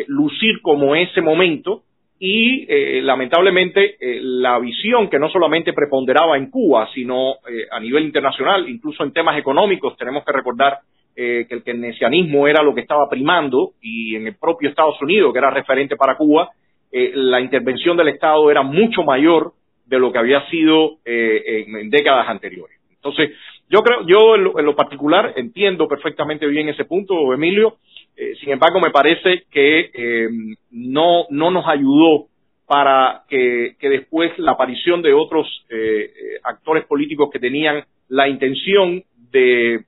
lucir 0.07 0.61
como 0.63 0.95
ese 0.95 1.21
momento 1.21 1.83
y 2.19 2.65
eh, 2.69 3.03
lamentablemente 3.03 3.97
eh, 4.01 4.21
la 4.23 4.59
visión 4.59 5.09
que 5.11 5.19
no 5.19 5.29
solamente 5.29 5.73
preponderaba 5.73 6.37
en 6.39 6.51
Cuba, 6.51 6.89
sino 6.95 7.35
eh, 7.49 7.67
a 7.71 7.79
nivel 7.79 8.05
internacional, 8.05 8.69
incluso 8.69 9.05
en 9.05 9.13
temas 9.13 9.39
económicos, 9.39 9.97
tenemos 9.97 10.25
que 10.25 10.33
recordar 10.33 10.79
que 11.19 11.47
el 11.49 11.63
keynesianismo 11.63 12.47
era 12.47 12.63
lo 12.63 12.75
que 12.75 12.83
estaba 12.83 13.09
primando 13.09 13.71
y 13.81 14.17
en 14.17 14.27
el 14.27 14.37
propio 14.37 14.69
Estados 14.69 15.01
Unidos, 15.01 15.33
que 15.33 15.39
era 15.39 15.51
referente 15.51 15.97
para 15.97 16.15
Cuba, 16.15 16.51
la 16.93 17.41
intervención 17.41 17.97
del 17.97 18.09
Estado 18.09 18.51
era 18.51 18.61
mucho 18.61 19.03
mayor 19.03 19.53
de 19.87 19.99
lo 19.99 20.13
que 20.13 20.19
había 20.19 20.47
sido 20.51 20.99
en, 21.07 21.89
décadas 21.89 22.29
anteriores. 22.29 22.79
Entonces, 22.97 23.31
yo 23.69 23.83
creo, 23.83 24.07
yo 24.07 24.37
en 24.37 24.65
lo 24.65 24.77
particular 24.77 25.33
entiendo 25.37 25.89
perfectamente 25.89 26.47
bien 26.47 26.69
ese 26.69 26.85
punto, 26.85 27.35
Emilio, 27.35 27.79
eh, 28.17 28.35
sin 28.41 28.51
embargo, 28.51 28.81
me 28.81 28.91
parece 28.91 29.45
que 29.51 29.91
eh, 29.93 30.29
no, 30.71 31.27
no 31.31 31.51
nos 31.51 31.67
ayudó 31.69 32.29
para 32.67 33.25
que, 33.29 33.77
después 33.81 34.37
la 34.39 34.53
aparición 34.53 35.03
de 35.03 35.13
otros 35.13 35.47
eh, 35.69 36.11
actores 36.43 36.85
políticos 36.87 37.29
que 37.31 37.39
tenían 37.39 37.85
la 38.09 38.29
intención 38.29 39.05
de, 39.31 39.85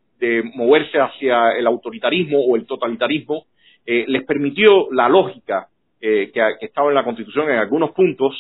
moverse 0.55 0.99
hacia 0.99 1.53
el 1.53 1.65
autoritarismo 1.69 2.41
o 2.41 2.57
el 2.57 2.67
totalitarismo, 2.67 3.45
les 3.87 4.25
permitió 4.25 4.89
la 4.91 5.09
lógica 5.09 5.69
que, 6.01 6.31
estaba 6.61 6.89
en 6.89 6.97
la 6.97 7.05
Constitución 7.05 7.49
en 7.49 7.59
algunos 7.59 7.93
puntos 7.93 8.35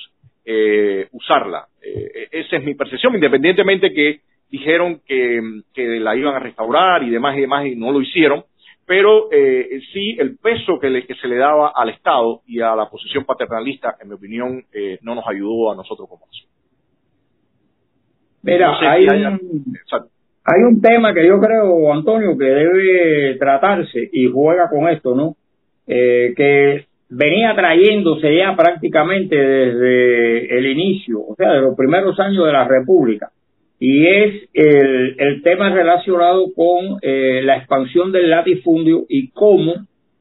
usarla. 1.12 1.68
esa 1.80 2.56
es 2.56 2.64
mi 2.64 2.74
percepción, 2.74 3.14
independientemente 3.14 3.92
que 3.92 4.22
dijeron 4.50 5.00
que, 5.06 5.40
que 5.74 6.00
la 6.00 6.16
iban 6.16 6.34
a 6.34 6.40
restaurar 6.40 7.02
y 7.02 7.10
demás 7.10 7.36
y 7.36 7.40
demás 7.40 7.66
y 7.66 7.76
no 7.76 7.92
lo 7.92 8.00
hicieron 8.00 8.44
pero 8.88 9.30
eh, 9.30 9.80
sí 9.92 10.16
el 10.18 10.38
peso 10.38 10.78
que, 10.80 10.88
se 11.20 11.28
le 11.28 11.36
daba 11.36 11.72
al 11.76 11.90
Estado 11.90 12.40
y 12.46 12.62
a 12.62 12.74
la 12.74 12.88
posición 12.88 13.24
paternalista, 13.26 13.96
en 14.00 14.08
mi 14.08 14.14
opinión, 14.14 14.64
eh, 14.72 14.98
no 15.02 15.14
nos 15.14 15.24
ayudó 15.28 15.70
a 15.70 15.76
nosotros 15.76 16.08
como 16.08 16.24
nación. 16.24 16.48
Mira, 18.42 18.78
hay, 18.80 20.64
un, 20.64 20.80
tema 20.80 21.12
que 21.12 21.26
yo 21.26 21.38
creo, 21.38 21.92
Antonio, 21.92 22.38
que 22.38 22.46
debe 22.46 23.36
tratarse 23.38 24.08
y 24.10 24.26
juega 24.32 24.70
con 24.70 24.88
esto, 24.88 25.14
¿no? 25.14 25.36
Eh, 25.86 26.32
que 26.34 26.86
venía 27.10 27.54
trayéndose 27.54 28.38
ya 28.38 28.56
prácticamente 28.56 29.36
desde 29.36 30.58
el 30.58 30.64
inicio, 30.64 31.20
o 31.20 31.34
sea, 31.36 31.52
de 31.52 31.60
los 31.60 31.76
primeros 31.76 32.18
años 32.20 32.46
de 32.46 32.52
la 32.52 32.66
República 32.66 33.30
y 33.80 34.06
es 34.06 34.48
el, 34.54 35.42
tema 35.42 35.70
relacionado 35.70 36.46
con 36.54 36.98
eh, 37.00 37.42
la 37.44 37.58
expansión 37.58 38.10
del 38.10 38.28
latifundio 38.28 39.04
y 39.08 39.30
cómo 39.30 39.74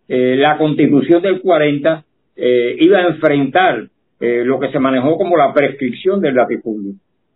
eh, 0.07 0.35
la 0.37 0.57
constitución 0.57 1.21
del 1.21 1.41
40 1.41 2.03
eh, 2.35 2.75
iba 2.79 2.99
a 2.99 3.07
enfrentar 3.07 3.87
lo 4.19 4.59
que 4.59 4.71
se 4.71 4.79
manejó 4.79 5.15
como 5.15 5.37
la 5.37 5.53
prescripción 5.53 6.19
del 6.21 6.33
latifundio. 6.33 6.93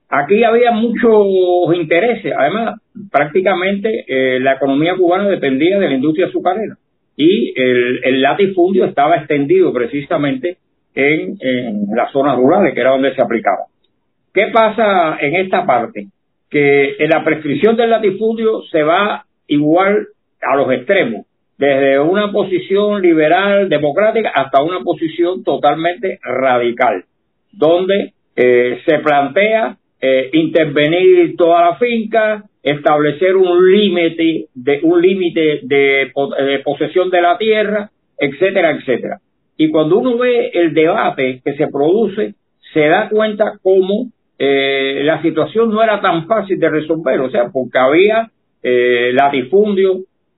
Aquí 0.09 0.43
había 0.43 0.71
muchos 0.71 1.75
intereses, 1.75 2.33
además 2.35 2.81
prácticamente 3.11 4.03
la 4.39 4.53
economía 4.53 4.95
cubana 4.95 5.29
dependía 5.29 5.77
de 5.77 5.89
la 5.89 5.93
industria 5.93 6.25
azucarera 6.25 6.75
y 7.15 7.53
el, 7.55 8.03
el 8.03 8.21
latifundio 8.23 8.85
estaba 8.85 9.17
extendido 9.17 9.71
precisamente 9.71 10.57
en, 10.95 11.37
en 11.39 11.85
las 11.95 12.11
zonas 12.11 12.35
rurales, 12.35 12.73
que 12.73 12.81
era 12.81 12.93
donde 12.93 13.13
se 13.13 13.21
aplicaba. 13.21 13.65
¿Qué 14.33 14.47
pasa 14.53 15.17
en 15.19 15.35
esta 15.35 15.65
parte? 15.65 16.07
Que 16.49 16.95
en 16.99 17.09
la 17.09 17.23
prescripción 17.23 17.75
del 17.75 17.89
latifundio 17.89 18.61
se 18.71 18.81
va 18.83 19.25
igual 19.47 20.07
a 20.41 20.55
los 20.55 20.71
extremos, 20.71 21.25
desde 21.57 21.99
una 21.99 22.31
posición 22.31 23.01
liberal, 23.01 23.69
democrática, 23.69 24.29
hasta 24.29 24.63
una 24.63 24.79
posición 24.79 25.43
totalmente 25.43 26.19
radical, 26.23 27.03
donde 27.51 28.13
eh, 28.35 28.81
se 28.85 28.99
plantea 28.99 29.77
eh, 29.99 30.29
intervenir 30.33 31.35
toda 31.35 31.71
la 31.71 31.75
finca, 31.75 32.43
establecer 32.63 33.35
un 33.35 33.71
límite 33.71 34.45
de 34.55 34.79
un 34.83 35.01
límite 35.01 35.59
de, 35.63 36.11
de, 36.45 36.59
posesión 36.63 37.09
de 37.09 37.21
la 37.21 37.37
tierra, 37.37 37.91
etcétera, 38.17 38.71
etcétera. 38.71 39.19
Y 39.57 39.69
cuando 39.69 39.99
uno 39.99 40.17
ve 40.17 40.51
el 40.53 40.73
debate 40.73 41.41
que 41.43 41.53
se 41.53 41.67
produce, 41.67 42.33
se 42.73 42.87
da 42.87 43.09
cuenta 43.09 43.59
cómo 43.61 44.07
eh, 44.43 45.03
la 45.03 45.21
situación 45.21 45.69
no 45.69 45.83
era 45.83 46.01
tan 46.01 46.25
fácil 46.25 46.59
de 46.59 46.67
resolver, 46.67 47.19
o 47.19 47.29
sea, 47.29 47.49
porque 47.53 47.77
había 47.77 48.31
eh, 48.63 49.11
latifundios 49.13 49.97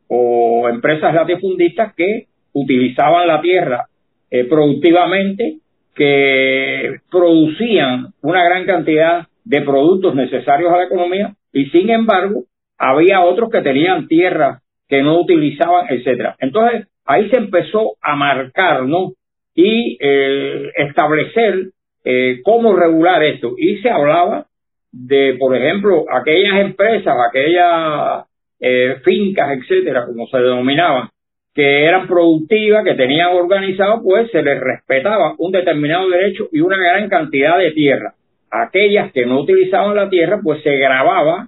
o 0.09 0.67
empresas 0.67 1.13
latifundistas 1.13 1.93
que 1.95 2.25
utilizaban 2.51 3.25
la 3.27 3.39
tierra 3.39 3.85
eh, 4.29 4.43
productivamente, 4.43 5.59
que 5.95 6.97
producían 7.09 8.07
una 8.21 8.43
gran 8.43 8.65
cantidad 8.65 9.25
de 9.45 9.61
productos 9.61 10.15
necesarios 10.15 10.73
a 10.73 10.79
la 10.79 10.83
economía 10.83 11.35
y 11.53 11.67
sin 11.67 11.89
embargo 11.89 12.43
había 12.77 13.21
otros 13.21 13.49
que 13.49 13.61
tenían 13.61 14.09
tierra 14.09 14.59
que 14.89 15.01
no 15.01 15.17
utilizaban, 15.21 15.85
etcétera. 15.89 16.35
Entonces 16.39 16.87
ahí 17.05 17.29
se 17.29 17.37
empezó 17.37 17.93
a 18.01 18.17
marcar, 18.17 18.85
¿no? 18.85 19.13
Y 19.55 19.97
eh, 20.01 20.71
establecer 20.75 21.69
eh, 22.03 22.41
cómo 22.43 22.75
regular 22.75 23.23
esto. 23.23 23.53
Y 23.57 23.77
se 23.77 23.89
hablaba 23.89 24.47
de, 24.91 25.35
por 25.39 25.55
ejemplo, 25.55 26.05
aquellas 26.11 26.59
empresas, 26.59 27.15
aquellas 27.27 28.25
eh, 28.59 28.97
fincas, 29.03 29.57
etcétera, 29.57 30.05
como 30.05 30.27
se 30.27 30.37
denominaban, 30.37 31.09
que 31.53 31.85
eran 31.85 32.07
productivas, 32.07 32.83
que 32.83 32.95
tenían 32.95 33.33
organizado, 33.33 34.01
pues 34.03 34.29
se 34.31 34.41
les 34.41 34.59
respetaba 34.59 35.35
un 35.37 35.51
determinado 35.51 36.09
derecho 36.09 36.49
y 36.51 36.61
una 36.61 36.77
gran 36.77 37.09
cantidad 37.09 37.57
de 37.57 37.71
tierra. 37.71 38.13
Aquellas 38.51 39.11
que 39.11 39.25
no 39.25 39.41
utilizaban 39.41 39.95
la 39.95 40.09
tierra, 40.09 40.39
pues 40.43 40.61
se 40.61 40.75
grababa 40.75 41.47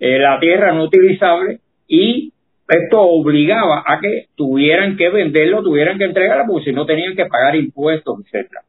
eh, 0.00 0.18
la 0.18 0.38
tierra 0.40 0.72
no 0.72 0.84
utilizable 0.84 1.60
y 1.86 2.32
esto 2.68 3.00
obligaba 3.00 3.82
a 3.86 4.00
que 4.00 4.26
tuvieran 4.34 4.96
que 4.96 5.08
venderlo, 5.10 5.62
tuvieran 5.62 5.98
que 5.98 6.04
entregarla, 6.04 6.44
porque 6.46 6.66
si 6.66 6.72
no 6.72 6.86
tenían 6.86 7.14
que 7.14 7.26
pagar 7.26 7.56
impuestos, 7.56 8.20
etcétera 8.24 8.62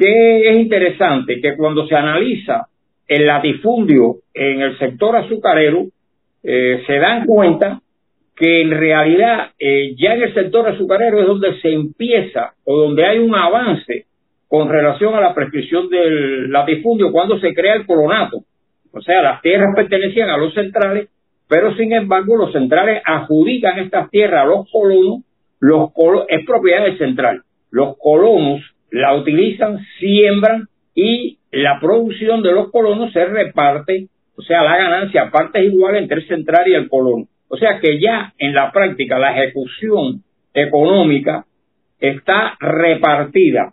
que 0.00 0.50
es 0.50 0.56
interesante 0.58 1.42
que 1.42 1.56
cuando 1.58 1.86
se 1.86 1.94
analiza 1.94 2.68
el 3.06 3.26
latifundio 3.26 4.20
en 4.32 4.62
el 4.62 4.78
sector 4.78 5.14
azucarero, 5.14 5.88
eh, 6.42 6.82
se 6.86 6.98
dan 6.98 7.26
cuenta 7.26 7.82
que 8.34 8.62
en 8.62 8.70
realidad 8.70 9.50
eh, 9.58 9.94
ya 9.98 10.14
en 10.14 10.22
el 10.22 10.32
sector 10.32 10.66
azucarero 10.68 11.20
es 11.20 11.26
donde 11.26 11.60
se 11.60 11.70
empieza 11.70 12.54
o 12.64 12.78
donde 12.78 13.04
hay 13.04 13.18
un 13.18 13.34
avance 13.34 14.06
con 14.48 14.70
relación 14.70 15.14
a 15.14 15.20
la 15.20 15.34
prescripción 15.34 15.90
del 15.90 16.50
latifundio 16.50 17.12
cuando 17.12 17.38
se 17.38 17.52
crea 17.52 17.74
el 17.74 17.84
colonato. 17.84 18.38
O 18.92 19.02
sea, 19.02 19.20
las 19.20 19.42
tierras 19.42 19.74
pertenecían 19.76 20.30
a 20.30 20.38
los 20.38 20.54
centrales, 20.54 21.10
pero 21.46 21.76
sin 21.76 21.92
embargo 21.92 22.38
los 22.38 22.52
centrales 22.52 23.02
adjudican 23.04 23.78
estas 23.80 24.08
tierras 24.08 24.44
a 24.44 24.46
los 24.46 24.66
colonos, 24.72 25.20
los 25.60 25.90
es 26.28 26.46
propiedad 26.46 26.84
del 26.84 26.96
central. 26.96 27.42
Los 27.70 27.98
colonos 27.98 28.62
la 28.90 29.14
utilizan, 29.14 29.78
siembran 29.98 30.68
y 30.94 31.38
la 31.50 31.78
producción 31.80 32.42
de 32.42 32.52
los 32.52 32.70
colonos 32.70 33.12
se 33.12 33.24
reparte, 33.24 34.08
o 34.36 34.42
sea, 34.42 34.62
la 34.62 34.76
ganancia 34.76 35.30
parte 35.30 35.64
igual 35.64 35.96
entre 35.96 36.18
el 36.18 36.28
central 36.28 36.68
y 36.68 36.74
el 36.74 36.88
colono. 36.88 37.26
O 37.48 37.56
sea 37.56 37.80
que 37.80 38.00
ya 38.00 38.32
en 38.38 38.54
la 38.54 38.70
práctica 38.70 39.18
la 39.18 39.36
ejecución 39.36 40.22
económica 40.54 41.44
está 41.98 42.56
repartida. 42.60 43.72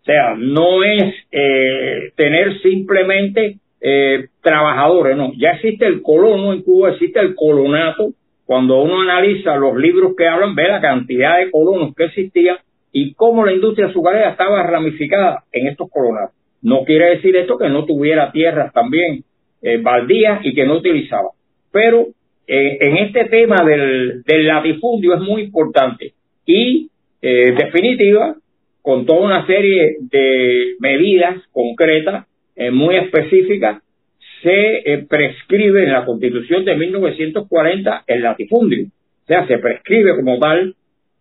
O 0.00 0.04
sea, 0.04 0.34
no 0.36 0.82
es 0.82 1.14
eh, 1.30 2.12
tener 2.16 2.60
simplemente 2.60 3.58
eh, 3.80 4.26
trabajadores, 4.40 5.16
no. 5.16 5.32
Ya 5.36 5.50
existe 5.50 5.86
el 5.86 6.02
colono 6.02 6.52
en 6.52 6.62
Cuba, 6.62 6.90
existe 6.90 7.20
el 7.20 7.34
colonato. 7.36 8.10
Cuando 8.44 8.82
uno 8.82 9.00
analiza 9.00 9.56
los 9.56 9.76
libros 9.76 10.14
que 10.16 10.26
hablan, 10.26 10.56
ve 10.56 10.66
la 10.66 10.80
cantidad 10.80 11.38
de 11.38 11.50
colonos 11.50 11.94
que 11.94 12.04
existían 12.04 12.58
y 12.92 13.14
cómo 13.14 13.44
la 13.44 13.52
industria 13.52 13.88
azucarera 13.88 14.30
estaba 14.30 14.62
ramificada 14.62 15.44
en 15.50 15.68
estos 15.68 15.90
colonatos. 15.90 16.36
No 16.60 16.84
quiere 16.84 17.16
decir 17.16 17.34
esto 17.36 17.58
que 17.58 17.68
no 17.68 17.86
tuviera 17.86 18.30
tierras 18.30 18.72
también 18.72 19.24
eh, 19.62 19.78
baldías 19.78 20.44
y 20.44 20.54
que 20.54 20.64
no 20.64 20.76
utilizaba. 20.76 21.30
Pero 21.72 22.08
eh, 22.46 22.78
en 22.80 22.96
este 22.98 23.24
tema 23.26 23.56
del, 23.64 24.22
latifundio 24.46 25.14
es 25.14 25.20
muy 25.20 25.42
importante 25.42 26.12
y 26.44 26.90
eh, 27.22 27.54
definitiva 27.56 28.34
con 28.82 29.06
toda 29.06 29.20
una 29.20 29.46
serie 29.46 29.96
de 30.00 30.74
medidas 30.80 31.36
concretas 31.52 32.26
eh, 32.56 32.70
muy 32.70 32.96
específicas 32.96 33.80
se 34.42 35.06
prescribe 35.08 35.84
en 35.84 35.92
la 35.92 36.04
constitución 36.04 36.64
de 36.64 36.74
1940 36.74 38.02
el 38.08 38.22
latifundio. 38.22 38.86
O 38.86 39.26
sea, 39.26 39.46
se 39.46 39.58
prescribe 39.58 40.16
como 40.16 40.40
tal 40.40 40.74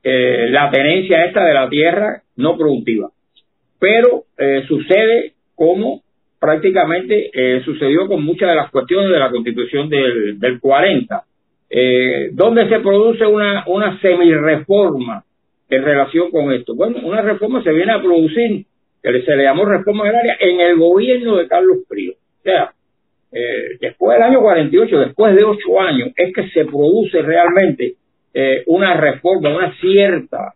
eh, 0.03 0.47
la 0.49 0.69
tenencia 0.71 1.25
esta 1.25 1.43
de 1.45 1.53
la 1.53 1.69
tierra 1.69 2.21
no 2.37 2.57
productiva. 2.57 3.09
Pero 3.79 4.23
eh, 4.37 4.63
sucede 4.67 5.33
como 5.55 6.01
prácticamente 6.39 7.29
eh, 7.33 7.61
sucedió 7.63 8.07
con 8.07 8.23
muchas 8.23 8.49
de 8.49 8.55
las 8.55 8.71
cuestiones 8.71 9.11
de 9.11 9.19
la 9.19 9.29
constitución 9.29 9.89
del, 9.89 10.39
del 10.39 10.59
40, 10.59 11.23
eh, 11.69 12.29
donde 12.33 12.67
se 12.67 12.79
produce 12.79 13.25
una, 13.25 13.63
una 13.67 13.99
semi-reforma 14.01 15.23
en 15.69 15.83
relación 15.83 16.31
con 16.31 16.51
esto. 16.51 16.75
Bueno, 16.75 16.97
una 17.03 17.21
reforma 17.21 17.63
se 17.63 17.71
viene 17.71 17.93
a 17.93 18.01
producir, 18.01 18.65
que 19.01 19.21
se 19.21 19.35
le 19.35 19.43
llamó 19.43 19.65
reforma 19.65 20.05
agraria, 20.05 20.35
en 20.39 20.59
el 20.59 20.77
gobierno 20.77 21.37
de 21.37 21.47
Carlos 21.47 21.77
Frío. 21.87 22.13
O 22.13 22.43
sea, 22.43 22.73
después 23.79 24.17
del 24.17 24.27
año 24.27 24.41
48, 24.41 24.99
después 24.99 25.35
de 25.35 25.45
ocho 25.45 25.79
años, 25.79 26.09
es 26.15 26.33
que 26.33 26.49
se 26.49 26.65
produce 26.65 27.21
realmente 27.21 27.95
eh, 28.33 28.63
una 28.67 28.95
reforma, 28.95 29.49
una 29.49 29.73
cierta 29.79 30.53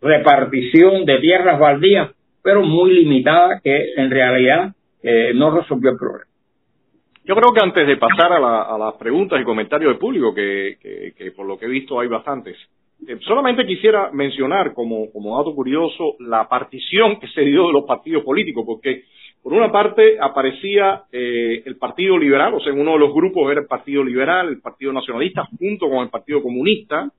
repartición 0.00 1.04
de 1.04 1.18
tierras 1.18 1.58
baldías, 1.58 2.10
pero 2.42 2.62
muy 2.62 2.92
limitada, 2.92 3.60
que 3.62 3.94
en 3.96 4.10
realidad 4.10 4.72
eh, 5.02 5.32
no 5.34 5.50
resolvió 5.50 5.90
el 5.90 5.98
problema. 5.98 6.24
Yo 7.24 7.34
creo 7.34 7.52
que 7.52 7.62
antes 7.62 7.86
de 7.86 7.96
pasar 7.98 8.32
a, 8.32 8.78
las 8.78 8.94
preguntas 8.94 9.38
y 9.40 9.44
comentarios 9.44 9.90
del 9.90 9.98
público, 9.98 10.34
que, 10.34 10.78
por 11.36 11.46
lo 11.46 11.58
que 11.58 11.66
he 11.66 11.68
visto 11.68 12.00
hay 12.00 12.08
bastantes, 12.08 12.56
eh, 13.06 13.18
solamente 13.20 13.66
quisiera 13.66 14.10
mencionar 14.12 14.72
como 14.72 15.36
dato 15.36 15.54
curioso 15.54 16.16
la 16.20 16.48
partición 16.48 17.20
que 17.20 17.28
se 17.28 17.42
dio 17.42 17.66
de 17.66 17.74
los 17.74 17.84
partidos 17.84 18.24
políticos, 18.24 18.64
porque 18.66 19.04
por 19.48 19.56
una 19.56 19.72
parte 19.72 20.18
aparecía 20.20 21.04
eh, 21.10 21.62
el 21.64 21.78
Partido 21.78 22.18
Liberal, 22.18 22.52
o 22.52 22.60
sea, 22.60 22.70
uno 22.70 22.92
de 22.92 22.98
los 22.98 23.14
grupos 23.14 23.50
era 23.50 23.62
el 23.62 23.66
Partido 23.66 24.04
Liberal, 24.04 24.46
el 24.50 24.60
Partido 24.60 24.92
Nacionalista, 24.92 25.48
junto 25.58 25.88
con 25.88 26.00
el 26.00 26.10
Partido 26.10 26.42
Comunista, 26.42 27.10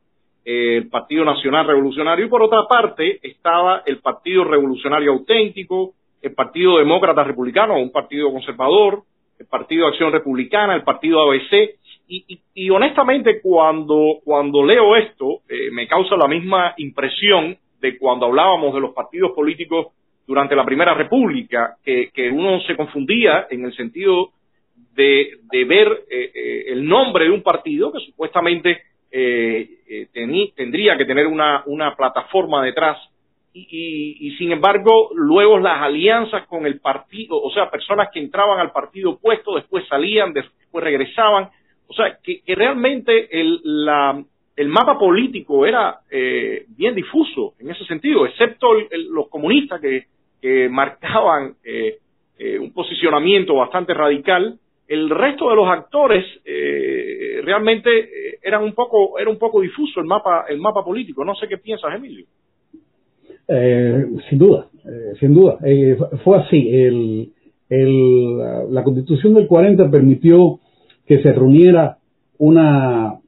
eh, 0.45 0.77
el 0.77 0.89
Partido 0.89 1.25
Nacional 1.25 1.65
Revolucionario, 1.65 2.27
y 2.27 2.30
por 2.30 2.43
otra 2.43 2.67
parte 2.69 3.19
estaba 3.27 3.82
el 3.84 3.97
Partido 3.97 4.43
Revolucionario 4.43 5.11
Auténtico, 5.11 5.95
el 6.21 6.36
Partido 6.36 6.77
Demócrata 6.77 7.23
Republicano, 7.23 7.82
un 7.82 7.91
partido 7.91 8.32
conservador, 8.32 9.01
el 9.39 9.47
Partido 9.47 9.88
Acción 9.88 10.11
Republicana, 10.11 10.75
el 10.75 10.84
Partido 10.84 11.21
ABC, 11.21 11.80
y, 12.07 12.69
honestamente 12.69 13.41
cuando, 13.41 14.19
cuando 14.23 14.63
leo 14.63 14.95
esto 14.95 15.39
eh, 15.49 15.71
me 15.71 15.88
causa 15.88 16.15
la 16.15 16.27
misma 16.27 16.75
impresión 16.77 17.57
de 17.82 17.97
cuando 17.97 18.27
hablábamos 18.27 18.75
de 18.75 18.82
los 18.82 18.93
partidos 18.93 19.32
políticos 19.32 19.88
durante 20.30 20.55
la 20.55 20.63
Primera 20.63 20.93
República, 20.93 21.77
que, 21.84 22.30
uno 22.32 22.61
se 22.61 22.75
confundía 22.75 23.47
en 23.49 23.65
el 23.65 23.73
sentido 23.75 24.30
de, 24.93 25.39
ver 25.65 25.88
eh, 26.07 26.32
eh, 26.36 26.63
el 26.67 26.86
nombre 26.86 27.25
de 27.25 27.32
un 27.32 27.41
partido 27.41 27.91
que 27.91 27.99
supuestamente 28.01 28.84
tendría 30.55 30.95
que 30.95 31.05
tener 31.05 31.25
una, 31.25 31.63
una 31.65 31.95
plataforma 31.95 32.63
detrás. 32.63 32.99
Y, 33.51 34.36
sin 34.38 34.51
embargo 34.51 35.09
luego 35.15 35.57
las 35.57 35.82
alianzas 35.82 36.45
con 36.45 36.67
el 36.67 36.80
partido, 36.80 37.41
o 37.41 37.51
sea, 37.51 37.71
personas 37.71 38.09
que 38.13 38.19
entraban 38.19 38.59
al 38.59 38.71
partido 38.71 39.13
opuesto, 39.13 39.55
después 39.55 39.88
salían, 39.88 40.32
después 40.32 40.84
regresaban, 40.84 41.49
o 41.88 41.93
sea, 41.95 42.19
que, 42.23 42.43
realmente 42.55 43.27
el, 43.41 43.59
la, 43.63 44.23
el 44.59 44.67
mapa 44.67 44.99
político 44.99 45.65
era 45.65 46.01
eh, 46.11 46.65
bien 46.75 46.93
difuso 46.93 47.53
en 47.59 47.71
ese 47.71 47.86
sentido, 47.86 48.25
excepto 48.25 48.67
los 49.09 49.30
comunistas 49.30 49.80
que, 49.80 50.07
marcaban 50.70 51.56
eh, 51.64 51.98
eh, 52.38 52.60
un 52.60 52.72
posicionamiento 52.72 53.56
bastante 53.56 53.94
radical, 53.94 54.58
el 54.88 55.10
resto 55.10 55.50
de 55.50 55.56
los 55.56 55.68
actores 55.68 56.26
realmente 57.44 58.40
eran 58.42 58.64
un 58.64 58.74
poco 58.74 59.20
era 59.20 59.30
un 59.30 59.38
poco 59.38 59.62
difuso 59.62 60.00
el 60.00 60.08
mapa 60.08 60.46
el 60.50 60.58
mapa 60.60 60.84
político. 60.84 61.24
No 61.24 61.36
sé 61.36 61.48
qué 61.48 61.58
piensas, 61.58 61.94
Emilio. 61.94 62.26
Eh, 63.52 64.06
sin 64.30 64.38
duda, 64.38 64.68
eh, 64.86 65.14
sin 65.20 65.34
duda. 65.34 65.58
Eh, 65.64 65.98
fue 66.24 66.38
así. 66.38 66.70
El, 66.70 68.38
la, 68.72 68.84
constitución 68.84 69.34
del 69.34 69.48
40 69.48 69.90
permitió 69.90 70.60
que 71.08 71.22
se 71.22 71.34
reuniera 71.34 71.98
una 72.38 73.20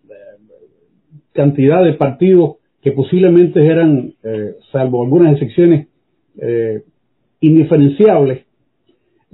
cantidad 1.34 1.84
de 1.84 1.94
partidos 1.94 2.58
que 2.82 2.92
posiblemente 2.92 3.64
eran, 3.64 4.14
salvo 4.72 5.04
algunas 5.04 5.34
excepciones, 5.34 5.88
indiferenciables. 7.42 8.46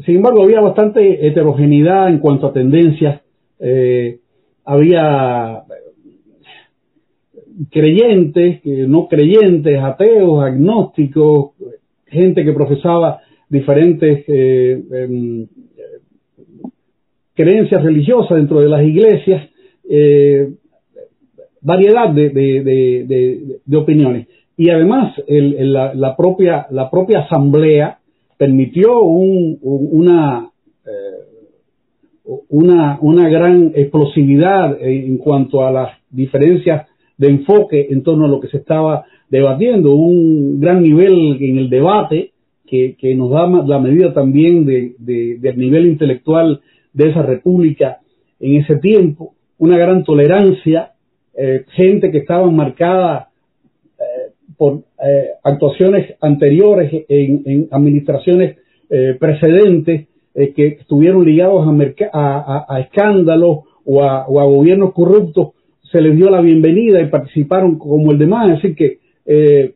Sin 0.05 0.18
embargo, 0.18 0.43
había 0.43 0.62
bastante 0.62 1.28
heterogeneidad 1.28 2.10
en 2.10 2.20
cuanto 2.20 2.47
a 2.47 2.53
tendencias. 2.53 3.22
había 4.66 5.64
creyentes, 7.72 8.62
no 8.66 9.08
creyentes, 9.08 9.80
ateos, 9.80 10.43
agnósticos, 10.43 11.51
gente 12.05 12.43
que 12.43 12.53
profesaba 12.53 13.22
diferentes 13.49 14.24
eh, 14.28 14.82
em, 14.91 15.47
creencias 17.34 17.84
religiosas 17.84 18.38
dentro 18.38 18.60
de 18.62 18.70
las 18.70 18.84
iglesias, 18.84 19.49
eh, 19.89 20.49
variedad 21.62 22.10
de, 22.10 23.60
opiniones. 23.74 24.28
Y 24.58 24.70
además 24.70 25.14
la 25.28 26.16
propia 26.16 27.20
asamblea 27.20 27.97
permitió 28.38 29.02
una, 29.02 30.50
eh, 30.86 32.32
una, 32.50 33.00
una 33.02 33.30
gran 33.30 33.72
explosividad 33.76 34.78
en 34.82 35.18
cuanto 35.18 35.66
a 35.66 35.72
las 35.72 35.98
diferencias 36.10 36.88
de 37.18 37.28
enfoque 37.28 37.88
en 37.90 38.04
torno 38.04 38.26
a 38.26 38.30
lo 38.30 38.40
que 38.40 38.48
se 38.48 38.58
estaba 38.58 39.06
debatiendo, 39.30 39.96
un 39.96 40.60
gran 40.60 40.82
nivel 40.82 41.38
en 41.42 41.58
el 41.58 41.70
debate 41.70 42.32
que, 42.66 43.16
nos 43.16 43.32
da 43.32 43.48
la 43.48 43.80
medida 43.80 44.14
también 44.14 44.66
de, 44.66 44.94
del 45.00 45.58
nivel 45.58 45.88
intelectual 45.88 46.62
de 46.94 47.10
esa 47.10 47.22
república 47.22 48.00
en 48.40 48.62
ese 48.62 48.76
tiempo, 48.78 49.34
una 49.58 49.78
gran 49.78 50.04
tolerancia, 50.04 50.92
eh, 51.36 51.66
gente 51.70 52.12
que 52.12 52.20
estaba 52.20 52.50
marcada 52.52 53.30
por 54.58 54.80
eh, 55.05 55.28
actuaciones 55.43 56.16
anteriores 56.20 57.05
en, 57.08 57.68
administraciones 57.72 58.58
precedentes 59.20 60.08
que 60.34 60.68
estuvieron 60.80 61.26
ligados 61.26 61.68
a, 62.14 62.80
escándalos 62.80 63.60
o 63.84 64.01
a, 64.01 64.26
o 64.28 64.39
a 64.39 64.45
gobiernos 64.45 64.93
corruptos 64.93 65.49
se 65.91 66.01
les 66.01 66.16
dio 66.16 66.30
la 66.30 66.41
bienvenida 66.41 67.01
y 67.01 67.08
participaron 67.08 67.78
como 67.78 68.12
el 68.12 68.18
demás, 68.18 68.58
así 68.58 68.76
que 68.76 68.99
eh, 69.26 69.74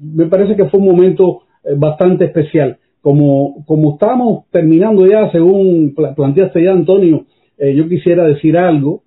me 0.00 0.26
parece 0.26 0.56
que 0.56 0.66
fue 0.66 0.80
un 0.80 0.86
momento 0.86 1.42
eh, 1.64 1.74
bastante 1.76 2.24
especial. 2.24 2.78
Como, 3.00 3.64
como 3.66 3.94
estamos 3.94 4.44
terminando 4.50 5.06
ya, 5.06 5.30
según 5.30 5.94
planteaste 5.94 6.64
ya, 6.64 6.72
Antonio, 6.72 7.26
eh, 7.58 7.74
yo 7.74 7.88
quisiera 7.88 8.26
decir 8.26 8.56
algo 8.56 9.02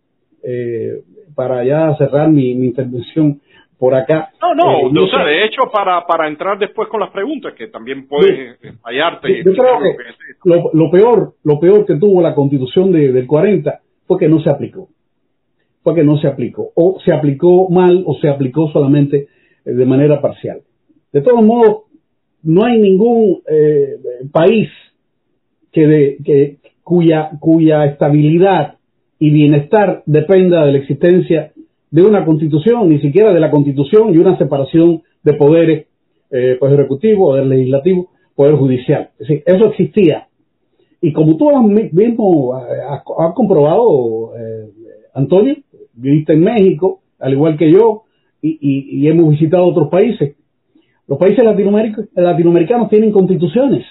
para 1.35 1.65
ya 1.65 1.93
cerrar 1.97 2.31
mi, 2.31 2.51
intervención 2.51 3.41
por 3.77 3.93
acá. 3.95 4.29
No, 4.41 4.55
no, 4.55 4.91
no 4.91 5.07
sé, 5.07 5.17
de 5.17 5.45
hecho, 5.45 5.63
para, 5.71 6.05
para 6.05 6.27
entrar 6.27 6.57
después 6.57 6.87
con 6.89 6.99
las 6.99 7.11
preguntas, 7.11 7.53
que 7.53 7.67
también 7.67 8.07
puede 8.07 8.57
fallarte. 8.81 9.43
Yo, 9.43 9.53
creo 9.53 9.79
que, 9.79 10.69
lo, 10.73 10.91
peor, 10.91 11.33
lo 11.43 11.59
peor 11.59 11.85
que 11.85 11.95
tuvo 11.95 12.21
la 12.21 12.33
constitución 12.33 12.91
de, 12.91 13.11
del 13.11 13.27
40 13.27 13.79
fue 14.07 14.17
que 14.17 14.27
no 14.27 14.39
se 14.39 14.49
aplicó 14.49 14.87
que 15.93 16.03
no 16.03 16.17
se 16.17 16.27
aplicó, 16.27 16.71
o 16.75 16.99
se 17.03 17.11
aplicó 17.11 17.69
mal 17.69 18.03
o 18.05 18.17
se 18.19 18.29
aplicó 18.29 18.69
solamente 18.71 19.27
eh, 19.65 19.71
de 19.71 19.85
manera 19.85 20.21
parcial. 20.21 20.61
De 21.11 21.21
todos 21.21 21.43
modos, 21.43 21.83
no 22.43 22.65
hay 22.65 22.79
ningún 22.79 23.41
eh, 23.49 23.95
país 24.31 24.69
que 25.71 25.87
de, 25.87 26.57
cuya, 26.83 27.31
cuya 27.39 27.85
estabilidad 27.85 28.75
y 29.19 29.31
bienestar 29.31 30.03
dependa 30.05 30.65
de 30.65 30.71
la 30.73 30.77
existencia 30.77 31.51
de 31.89 32.03
una 32.03 32.25
constitución, 32.25 32.89
ni 32.89 32.99
siquiera 32.99 33.33
de 33.33 33.39
la 33.39 33.49
constitución 33.49 34.13
y 34.13 34.17
una 34.17 34.37
separación 34.37 35.01
de 35.23 35.33
poderes, 35.33 35.87
eh, 36.31 36.57
poder 36.59 36.79
ejecutivo, 36.79 37.27
poder 37.27 37.45
legislativo, 37.45 38.09
poder 38.35 38.55
judicial. 38.55 39.09
Es 39.19 39.27
decir, 39.27 39.43
eso 39.45 39.65
existía. 39.67 40.27
Y 41.01 41.13
como 41.13 41.37
tú 41.37 41.49
mismo 41.91 42.55
has, 42.55 43.33
comprobado, 43.35 44.31
Antonio, 45.13 45.55
viviste 45.93 46.33
en 46.33 46.41
México, 46.41 47.01
al 47.19 47.33
igual 47.33 47.57
que 47.57 47.71
yo, 47.71 48.03
y, 48.41 49.07
hemos 49.07 49.31
visitado 49.31 49.65
otros 49.65 49.89
países. 49.89 50.35
Los 51.07 51.17
países 51.17 51.43
latinoamericanos 51.43 52.89
tienen 52.89 53.11
constituciones 53.11 53.85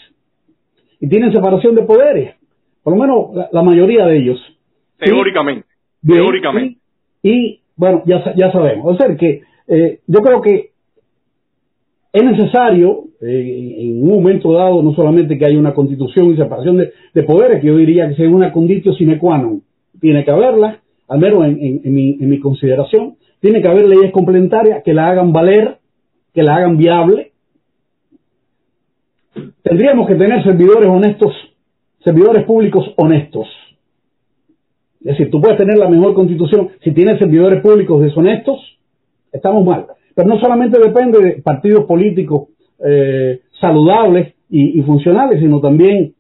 y 1.01 1.09
tienen 1.09 1.33
separación 1.33 1.75
de 1.75 1.83
poderes, 1.83 2.35
por 2.83 2.95
lo 2.95 3.01
menos 3.01 3.49
la, 3.53 3.63
mayoría 3.63 4.07
de 4.07 4.19
ellos. 4.19 4.39
Teóricamente. 4.99 5.67
teóricamente. 6.07 6.79
Y, 7.23 7.61
bueno, 7.77 8.03
ya, 8.07 8.35
ya 8.35 8.51
sabemos. 8.53 8.95
O 8.95 8.97
sea 8.97 9.15
que 9.17 9.43
eh, 9.69 10.01
yo 10.07 10.21
creo 10.21 10.41
que 10.41 10.71
es 12.13 12.25
necesario, 12.25 13.05
eh, 13.21 13.77
en 13.79 14.03
un 14.03 14.09
momento 14.09 14.53
dado, 14.53 14.83
no 14.83 14.95
solamente 14.95 15.39
que 15.39 15.45
haya 15.45 15.59
una 15.59 15.75
constitución 15.75 16.31
y 16.31 16.37
separación 16.37 16.79
de, 16.79 16.93
de 17.13 17.23
poderes, 17.25 17.61
que 17.61 17.67
yo 17.67 17.77
diría 17.77 18.09
que 18.09 18.15
sea 18.15 18.29
una 18.29 18.53
condición 18.53 18.95
sine 18.95 19.19
qua 19.19 19.39
non. 19.39 19.63
Tiene 20.01 20.25
que 20.25 20.31
haberla, 20.31 20.81
al 21.09 21.19
menos 21.19 21.45
en, 21.45 21.81
mi, 21.85 22.41
consideración, 22.41 23.17
tiene 23.41 23.61
que 23.61 23.69
haber 23.69 23.87
leyes 23.87 24.13
complementarias 24.13 24.83
que 24.83 24.95
la 24.95 25.09
hagan 25.09 25.33
valer, 25.33 25.79
que 26.33 26.43
la 26.43 26.57
hagan 26.57 26.77
viable. 26.77 27.33
Tendríamos 29.63 30.07
que 30.07 30.15
tener 30.15 30.43
servidores 30.43 30.89
honestos 30.89 31.33
servidores 32.07 32.45
públicos 32.45 32.95
honestos. 32.97 33.49
Es 35.07 35.17
decir, 35.17 35.31
tú 35.31 35.41
puedes 35.41 35.57
tener 35.57 35.79
la 35.79 35.89
mejor 35.89 36.15
constitución, 36.15 36.71
si 36.83 36.91
tienes 36.91 37.21
servidores 37.21 37.63
públicos 37.63 38.03
deshonestos, 38.03 38.59
estamos 39.31 39.65
mal. 39.65 39.87
Pero 40.17 40.29
no 40.29 40.41
solamente 40.41 40.81
depende 40.81 41.21
de 41.21 41.43
partidos 41.43 41.85
políticos 41.85 42.49
eh, 42.85 43.43
saludables 43.61 44.35
y, 44.51 44.83
funcionales, 44.83 45.39
sino 45.39 45.61
también 45.61 46.13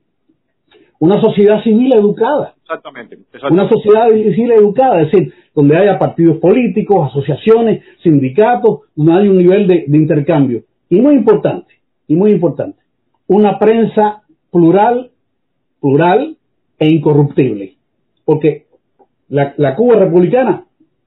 una 1.00 1.20
sociedad 1.20 1.64
civil 1.64 1.94
educada. 1.94 2.54
Exactamente, 2.62 3.18
Una 3.50 3.68
sociedad 3.68 4.08
civil 4.08 4.52
educada, 4.52 5.02
es 5.02 5.10
decir, 5.10 5.32
donde 5.52 5.76
haya 5.76 5.98
partidos 5.98 6.38
políticos, 6.38 7.10
asociaciones, 7.10 7.82
sindicatos, 8.04 8.82
donde 8.94 9.12
haya 9.14 9.30
un 9.30 9.38
nivel 9.38 9.66
de, 9.66 9.84
intercambio. 9.88 10.62
Y 10.88 11.00
muy 11.00 11.16
importante, 11.16 11.74
y 12.06 12.14
muy 12.14 12.30
importante, 12.30 12.78
una 13.26 13.58
prensa 13.58 14.22
plural, 14.52 15.10
plural 15.80 16.36
e 16.78 16.88
incorruptible. 16.88 17.74
Porque 18.24 18.65
la, 19.28 19.74
Cuba 19.76 19.96
republicana 19.96 20.64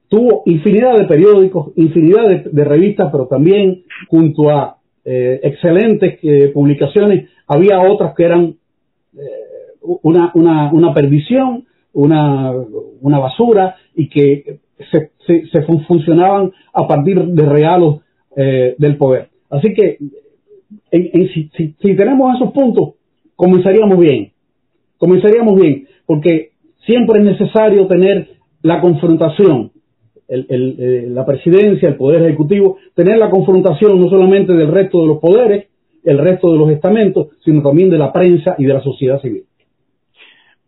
tuvo 0.08 0.42
infinidad 0.46 0.96
de 0.96 1.04
periódicos, 1.04 1.72
infinidad 1.76 2.28
de 2.28 2.64
revistas, 2.64 3.10
pero 3.12 3.26
también 3.26 3.84
junto 4.08 4.50
a 4.50 4.80
eh, 5.02 5.40
excelentes 5.44 6.18
eh, 6.22 6.50
publicaciones, 6.52 7.30
había 7.46 7.80
otras 7.80 8.14
que 8.14 8.24
eran 8.24 8.54
eh, 9.16 9.18
una, 10.02 10.30
una, 10.34 10.70
una, 10.72 10.92
perdición, 10.92 11.64
una, 11.94 12.52
una 13.00 13.18
basura 13.18 13.76
y 13.94 14.10
que 14.10 14.58
se, 14.90 15.10
se, 15.26 15.62
funcionaban 15.62 16.52
a 16.74 16.86
partir 16.86 17.24
de 17.24 17.46
regalos 17.46 18.00
del 18.36 18.96
poder. 18.96 19.28
Así 19.48 19.74
que 19.74 19.98
si, 20.90 21.50
si 21.52 21.96
tenemos 21.96 22.36
esos 22.36 22.52
puntos, 22.52 22.94
comenzaríamos 23.36 23.98
bien, 23.98 24.32
comenzaríamos 24.98 25.60
bien, 25.60 25.88
porque 26.06 26.49
siempre 26.90 27.20
es 27.20 27.24
necesario 27.24 27.86
tener 27.86 28.30
la 28.62 28.80
confrontación 28.80 29.70
eh, 30.32 31.06
la 31.08 31.26
presidencia, 31.26 31.88
el 31.88 31.96
poder 31.96 32.22
ejecutivo, 32.22 32.78
tener 32.94 33.18
la 33.18 33.30
confrontación 33.30 34.00
no 34.00 34.08
solamente 34.08 34.52
del 34.52 34.70
resto 34.70 35.00
de 35.00 35.06
los 35.08 35.18
poderes, 35.18 35.68
el 36.04 36.18
resto 36.18 36.52
de 36.52 36.58
los 36.58 36.70
estamentos, 36.70 37.28
sino 37.44 37.62
también 37.62 37.90
de 37.90 37.98
la 37.98 38.12
prensa 38.12 38.54
y 38.56 38.64
de 38.64 38.74
la 38.74 38.80
sociedad 38.80 39.20
civil. 39.20 39.42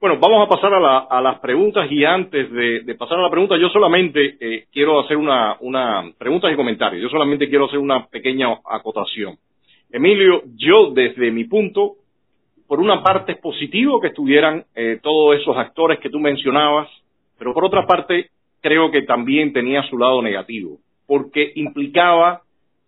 Bueno, 0.01 0.19
vamos 0.21 0.45
a 0.45 0.51
pasar 0.51 0.73
a, 0.75 1.21
las 1.21 1.39
preguntas 1.39 1.87
y 1.93 2.05
antes 2.05 2.51
de, 2.51 2.95
pasar 2.97 3.21
a 3.21 3.23
la 3.23 3.31
pregunta, 3.31 3.57
yo 3.57 3.69
solamente 3.69 4.35
eh, 4.41 4.65
quiero 4.73 4.99
hacer 4.99 5.17
una, 5.17 5.57
una 5.61 6.11
preguntas 6.19 6.53
y 6.53 6.57
comentarios. 6.57 7.01
Yo 7.01 7.09
solamente 7.09 7.49
quiero 7.49 7.67
hacer 7.67 7.79
una 7.79 8.07
pequeña 8.07 8.49
acotación. 8.69 9.37
Emilio, 9.93 10.43
yo 10.57 10.91
desde 10.91 11.31
mi 11.31 11.45
punto, 11.45 11.99
por 12.73 12.81
una 12.81 13.03
parte 13.03 13.33
es 13.33 13.39
positivo 13.39 14.01
que 14.01 14.07
estuvieran 14.07 14.65
eh, 14.75 14.99
todos 15.03 15.39
esos 15.39 15.55
actores 15.59 15.99
que 15.99 16.09
tú 16.09 16.19
mencionabas, 16.19 16.89
pero 17.39 17.53
por 17.53 17.67
otra 17.67 17.87
parte 17.87 18.31
creo 18.63 18.91
que 18.91 19.03
también 19.03 19.53
tenía 19.53 19.83
su 19.91 19.99
lado 19.99 20.23
negativo, 20.23 20.79
porque 21.07 21.53
implicaba 21.57 22.41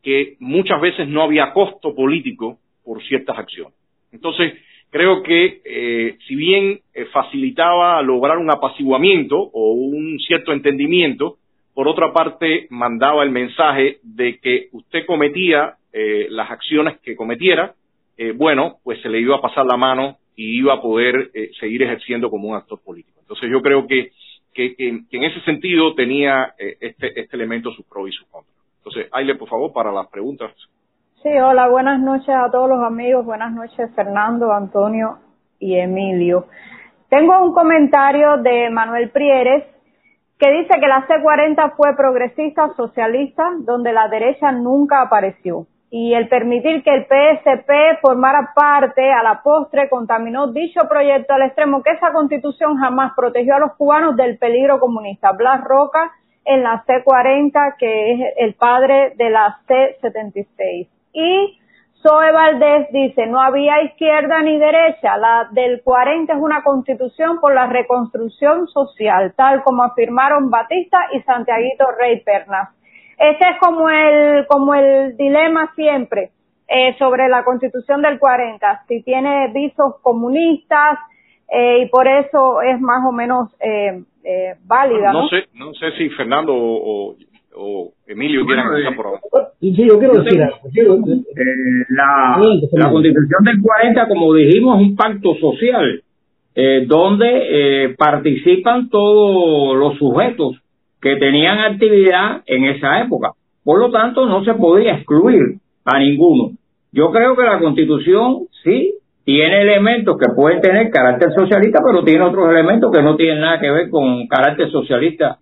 que 0.02 0.36
muchas 0.40 0.80
veces 0.80 1.06
no 1.06 1.20
había 1.20 1.52
costo 1.52 1.94
político 1.94 2.56
por 2.82 3.02
ciertas 3.02 3.36
acciones. 3.36 3.74
Entonces, 4.10 4.54
creo 4.88 5.22
que 5.22 5.60
eh, 5.66 6.16
si 6.26 6.34
bien 6.34 6.80
eh, 6.94 7.04
facilitaba 7.12 8.00
lograr 8.00 8.38
un 8.38 8.50
apaciguamiento 8.50 9.36
o 9.36 9.72
un 9.72 10.18
cierto 10.18 10.54
entendimiento, 10.54 11.36
por 11.74 11.88
otra 11.88 12.10
parte 12.14 12.68
mandaba 12.70 13.22
el 13.22 13.32
mensaje 13.32 13.98
de 14.02 14.38
que 14.38 14.68
usted 14.72 15.04
cometía 15.04 15.74
eh, 15.92 16.28
las 16.30 16.50
acciones 16.50 16.98
que 17.00 17.14
cometiera, 17.14 17.74
bueno, 18.36 18.76
pues 18.84 19.00
se 19.02 19.08
le 19.08 19.20
iba 19.20 19.36
a 19.36 19.40
pasar 19.40 19.66
la 19.66 19.76
mano 19.76 20.18
y 20.36 20.58
iba 20.58 20.74
a 20.74 20.80
poder 20.80 21.30
seguir 21.58 21.82
ejerciendo 21.82 22.30
como 22.30 22.48
un 22.48 22.56
actor 22.56 22.80
político. 22.84 23.18
Entonces 23.20 23.50
yo 23.50 23.60
creo 23.62 23.86
que 23.86 24.10
que, 24.54 24.74
en 24.78 25.24
ese 25.24 25.40
sentido 25.40 25.94
tenía 25.94 26.54
eh, 26.58 26.76
este, 26.80 27.20
este 27.20 27.36
elemento 27.36 27.70
sus 27.72 27.84
pros 27.86 28.08
y 28.08 28.12
sus 28.12 28.26
contras. 28.28 28.54
Entonces, 28.78 29.08
Aile, 29.12 29.34
por 29.34 29.48
favor, 29.48 29.72
para 29.72 29.90
las 29.92 30.06
preguntas. 30.08 30.52
Sí, 31.22 31.30
hola, 31.30 31.68
buenas 31.68 32.00
noches 32.00 32.28
a 32.28 32.50
todos 32.50 32.68
los 32.68 32.82
amigos, 32.82 33.24
buenas 33.24 33.52
noches 33.52 33.90
Fernando, 33.94 34.52
Antonio 34.52 35.18
y 35.58 35.74
Emilio. 35.76 36.46
Tengo 37.08 37.42
un 37.42 37.52
comentario 37.52 38.36
de 38.38 38.68
Manuel 38.70 39.10
Prieres 39.10 39.64
que 40.38 40.50
dice 40.50 40.78
que 40.80 40.86
la 40.86 41.06
C40 41.06 41.76
fue 41.76 41.96
progresista, 41.96 42.74
socialista, 42.76 43.52
donde 43.60 43.92
la 43.92 44.08
derecha 44.08 44.52
nunca 44.52 45.00
apareció 45.00 45.66
y 45.90 46.14
el 46.14 46.28
permitir 46.28 46.82
que 46.82 46.90
el 46.90 47.06
PSP 47.06 48.00
formara 48.00 48.52
parte 48.54 49.12
a 49.12 49.22
la 49.22 49.42
postre 49.42 49.88
contaminó 49.88 50.48
dicho 50.48 50.80
proyecto 50.88 51.34
al 51.34 51.42
extremo 51.42 51.82
que 51.82 51.92
esa 51.92 52.12
constitución 52.12 52.76
jamás 52.76 53.12
protegió 53.14 53.54
a 53.54 53.60
los 53.60 53.74
cubanos 53.76 54.16
del 54.16 54.38
peligro 54.38 54.80
comunista. 54.80 55.32
Blas 55.32 55.62
Roca 55.62 56.12
en 56.44 56.62
la 56.62 56.84
C40, 56.84 57.76
que 57.78 58.12
es 58.12 58.20
el 58.38 58.54
padre 58.54 59.14
de 59.16 59.30
la 59.30 59.58
C76. 59.68 60.88
Y 61.12 61.58
Zoe 62.02 62.32
Valdés 62.32 62.88
dice, 62.92 63.26
no 63.26 63.40
había 63.40 63.82
izquierda 63.82 64.42
ni 64.42 64.58
derecha, 64.58 65.16
la 65.16 65.48
del 65.52 65.80
40 65.82 66.34
es 66.34 66.38
una 66.38 66.62
constitución 66.62 67.40
por 67.40 67.54
la 67.54 67.66
reconstrucción 67.66 68.68
social, 68.68 69.32
tal 69.36 69.62
como 69.62 69.84
afirmaron 69.84 70.50
Batista 70.50 70.98
y 71.12 71.22
Santiaguito 71.22 71.86
Rey 71.98 72.20
Pernas. 72.20 72.68
Ese 73.18 73.44
es 73.50 73.58
como 73.60 73.88
el, 73.88 74.46
como 74.46 74.74
el 74.74 75.16
dilema 75.16 75.72
siempre 75.74 76.30
eh, 76.66 76.96
sobre 76.98 77.28
la 77.28 77.44
constitución 77.44 78.00
del 78.00 78.18
40, 78.18 78.84
si 78.88 79.02
tiene 79.02 79.52
visos 79.52 79.96
comunistas 80.00 80.98
eh, 81.46 81.82
y 81.82 81.88
por 81.90 82.08
eso 82.08 82.62
es 82.62 82.80
más 82.80 83.04
o 83.06 83.12
menos 83.12 83.50
eh, 83.60 84.02
eh 84.24 84.54
válida. 84.64 85.12
No, 85.12 85.28
sé, 85.28 85.44
no 85.54 85.74
sé 85.74 85.92
si 85.98 86.08
Fernando 86.10 86.54
o, 86.56 87.16
Emilio 88.06 88.44
quieran 88.46 88.66
empezar 88.66 88.96
por 88.96 89.06
ahora. 89.06 89.20
Sí, 89.60 89.74
yo 89.86 89.98
quiero 89.98 90.22
decir 90.22 90.40
la, 91.90 92.40
la 92.72 92.90
constitución 92.90 93.44
del 93.44 93.62
40, 93.62 94.08
como 94.08 94.34
dijimos, 94.34 94.80
es 94.80 94.88
un 94.88 94.96
pacto 94.96 95.36
social 95.36 96.02
donde 96.86 97.94
participan 97.96 98.88
todos 98.88 99.76
los 99.76 99.98
sujetos 99.98 100.63
que 101.04 101.16
tenían 101.16 101.58
actividad 101.58 102.40
en 102.46 102.64
esa 102.64 103.02
época. 103.02 103.32
Por 103.62 103.78
lo 103.78 103.90
tanto, 103.90 104.24
no 104.24 104.42
se 104.42 104.54
podía 104.54 104.94
excluir 104.94 105.58
a 105.84 105.98
ninguno. 105.98 106.52
Yo 106.92 107.12
creo 107.12 107.36
que 107.36 107.42
la 107.42 107.58
Constitución 107.58 108.46
sí 108.62 108.94
tiene 109.22 109.60
elementos 109.60 110.16
que 110.16 110.32
pueden 110.34 110.62
tener 110.62 110.90
carácter 110.90 111.28
socialista, 111.34 111.80
pero 111.86 112.02
tiene 112.04 112.24
otros 112.24 112.48
elementos 112.48 112.90
que 112.90 113.02
no 113.02 113.16
tienen 113.16 113.42
nada 113.42 113.60
que 113.60 113.70
ver 113.70 113.90
con 113.90 114.26
carácter 114.28 114.70
socialista. 114.70 115.36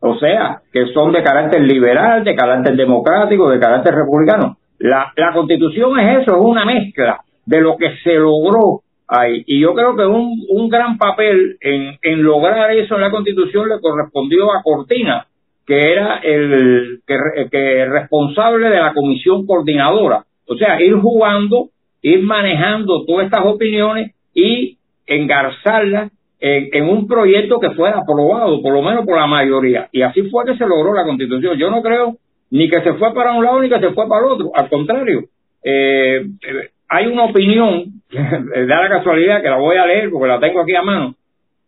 O 0.00 0.16
sea, 0.16 0.62
que 0.72 0.86
son 0.94 1.12
de 1.12 1.22
carácter 1.22 1.60
liberal, 1.60 2.24
de 2.24 2.34
carácter 2.34 2.76
democrático, 2.76 3.50
de 3.50 3.60
carácter 3.60 3.94
republicano. 3.94 4.56
La, 4.78 5.12
Constitución 5.34 6.00
es 6.00 6.22
eso, 6.22 6.34
es 6.34 6.42
una 6.42 6.64
mezcla 6.64 7.20
de 7.44 7.60
lo 7.60 7.76
que 7.76 7.94
se 8.02 8.14
logró 8.14 8.80
y 9.46 9.60
yo 9.60 9.74
creo 9.74 9.96
que 9.96 10.04
un, 10.04 10.44
un 10.48 10.68
gran 10.68 10.98
papel 10.98 11.56
en, 11.60 11.98
en 12.02 12.22
lograr 12.22 12.70
eso 12.72 12.96
en 12.96 13.02
la 13.02 13.10
Constitución 13.10 13.68
le 13.68 13.80
correspondió 13.80 14.52
a 14.52 14.62
Cortina, 14.62 15.26
que 15.66 15.78
era 15.78 16.18
el 16.18 17.00
que, 17.06 17.16
que 17.50 17.84
responsable 17.86 18.68
de 18.68 18.80
la 18.80 18.94
comisión 18.94 19.46
coordinadora. 19.46 20.24
O 20.48 20.56
sea, 20.56 20.80
ir 20.80 20.94
jugando, 20.94 21.70
ir 22.02 22.22
manejando 22.22 23.04
todas 23.04 23.26
estas 23.26 23.44
opiniones 23.44 24.12
y 24.34 24.78
engarzarlas 25.06 26.12
en, 26.40 26.68
en, 26.72 26.88
un 26.88 27.06
proyecto 27.06 27.58
que 27.58 27.70
fuera 27.70 27.98
aprobado, 27.98 28.60
por 28.60 28.72
lo 28.72 28.82
menos 28.82 29.04
por 29.04 29.16
la 29.16 29.26
mayoría. 29.26 29.88
Y 29.92 30.02
así 30.02 30.22
fue 30.22 30.44
que 30.44 30.56
se 30.56 30.66
logró 30.66 30.94
la 30.94 31.04
Constitución. 31.04 31.56
Yo 31.58 31.70
no 31.70 31.82
creo 31.82 32.16
ni 32.50 32.68
que 32.68 32.80
se 32.82 32.94
fue 32.94 33.14
para 33.14 33.32
un 33.32 33.44
lado 33.44 33.60
ni 33.60 33.68
que 33.68 33.80
se 33.80 33.90
fue 33.90 34.08
para 34.08 34.26
el 34.26 34.32
otro. 34.32 34.50
Al 34.54 34.68
contrario, 34.68 35.24
eh, 35.64 36.26
hay 36.88 37.06
una 37.06 37.24
opinión, 37.24 37.84
da 38.10 38.82
la 38.82 38.88
casualidad 38.88 39.42
que 39.42 39.48
la 39.48 39.58
voy 39.58 39.76
a 39.76 39.86
leer 39.86 40.10
porque 40.10 40.28
la 40.28 40.40
tengo 40.40 40.60
aquí 40.60 40.74
a 40.74 40.82
mano, 40.82 41.14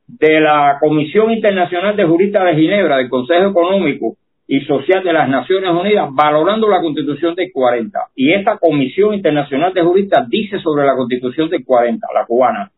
de 0.07 0.41
la 0.41 0.79
Comisión 0.81 1.31
Internacional 1.31 1.95
de 1.95 2.05
Juristas 2.05 2.45
de 2.45 2.55
Ginebra, 2.55 2.97
del 2.97 3.11
Consejo 3.11 3.51
Económico 3.51 4.16
y 4.47 4.61
Social 4.61 5.05
de 5.05 5.12
las 5.12 5.29
Naciones 5.29 5.71
Unidas, 5.71 6.09
valorando 6.11 6.69
la 6.69 6.81
Constitución 6.81 7.35
del 7.35 7.53
40. 7.53 7.99
Y 8.16 8.33
esta 8.33 8.57
Comisión 8.57 9.12
Internacional 9.12 9.75
de 9.75 9.83
Juristas 9.83 10.29
dice 10.31 10.59
sobre 10.61 10.87
la 10.87 10.97
Constitución 10.97 11.51
del 11.51 11.64
40, 11.64 12.07
la 12.14 12.25
cubana, 12.25 12.71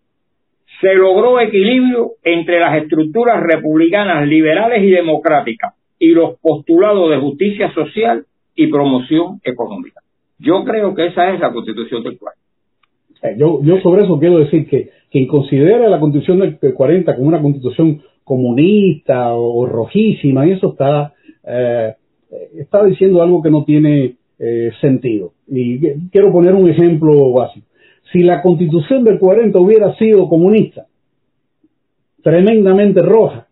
se 0.80 0.94
logró 0.94 1.38
equilibrio 1.40 2.12
entre 2.24 2.58
las 2.58 2.76
estructuras 2.82 3.40
republicanas, 3.40 4.26
liberales 4.26 4.82
y 4.82 4.90
democráticas 4.90 5.74
y 5.98 6.08
los 6.08 6.38
postulados 6.40 7.10
de 7.10 7.18
justicia 7.18 7.72
social 7.74 8.24
y 8.56 8.66
promoción 8.68 9.40
económica. 9.44 10.00
Yo 10.40 10.64
creo 10.64 10.94
que 10.94 11.06
esa 11.06 11.34
es 11.34 11.40
la 11.40 11.52
constitución 11.52 12.02
del 12.02 12.18
40. 12.18 12.40
Eh, 13.22 13.36
yo, 13.38 13.60
yo 13.62 13.80
sobre 13.80 14.04
eso 14.04 14.18
quiero 14.18 14.38
decir 14.38 14.66
que 14.68 14.90
quien 15.10 15.26
considera 15.26 15.88
la 15.88 16.00
constitución 16.00 16.38
del 16.60 16.74
40 16.74 17.14
como 17.14 17.28
una 17.28 17.42
constitución 17.42 18.02
comunista 18.24 19.34
o, 19.34 19.66
rojísima, 19.66 20.46
y 20.46 20.52
eso 20.52 20.70
está, 20.70 21.12
eh, 21.44 21.94
está 22.56 22.84
diciendo 22.84 23.22
algo 23.22 23.42
que 23.42 23.50
no 23.50 23.64
tiene 23.64 24.14
eh, 24.38 24.70
sentido. 24.80 25.32
Y 25.48 25.80
quiero 26.10 26.32
poner 26.32 26.54
un 26.54 26.70
ejemplo 26.70 27.32
básico. 27.32 27.66
si 28.12 28.22
la 28.22 28.40
constitución 28.40 29.04
del 29.04 29.18
40 29.18 29.58
hubiera 29.58 29.94
sido 29.96 30.28
comunista, 30.28 30.86
tremendamente 32.22 33.02
roja, 33.02 33.48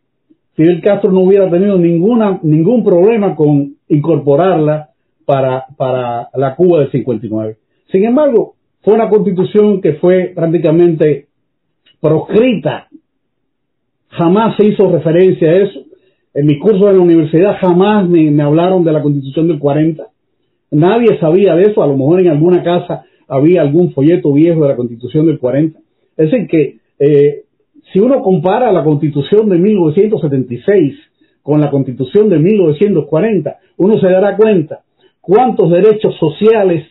Fidel 0.54 0.80
Castro 0.80 1.12
no 1.12 1.20
hubiera 1.20 1.50
tenido 1.50 1.78
ninguna, 1.78 2.40
ningún 2.42 2.82
problema 2.82 3.36
con 3.36 3.76
incorporarla 3.88 4.87
para, 5.28 5.66
para 5.76 6.30
la 6.32 6.56
Cuba 6.56 6.80
del 6.80 6.90
59. 6.90 7.58
Sin 7.92 8.02
embargo, 8.02 8.54
fue 8.80 8.94
una 8.94 9.10
constitución 9.10 9.82
que 9.82 9.92
fue 9.94 10.32
prácticamente 10.34 11.26
proscrita. 12.00 12.88
Jamás 14.08 14.56
se 14.56 14.68
hizo 14.68 14.90
referencia 14.90 15.50
a 15.50 15.56
eso. 15.56 15.80
En 16.32 16.46
mi 16.46 16.58
curso 16.58 16.88
en 16.88 16.96
la 16.96 17.02
universidad 17.02 17.58
jamás 17.60 18.08
me, 18.08 18.30
me 18.30 18.42
hablaron 18.42 18.84
de 18.84 18.92
la 18.92 19.02
constitución 19.02 19.48
del 19.48 19.58
40. 19.58 20.06
Nadie 20.70 21.18
sabía 21.20 21.54
de 21.56 21.64
eso. 21.64 21.82
A 21.82 21.86
lo 21.86 21.98
mejor 21.98 22.20
en 22.20 22.28
alguna 22.28 22.62
casa 22.62 23.04
había 23.28 23.60
algún 23.60 23.92
folleto 23.92 24.32
viejo 24.32 24.62
de 24.62 24.68
la 24.68 24.76
constitución 24.76 25.26
del 25.26 25.38
40. 25.38 25.78
Es 26.16 26.30
decir, 26.30 26.48
que 26.48 26.78
eh, 27.00 27.42
si 27.92 27.98
uno 27.98 28.22
compara 28.22 28.72
la 28.72 28.82
constitución 28.82 29.50
de 29.50 29.58
1976 29.58 30.94
con 31.42 31.60
la 31.60 31.70
constitución 31.70 32.30
de 32.30 32.38
1940, 32.38 33.58
uno 33.76 34.00
se 34.00 34.06
dará 34.06 34.34
cuenta 34.34 34.84
cuántos 35.28 35.70
derechos 35.70 36.16
sociales 36.18 36.88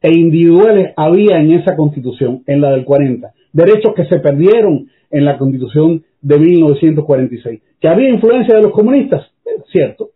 e 0.00 0.10
individuales 0.10 0.94
había 0.96 1.38
en 1.38 1.52
esa 1.52 1.76
constitución, 1.76 2.42
en 2.46 2.62
la 2.62 2.70
del 2.70 2.86
40. 2.86 3.32
Derechos 3.52 3.92
que 3.94 4.06
se 4.06 4.18
perdieron 4.18 4.88
en 5.10 5.24
la 5.26 5.36
constitución 5.36 6.02
de 6.22 6.38
1946. 6.38 7.62
¿Que 7.78 7.88
había 7.88 8.08
influencia 8.08 8.56
de 8.56 8.62
los 8.62 8.72
comunistas? 8.72 9.30
cierto. 9.70 10.10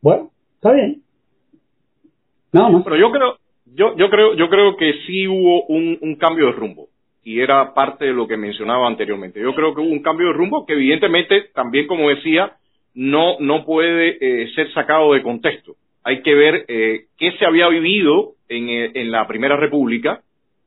Bueno, 0.00 0.30
está 0.54 0.72
bien. 0.72 1.02
Nada 2.52 2.70
más. 2.70 2.84
Pero 2.84 2.96
yo 2.96 3.10
creo, 3.10 3.36
yo, 3.66 3.96
yo 3.96 4.08
creo, 4.08 4.34
yo 4.34 4.48
creo 4.48 4.76
que 4.76 4.92
sí 5.06 5.28
hubo 5.28 5.66
un, 5.66 6.16
cambio 6.18 6.46
de 6.46 6.52
rumbo 6.52 6.88
y 7.22 7.40
era 7.40 7.74
parte 7.74 8.06
de 8.06 8.14
lo 8.14 8.26
que 8.26 8.38
mencionaba 8.38 8.86
anteriormente. 8.86 9.40
Yo 9.40 9.54
creo 9.54 9.74
que 9.74 9.82
hubo 9.82 9.90
un 9.90 10.02
cambio 10.02 10.28
de 10.28 10.32
rumbo 10.32 10.64
que 10.64 10.72
evidentemente 10.72 11.50
también, 11.54 11.86
como 11.86 12.08
decía, 12.08 12.52
no, 12.94 13.38
no 13.40 13.66
puede 13.66 14.16
eh, 14.20 14.48
ser 14.54 14.72
sacado 14.72 15.12
de 15.12 15.22
contexto. 15.22 15.74
Hay 16.08 16.22
que 16.22 16.34
ver 16.34 16.64
eh, 16.68 17.00
qué 17.18 17.32
se 17.32 17.44
había 17.44 17.68
vivido 17.68 18.32
en, 18.48 18.70
eh, 18.70 18.92
en 18.94 19.10
la 19.10 19.26
Primera 19.28 19.58
República, 19.58 20.22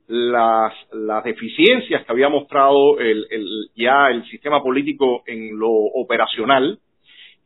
las, 0.07 0.71
las 0.93 1.23
deficiencias 1.23 2.05
que 2.05 2.11
había 2.11 2.29
mostrado 2.29 2.99
el, 2.99 3.25
el, 3.31 3.47
ya 3.75 4.11
el 4.11 4.23
sistema 4.25 4.61
político 4.61 5.23
en 5.25 5.57
lo 5.57 5.71
operacional 5.71 6.77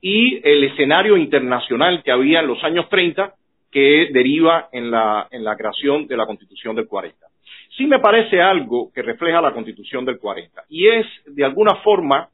y 0.02 0.42
el 0.44 0.66
escenario 0.66 1.16
internacional 1.16 2.04
que 2.04 2.12
había 2.12 2.42
en 2.42 2.48
los 2.48 2.62
años 2.66 2.90
30 2.90 3.34
que 3.72 4.10
deriva 4.12 4.68
en 4.74 4.92
la, 4.92 5.30
en 5.32 5.46
la 5.46 5.56
creación 5.56 6.06
de 6.06 6.18
la 6.18 6.26
Constitución 6.26 6.76
del 6.76 6.88
40. 6.88 7.16
Sí 7.78 7.88
me 7.88 8.00
parece 8.00 8.42
algo 8.42 8.92
que 8.94 9.04
refleja 9.04 9.40
la 9.40 9.54
Constitución 9.54 10.04
del 10.04 10.20
40 10.20 10.64
y 10.68 10.88
es 10.88 11.06
de 11.28 11.46
alguna 11.46 11.76
forma 11.76 12.28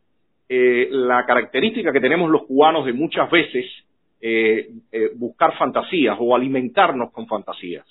eh, 0.49 0.87
la 0.89 1.23
característica 1.27 1.93
que 1.93 2.01
tenemos 2.01 2.31
los 2.31 2.47
cubanos 2.47 2.83
de 2.83 2.93
muchas 2.93 3.29
veces 3.29 3.67
eh, 4.21 4.69
eh, 4.91 5.11
buscar 5.15 5.57
fantasías 5.57 6.17
o 6.19 6.35
alimentarnos 6.35 7.11
con 7.11 7.27
fantasías. 7.27 7.85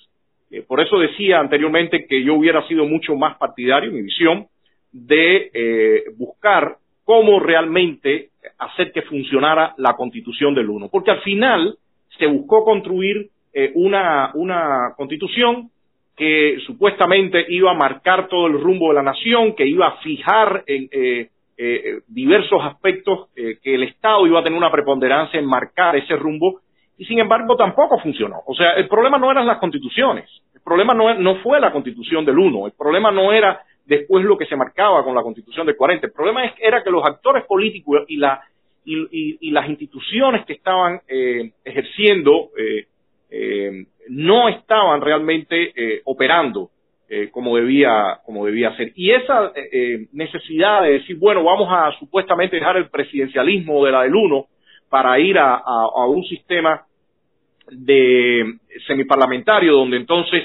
por 0.67 0.81
eso 0.81 0.99
decía 0.99 1.39
anteriormente 1.39 2.05
que 2.07 2.23
yo 2.23 2.35
hubiera 2.35 2.67
sido 2.67 2.85
mucho 2.85 3.15
más 3.15 3.37
partidario, 3.37 3.91
mi 3.91 4.01
visión, 4.01 4.47
de 4.91 6.03
buscar 6.17 6.75
cómo 7.05 7.39
realmente 7.39 8.31
hacer 8.57 8.91
que 8.91 9.01
funcionara 9.03 9.73
la 9.77 9.93
constitución 9.95 10.53
del 10.53 10.69
uno. 10.69 10.89
Porque 10.89 11.11
al 11.11 11.21
final 11.21 11.77
se 12.17 12.25
buscó 12.27 12.63
construir 12.63 13.29
eh, 13.53 13.71
una, 13.75 14.31
una 14.33 14.93
constitución 14.95 15.69
que 16.15 16.57
supuestamente 16.65 17.45
iba 17.49 17.71
a 17.71 17.75
marcar 17.75 18.27
todo 18.27 18.47
el 18.47 18.61
rumbo 18.61 18.89
de 18.89 18.95
la 18.95 19.03
nación, 19.03 19.55
que 19.55 19.65
iba 19.65 19.87
a 19.87 19.97
fijar 19.97 20.63
en 20.67 20.87
eh, 20.91 21.29
eh, 21.57 22.01
diversos 22.07 22.61
aspectos, 22.63 23.29
que 23.35 23.59
el 23.63 23.83
Estado 23.83 24.25
iba 24.27 24.39
a 24.39 24.43
tener 24.43 24.57
una 24.57 24.71
preponderancia 24.71 25.39
en 25.39 25.45
marcar 25.45 25.95
ese 25.95 26.15
rumbo, 26.15 26.61
y 26.97 27.05
sin 27.05 27.19
embargo 27.19 27.55
tampoco 27.55 27.99
funcionó. 27.99 28.41
O 28.45 28.55
sea, 28.55 28.73
el 28.73 28.87
problema 28.87 29.17
no 29.17 29.31
eran 29.31 29.47
las 29.47 29.57
constituciones, 29.59 30.29
el 30.53 30.61
problema 30.61 30.93
no, 30.93 31.13
no 31.15 31.35
fue 31.37 31.59
la 31.59 31.71
constitución 31.71 32.25
del 32.25 32.37
1, 32.37 32.67
el 32.67 32.73
problema 32.73 33.11
no 33.11 33.31
era 33.33 33.61
después 33.85 34.23
lo 34.23 34.37
que 34.37 34.45
se 34.45 34.55
marcaba 34.55 35.03
con 35.03 35.15
la 35.15 35.23
constitución 35.23 35.65
del 35.65 35.75
40, 35.75 36.07
el 36.07 36.13
problema 36.13 36.53
era 36.59 36.83
que 36.83 36.91
los 36.91 37.03
actores 37.05 37.45
políticos 37.45 38.05
y, 38.07 38.17
la, 38.17 38.41
y, 38.85 39.51
las 39.51 39.67
instituciones 39.67 40.45
que 40.45 40.53
estaban 40.53 41.01
ejerciendo 41.63 42.49
eh, 43.33 43.85
no 44.09 44.49
estaban 44.49 44.99
realmente 44.99 45.71
eh, 45.73 46.01
operando 46.03 46.69
eh, 47.13 47.29
como 47.29 47.57
debía 47.57 48.21
como 48.25 48.45
debía 48.45 48.73
ser. 48.77 48.93
Y 48.95 49.11
esa 49.11 49.51
necesidad 50.13 50.83
de 50.83 50.93
decir 50.93 51.17
bueno 51.17 51.43
vamos 51.43 51.67
a 51.69 51.91
supuestamente 51.99 52.55
dejar 52.55 52.77
el 52.77 52.89
presidencialismo 52.89 53.85
de 53.85 53.91
la 53.91 54.03
del 54.03 54.15
uno 54.15 54.45
para 54.89 55.19
ir 55.19 55.37
a, 55.37 55.61
un 56.07 56.23
sistema 56.23 56.85
de 57.69 58.53
semiparlamentario 58.87 59.73
donde 59.73 59.97
entonces 59.97 60.43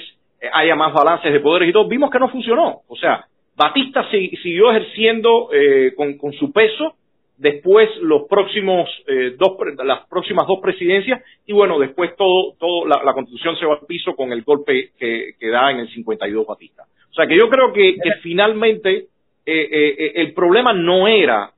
haya 0.52 0.74
más 0.74 0.92
balances 0.92 1.32
de 1.32 1.38
poderes 1.38 1.68
y 1.68 1.72
todo 1.72 1.86
vimos 1.86 2.10
que 2.10 2.18
no 2.18 2.30
funcionó. 2.30 2.80
O 2.88 2.96
sea 2.96 3.24
Batista 3.56 4.04
siguió 4.10 4.72
ejerciendo 4.72 5.48
con, 5.96 6.18
con 6.18 6.32
su 6.32 6.50
peso 6.50 6.96
después 7.36 7.88
los 8.00 8.22
próximos 8.28 8.88
eh, 9.06 9.34
dos 9.38 9.56
las 9.84 10.06
próximas 10.08 10.46
dos 10.46 10.58
presidencias 10.62 11.22
y 11.46 11.52
bueno 11.52 11.78
después 11.78 12.14
todo 12.16 12.54
todo 12.58 12.86
la, 12.86 13.12
constitución 13.12 13.56
se 13.58 13.66
va 13.66 13.74
al 13.74 13.86
piso 13.86 14.14
con 14.14 14.32
el 14.32 14.42
golpe 14.42 14.90
que, 14.98 15.34
que, 15.38 15.48
da 15.48 15.70
en 15.70 15.80
el 15.80 15.88
52 15.92 16.46
Batista. 16.46 16.84
O 17.10 17.14
sea 17.14 17.26
que 17.26 17.36
yo 17.36 17.48
creo 17.48 17.72
que, 17.72 17.96
que 17.96 18.10
finalmente 18.22 19.06
eh, 19.44 19.68
eh, 19.70 20.12
el 20.16 20.32
problema 20.34 20.72
no 20.72 21.08
era 21.08 21.50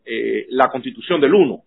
la 0.49 0.69
constitución 0.69 1.21
del 1.21 1.35
uno. 1.35 1.63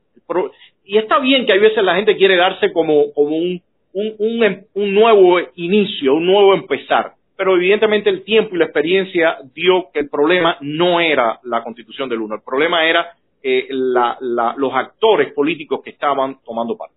Y 0.86 0.98
está 0.98 1.20
bien 1.20 1.46
que 1.46 1.54
a 1.54 1.58
veces 1.58 1.84
la 1.84 1.96
gente 1.96 2.16
quiere 2.16 2.36
darse 2.36 2.72
como 2.72 3.12
como 3.14 3.38
un 3.38 3.62
un, 3.94 4.16
un, 4.20 4.44
em, 4.44 4.64
un 4.74 4.94
nuevo 4.94 5.38
inicio 5.56 6.14
un 6.14 6.26
nuevo 6.26 6.54
empezar 6.54 7.14
pero 7.42 7.56
evidentemente 7.56 8.12
el 8.12 8.24
tiempo 8.24 8.54
y 8.54 8.60
la 8.60 8.66
experiencia 8.66 9.40
dio 9.56 9.90
que 9.92 10.02
el 10.02 10.10
problema 10.10 10.58
no 10.62 11.00
era 11.00 11.40
la 11.42 11.64
constitución 11.64 12.08
del 12.08 12.22
uno. 12.22 12.36
El 12.36 12.44
problema 12.44 12.86
era 12.86 13.16
eh, 13.44 13.68
la, 13.70 14.18
los 14.20 14.74
actores 14.74 15.34
políticos 15.34 15.82
que 15.84 15.92
estaban 15.92 16.38
tomando 16.46 16.78
parte. 16.78 16.96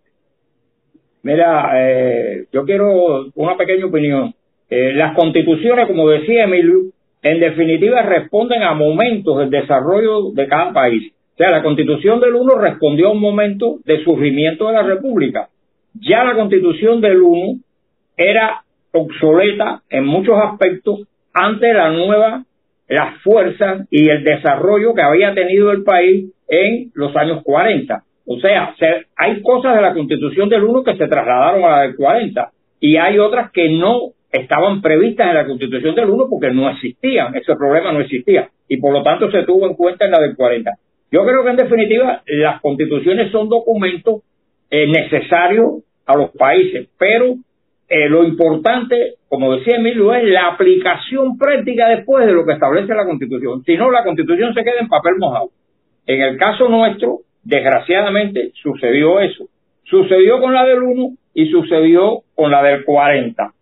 Mira, 1.23 1.71
eh, 1.75 2.47
yo 2.53 2.65
quiero 2.65 3.27
una 3.35 3.57
pequeña 3.57 3.87
opinión. 3.87 4.35
Eh, 4.69 4.93
las 4.93 5.15
constituciones, 5.17 5.87
como 5.87 6.09
decía 6.09 6.45
Emilio, 6.45 6.81
en 7.23 7.41
definitiva 7.41 8.03
responden 8.03 8.63
a 8.63 8.75
momentos 8.75 9.39
del 9.39 9.51
desarrollo 9.51 10.33
de 10.33 10.47
cada 10.47 10.73
país. 10.73 11.13
O 11.35 11.37
sea, 11.37 11.51
la 11.51 11.63
constitución 11.63 12.21
del 12.21 12.35
1 12.35 12.55
respondió 12.57 13.09
a 13.09 13.13
un 13.13 13.21
momento 13.21 13.79
de 13.85 14.05
surgimiento 14.05 14.69
de 14.69 14.75
la 14.75 14.83
República. 14.83 15.49
Ya 15.95 16.25
la 16.25 16.35
constitución 16.35 17.01
del 17.01 17.23
1 17.23 17.61
era 18.17 18.63
obsoleta 18.93 19.83
en 19.89 20.07
muchos 20.07 20.39
aspectos 20.39 21.09
ante 21.33 21.73
la 21.73 21.91
nueva 21.91 22.45
las 22.89 23.21
fuerzas 23.23 23.87
y 23.91 24.09
el 24.09 24.23
desarrollo 24.25 24.95
que 24.95 25.03
había 25.03 25.35
tenido 25.35 25.73
el 25.73 25.85
país 25.85 26.34
en 26.49 26.91
los 26.95 27.15
años 27.17 27.43
40. 27.43 28.03
O 28.27 28.39
sea, 28.39 28.75
hay 29.17 29.43
cosas 29.43 29.77
de 29.77 29.83
la 29.83 29.95
constitución 29.95 30.49
del 30.49 30.65
1 30.65 30.85
que 30.85 30.97
se 30.97 31.09
trasladaron 31.09 31.65
a 31.65 31.71
la 31.71 31.81
del 31.83 31.97
40 31.97 32.51
y 32.81 32.97
hay 32.97 33.19
otras 33.19 33.51
que 33.51 33.69
no 33.71 34.13
estaban 34.33 34.81
previstas 34.81 35.29
en 35.29 35.35
la 35.35 35.47
constitución 35.47 35.95
del 35.95 36.11
1 36.11 36.27
porque 36.29 36.51
no 36.51 36.69
existían, 36.71 37.35
ese 37.35 37.55
problema 37.55 37.93
no 37.93 38.01
existía 38.01 38.49
y 38.69 38.79
por 38.79 38.93
lo 38.93 39.03
tanto 39.03 39.31
se 39.31 39.45
tuvo 39.45 39.67
en 39.67 39.75
cuenta 39.75 40.07
en 40.07 40.13
la 40.13 40.21
del 40.21 40.37
40. 40.37 40.71
Yo 41.13 41.25
creo 41.25 41.45
que 41.45 41.51
en 41.51 41.57
definitiva 41.57 42.23
las 42.27 42.61
constituciones 42.61 43.31
son 43.31 43.49
documentos 43.49 44.23
eh, 44.71 44.87
necesarios 44.89 45.85
a 46.07 46.17
los 46.17 46.31
países, 46.31 46.89
pero 46.99 47.37
eh, 47.89 48.09
lo 48.09 48.25
importante, 48.25 49.15
como 49.29 49.55
decía 49.57 49.77
Emilio, 49.77 50.15
es 50.15 50.25
la 50.25 50.49
aplicación 50.49 51.37
práctica 51.37 51.89
después 51.89 52.27
de 52.27 52.33
lo 52.33 52.45
que 52.45 52.55
establece 52.55 52.95
la 52.95 53.05
Constitución. 53.05 53.63
Si 53.65 53.77
no, 53.77 53.91
la 53.91 54.03
Constitución 54.03 54.55
se 54.55 54.65
queda 54.65 54.81
en 54.81 54.89
papel 54.89 55.15
mojado. 55.19 55.51
En 56.07 56.21
el 56.21 56.37
caso 56.39 56.69
nuestro, 56.69 57.21
desgraciadamente, 57.43 58.53
sucedió 58.55 59.21
eso. 59.21 59.47
Sucedió 59.85 60.41
con 60.41 60.55
la 60.55 60.65
del 60.65 60.83
1 60.83 61.11
y 61.35 61.47
sucedió 61.47 62.23
con 62.35 62.51
la 62.51 62.63
del 62.63 62.85
40, 62.85 63.53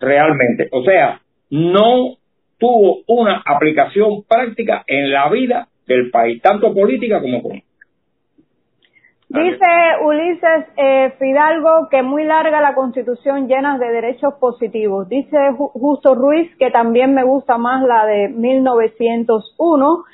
realmente. 0.00 0.68
O 0.72 0.82
sea, 0.82 1.20
no 1.50 2.16
tuvo 2.58 2.98
una 3.06 3.42
aplicación 3.44 4.24
práctica 4.28 4.84
en 4.86 5.10
la 5.10 5.28
vida 5.28 5.68
del 5.86 6.10
país, 6.10 6.40
tanto 6.42 6.72
política 6.74 7.20
como 7.20 7.38
económica. 7.38 7.66
Dice 9.28 9.66
Ulises 10.04 10.66
eh, 10.76 11.12
Fidalgo 11.18 11.88
que 11.90 12.02
muy 12.02 12.22
larga 12.22 12.60
la 12.60 12.74
constitución 12.74 13.48
llena 13.48 13.78
de 13.78 13.90
derechos 13.90 14.34
positivos. 14.34 15.08
Dice 15.08 15.36
Justo 15.56 16.14
Ruiz 16.14 16.54
que 16.56 16.70
también 16.70 17.14
me 17.14 17.24
gusta 17.24 17.58
más 17.58 17.82
la 17.82 18.06
de 18.06 18.28
1901. 18.28 20.04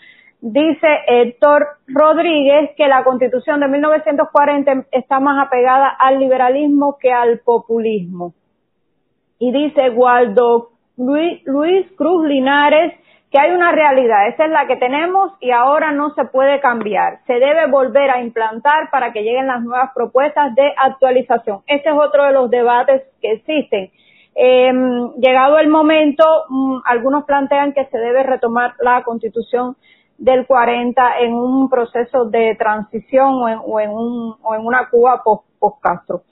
Dice 0.42 0.88
Héctor 1.06 1.66
Rodríguez 1.86 2.70
que 2.76 2.88
la 2.88 3.04
constitución 3.04 3.60
de 3.60 3.68
1940 3.68 4.86
está 4.90 5.20
más 5.20 5.46
apegada 5.46 5.88
al 5.88 6.18
liberalismo 6.18 6.96
que 6.98 7.12
al 7.12 7.40
populismo. 7.40 8.32
Y 9.38 9.52
dice 9.52 9.90
Waldo 9.90 10.70
Luis, 10.96 11.92
Cruz 11.96 12.26
Linares 12.26 12.94
que 13.30 13.38
hay 13.38 13.52
una 13.52 13.70
realidad, 13.70 14.26
esa 14.26 14.44
es 14.44 14.50
la 14.50 14.66
que 14.66 14.74
tenemos 14.76 15.32
y 15.40 15.52
ahora 15.52 15.92
no 15.92 16.12
se 16.14 16.24
puede 16.24 16.58
cambiar. 16.58 17.20
Se 17.28 17.34
debe 17.34 17.70
volver 17.70 18.10
a 18.10 18.20
implantar 18.20 18.90
para 18.90 19.12
que 19.12 19.22
lleguen 19.22 19.46
las 19.46 19.62
nuevas 19.62 19.90
propuestas 19.94 20.52
de 20.56 20.72
actualización. 20.76 21.60
Este 21.68 21.90
es 21.90 21.94
otro 21.94 22.24
de 22.24 22.32
los 22.32 22.50
debates 22.50 23.02
que 23.20 23.32
existen. 23.34 23.92
Eh, 24.34 24.72
llegado 25.18 25.58
el 25.58 25.68
momento, 25.68 26.24
mm, 26.48 26.78
algunos 26.86 27.24
plantean 27.24 27.72
que 27.72 27.84
se 27.84 27.98
debe 27.98 28.24
retomar 28.24 28.74
la 28.80 29.02
constitución 29.04 29.76
del 30.20 30.46
40 30.46 31.18
en 31.22 31.34
un 31.34 31.68
proceso 31.68 32.26
de 32.26 32.54
transición 32.56 33.34
o 33.42 33.48
en, 33.48 33.58
o 33.64 33.80
en, 33.80 33.90
un, 33.90 34.36
o 34.40 34.54
en 34.54 34.64
una 34.64 34.88
Cuba 34.88 35.22
post-Castro 35.58 36.22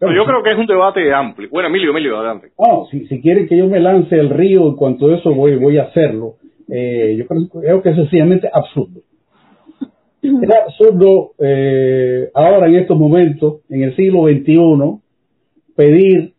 yo 0.00 0.24
creo 0.24 0.42
que 0.42 0.50
es 0.50 0.56
un 0.56 0.66
debate 0.66 1.12
amplio. 1.12 1.48
Bueno, 1.50 1.68
Emilio, 1.68 1.90
Emilio, 1.90 2.16
adelante. 2.16 2.52
Oh, 2.56 2.86
si, 2.90 3.06
si 3.06 3.20
quiere 3.20 3.46
que 3.46 3.56
yo 3.56 3.66
me 3.66 3.80
lance 3.80 4.14
el 4.16 4.30
río 4.30 4.66
en 4.66 4.76
cuanto 4.76 5.06
a 5.06 5.16
eso, 5.16 5.34
voy, 5.34 5.56
voy 5.56 5.76
a 5.76 5.84
hacerlo. 5.84 6.36
Eh, 6.68 7.16
yo 7.18 7.26
creo, 7.26 7.82
que 7.82 7.90
es 7.90 7.96
sencillamente 7.96 8.48
absurdo. 8.52 9.00
Es 10.22 10.50
absurdo 10.64 11.32
eh, 11.38 12.30
ahora, 12.34 12.68
en 12.68 12.76
estos 12.76 12.98
momentos, 12.98 13.60
en 13.68 13.82
el 13.82 13.96
siglo 13.96 14.22
XXI, 14.22 15.00
pedir 15.76 16.32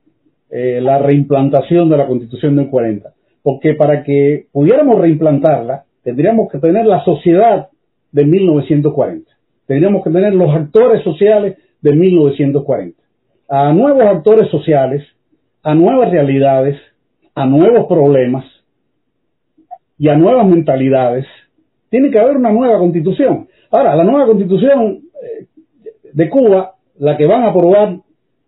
eh, 0.49 0.79
la 0.81 0.99
reimplantación 0.99 1.89
de 1.89 1.97
la 1.97 2.07
Constitución 2.07 2.55
del 2.55 2.69
40. 2.69 3.13
Porque 3.43 3.73
para 3.73 4.03
que 4.03 4.45
pudiéramos 4.51 4.99
reimplantarla, 4.99 5.83
tendríamos 6.03 6.51
que 6.51 6.59
tener 6.59 6.85
la 6.85 7.03
sociedad 7.03 7.69
de 8.11 8.25
1940. 8.25 9.29
Tendríamos 9.65 10.03
que 10.03 10.09
tener 10.09 10.33
los 10.33 10.53
actores 10.53 11.03
sociales 11.03 11.57
de 11.81 11.95
1940 11.95 13.01
a 13.51 13.73
nuevos 13.73 14.03
actores 14.03 14.49
sociales, 14.49 15.05
a 15.61 15.75
nuevas 15.75 16.09
realidades, 16.09 16.79
a 17.35 17.45
nuevos 17.45 17.85
problemas 17.85 18.45
y 19.97 20.07
a 20.07 20.15
nuevas 20.15 20.47
mentalidades, 20.47 21.25
tiene 21.89 22.09
que 22.09 22.17
haber 22.17 22.37
una 22.37 22.53
nueva 22.53 22.79
constitución. 22.79 23.49
Ahora, 23.69 23.93
la 23.97 24.05
nueva 24.05 24.25
constitución 24.25 25.01
eh, 25.21 25.47
de 26.13 26.29
Cuba, 26.29 26.75
la 26.97 27.17
que 27.17 27.27
van 27.27 27.43
a 27.43 27.49
aprobar 27.49 27.97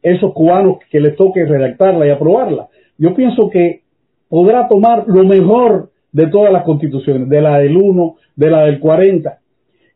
esos 0.02 0.34
cubanos 0.34 0.78
que 0.90 1.02
les 1.02 1.18
toque 1.18 1.44
redactarla 1.44 2.08
y 2.08 2.10
aprobarla, 2.10 2.70
yo 2.98 3.14
pienso 3.14 3.50
que 3.50 3.82
podrá 4.30 4.70
tomar 4.70 5.04
lo 5.08 5.26
mejor 5.26 5.90
de 6.14 6.28
todas 6.28 6.54
las 6.54 6.64
constituciones, 6.64 7.28
de 7.28 7.42
la 7.42 7.60
del 7.60 7.76
1, 7.76 8.16
de 8.36 8.50
la 8.50 8.66
del 8.66 8.80
40. 8.80 9.40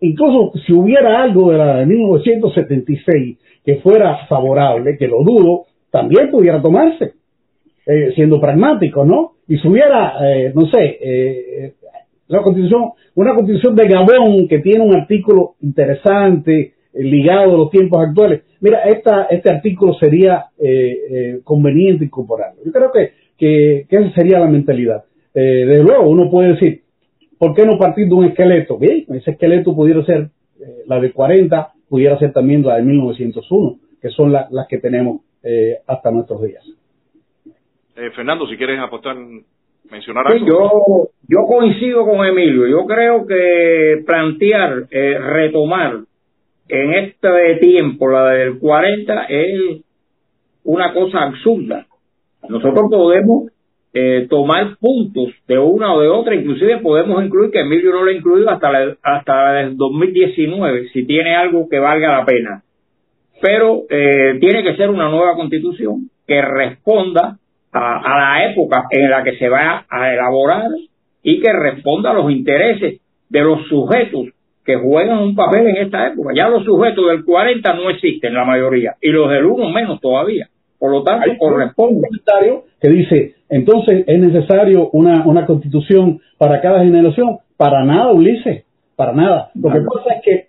Incluso 0.02 0.52
si 0.66 0.74
hubiera 0.74 1.22
algo 1.22 1.52
de 1.52 1.58
la 1.58 1.78
de 1.78 1.86
1976 1.86 3.38
que 3.64 3.76
fuera 3.78 4.26
favorable, 4.28 4.98
que 4.98 5.08
lo 5.08 5.24
dudo, 5.24 5.66
también 5.92 6.30
pudiera 6.30 6.62
tomarse, 6.62 7.14
eh, 7.86 8.12
siendo 8.16 8.40
pragmático, 8.40 9.06
¿no? 9.06 9.34
Y 9.48 9.58
si 9.58 9.68
hubiera, 9.68 10.14
eh, 10.22 10.52
no 10.54 10.68
sé, 10.68 10.98
eh, 11.02 11.74
la 12.28 12.42
constitución, 12.42 12.92
una 13.16 13.34
constitución 13.34 13.76
de 13.76 13.88
Gabón 13.88 14.48
que 14.48 14.60
tiene 14.60 14.84
un 14.84 14.96
artículo 14.96 15.56
interesante 15.62 16.74
ligado 16.94 17.56
a 17.56 17.58
los 17.58 17.70
tiempos 17.70 18.06
actuales, 18.06 18.42
mira, 18.60 18.80
este 18.84 19.50
artículo 19.50 19.94
sería 19.94 20.46
conveniente 21.44 22.06
incorporarlo. 22.06 22.62
Yo 22.66 22.72
creo 22.72 22.92
que, 22.92 23.12
que, 23.38 23.86
que, 23.88 23.96
esa 23.98 24.12
sería 24.16 24.40
la 24.40 24.48
mentalidad. 24.48 25.04
Desde 25.42 25.84
luego, 25.84 26.10
uno 26.10 26.30
puede 26.30 26.54
decir, 26.54 26.82
¿por 27.38 27.54
qué 27.54 27.66
no 27.66 27.78
partir 27.78 28.08
de 28.08 28.14
un 28.14 28.26
esqueleto? 28.26 28.78
Bien, 28.78 29.06
ese 29.10 29.32
esqueleto 29.32 29.76
pudiera 29.76 30.04
ser 30.06 30.30
la 30.88 31.00
de 31.00 31.12
40 31.12 31.74
pudiera 31.90 32.18
ser 32.20 32.34
también 32.34 32.64
la 32.64 32.76
de 32.76 32.84
1901, 32.84 33.80
que 34.02 34.10
son 34.10 34.32
las 34.32 34.68
que 34.68 34.78
tenemos 34.78 35.22
eh, 35.44 35.78
hasta 35.88 36.12
nuestros 36.12 36.42
días. 36.44 36.64
Eh, 37.96 38.12
Fernando, 38.16 38.48
si 38.48 38.58
quieres 38.58 38.80
apostar, 38.80 39.16
mencionar 39.90 40.28
algo. 40.28 40.46
Yo, 40.46 41.08
yo 41.28 41.46
coincido 41.48 42.06
con 42.06 42.26
Emilio. 42.26 42.68
Yo 42.68 42.86
creo 42.86 43.26
que 43.26 44.04
plantear, 44.06 44.88
eh, 44.92 45.18
retomar 45.18 46.00
en 46.68 46.94
este 46.94 47.56
tiempo 47.62 48.10
la 48.10 48.28
del 48.30 48.60
40 48.60 49.24
es 49.30 49.82
una 50.64 50.94
cosa 50.94 51.24
absurda. 51.24 51.88
Nosotros 52.50 52.86
podemos 52.90 53.52
eh, 54.00 54.28
tomar 54.30 54.78
puntos 54.78 55.34
de 55.48 55.58
una 55.58 55.94
o 55.94 56.02
de 56.02 56.08
otra, 56.08 56.36
inclusive 56.36 56.78
podemos 56.78 57.24
incluir 57.24 57.50
que 57.50 57.62
Emilio 57.62 57.92
no 57.92 58.04
lo 58.04 58.12
ha 58.12 58.14
incluido 58.14 58.50
hasta, 58.50 58.70
hasta 59.02 59.62
el 59.62 59.76
2019, 59.76 60.90
si 60.90 61.06
tiene 61.06 61.36
algo 61.36 61.68
que 61.68 61.80
valga 61.80 62.20
la 62.20 62.26
pena. 62.26 62.62
Pero 63.42 63.84
eh, 63.90 64.38
tiene 64.40 64.64
que 64.64 64.76
ser 64.76 64.90
una 64.92 65.10
nueva 65.10 65.36
constitución 65.36 66.10
que 66.28 66.42
responda 66.42 67.38
a, 67.72 67.98
a, 67.98 68.20
la 68.20 68.52
época 68.52 68.86
en 68.92 69.10
la 69.10 69.24
que 69.24 69.38
se 69.38 69.50
va 69.50 69.86
a 69.90 70.14
elaborar 70.14 70.70
y 71.24 71.40
que 71.40 71.52
responda 71.52 72.12
a 72.12 72.14
los 72.14 72.32
intereses 72.32 73.02
de 73.30 73.42
los 73.42 73.68
sujetos 73.68 74.28
que 74.64 74.76
juegan 74.76 75.20
un 75.20 75.36
papel 75.36 75.68
en 75.68 75.78
esta 75.78 76.08
época. 76.08 76.34
Ya 76.36 76.50
los 76.50 76.66
sujetos 76.66 77.10
del 77.10 77.24
40 77.24 77.74
no 77.74 77.90
existen, 77.90 78.34
la 78.34 78.44
mayoría, 78.44 78.96
y 79.02 79.10
los 79.10 79.30
del 79.32 79.46
1 79.46 79.70
menos 79.72 80.00
todavía. 80.02 80.50
Por 80.80 80.92
lo 80.92 81.04
tanto, 81.04 81.30
corresponde. 81.40 81.96
Un 81.96 82.02
comentario 82.04 82.64
que 82.80 82.90
dice, 82.90 83.36
entonces 83.50 84.04
es 84.08 84.20
necesario 84.20 84.90
una, 84.92 85.26
una 85.26 85.46
constitución 85.46 86.20
para 86.38 86.62
cada 86.62 86.84
generación. 86.84 87.40
Para 87.56 87.84
nada, 87.84 88.12
Ulises, 88.12 88.66
para 88.96 89.14
nada. 89.14 89.52
Lo 89.56 89.72
que 89.72 89.82
pasa 89.82 90.16
es 90.16 90.22
que 90.24 90.48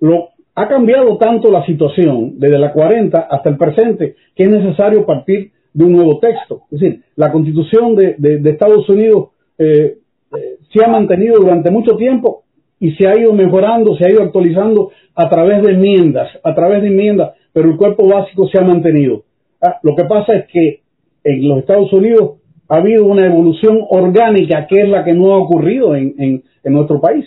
lo, 0.00 0.28
ha 0.56 0.68
cambiado 0.68 1.18
tanto 1.18 1.50
la 1.50 1.64
situación 1.66 2.38
desde 2.38 2.58
la 2.58 2.72
40 2.72 3.18
hasta 3.30 3.50
el 3.50 3.58
presente 3.58 4.16
que 4.34 4.44
es 4.44 4.50
necesario 4.50 5.04
partir 5.04 5.52
de 5.72 5.84
un 5.84 5.92
nuevo 5.92 6.18
texto. 6.18 6.62
Es 6.70 6.80
decir, 6.80 7.02
la 7.14 7.30
constitución 7.30 7.94
de, 7.94 8.16
de, 8.18 8.50
Estados 8.50 8.88
Unidos 8.88 9.28
eh, 9.58 9.98
eh, 10.34 10.56
se 10.72 10.82
ha 10.82 10.88
mantenido 10.88 11.36
durante 11.38 11.70
mucho 11.70 11.96
tiempo 11.96 12.44
y 12.80 12.92
se 12.92 13.06
ha 13.06 13.18
ido 13.18 13.34
mejorando, 13.34 13.94
se 13.96 14.06
ha 14.06 14.10
ido 14.10 14.22
actualizando 14.22 14.90
a 15.14 15.28
través 15.28 15.62
de 15.62 15.72
enmiendas, 15.72 16.28
a 16.42 16.54
través 16.54 16.80
de 16.80 16.88
enmiendas, 16.88 17.32
pero 17.52 17.70
el 17.70 17.76
cuerpo 17.76 18.08
básico 18.08 18.48
se 18.48 18.58
ha 18.58 18.62
mantenido. 18.62 19.24
Ah, 19.62 19.78
lo 19.82 19.94
que 19.96 20.04
pasa 20.04 20.34
es 20.36 20.46
que 20.48 20.80
en 21.24 21.48
los 21.48 21.58
Estados 21.58 21.92
Unidos 21.92 22.40
ha 22.68 22.76
habido 22.76 23.04
una 23.04 23.26
evolución 23.26 23.80
orgánica 23.88 24.66
que 24.66 24.82
es 24.82 24.88
la 24.88 25.04
que 25.04 25.12
no 25.12 25.34
ha 25.34 25.38
ocurrido 25.38 25.94
en, 25.94 26.14
en, 26.18 26.72
nuestro 26.72 27.00
país. 27.00 27.24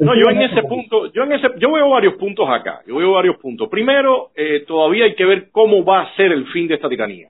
No, 0.00 0.14
yo 0.14 0.30
en 0.30 0.42
ese 0.42 0.62
punto, 0.62 1.12
yo 1.12 1.24
en 1.24 1.32
ese, 1.32 1.48
yo 1.58 1.72
veo 1.72 1.90
varios 1.90 2.14
puntos 2.14 2.48
acá, 2.48 2.80
yo 2.86 2.96
veo 2.96 3.12
varios 3.12 3.36
puntos. 3.36 3.68
Primero, 3.68 4.30
eh, 4.34 4.64
todavía 4.66 5.04
hay 5.04 5.14
que 5.14 5.24
ver 5.24 5.50
cómo 5.50 5.84
va 5.84 6.02
a 6.02 6.16
ser 6.16 6.32
el 6.32 6.46
fin 6.46 6.68
de 6.68 6.74
esta 6.74 6.88
tiranía, 6.88 7.28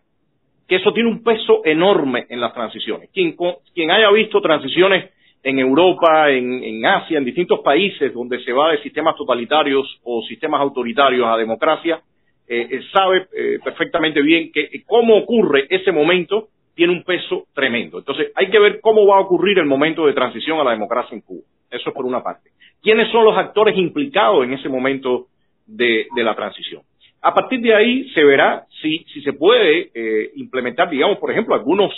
que 0.66 0.76
eso 0.76 0.92
tiene 0.92 1.10
un 1.10 1.22
peso 1.22 1.62
enorme 1.64 2.26
en 2.28 2.40
las 2.40 2.54
transiciones. 2.54 3.10
Quien, 3.12 3.36
quien 3.74 3.90
haya 3.90 4.10
visto 4.10 4.40
transiciones 4.40 5.10
en 5.42 5.58
Europa, 5.58 6.30
en, 6.30 6.62
en 6.62 6.84
Asia, 6.86 7.18
en 7.18 7.24
distintos 7.24 7.60
países 7.60 8.12
donde 8.12 8.42
se 8.44 8.52
va 8.52 8.72
de 8.72 8.82
sistemas 8.82 9.16
totalitarios 9.16 10.00
o 10.04 10.22
sistemas 10.22 10.60
autoritarios 10.60 11.26
a 11.26 11.36
democracia, 11.36 12.00
eh, 12.48 12.66
eh, 12.70 12.80
sabe 12.92 13.26
eh, 13.36 13.58
perfectamente 13.62 14.22
bien 14.22 14.50
que 14.50 14.70
cómo 14.86 15.18
ocurre 15.18 15.66
ese 15.68 15.92
momento 15.92 16.48
tiene 16.74 16.92
un 16.92 17.02
peso 17.02 17.46
tremendo. 17.54 17.98
Entonces, 17.98 18.32
hay 18.34 18.48
que 18.48 18.58
ver 18.58 18.80
cómo 18.80 19.06
va 19.06 19.16
a 19.16 19.20
ocurrir 19.20 19.58
el 19.58 19.66
momento 19.66 20.06
de 20.06 20.14
transición 20.14 20.58
a 20.58 20.64
la 20.64 20.70
democracia 20.70 21.14
en 21.14 21.20
Cuba. 21.20 21.42
Eso 21.70 21.90
es 21.90 21.94
por 21.94 22.06
una 22.06 22.22
parte. 22.22 22.50
¿Quiénes 22.82 23.10
son 23.10 23.24
los 23.24 23.36
actores 23.36 23.76
implicados 23.76 24.44
en 24.44 24.54
ese 24.54 24.68
momento 24.68 25.26
de, 25.66 26.06
la 26.16 26.34
transición? 26.34 26.82
A 27.20 27.34
partir 27.34 27.60
de 27.60 27.74
ahí 27.74 28.08
se 28.10 28.24
verá 28.24 28.64
si, 28.80 29.04
si 29.12 29.20
se 29.22 29.32
puede 29.32 29.90
implementar, 30.36 30.88
digamos, 30.88 31.18
por 31.18 31.32
ejemplo, 31.32 31.54
algunos 31.54 31.92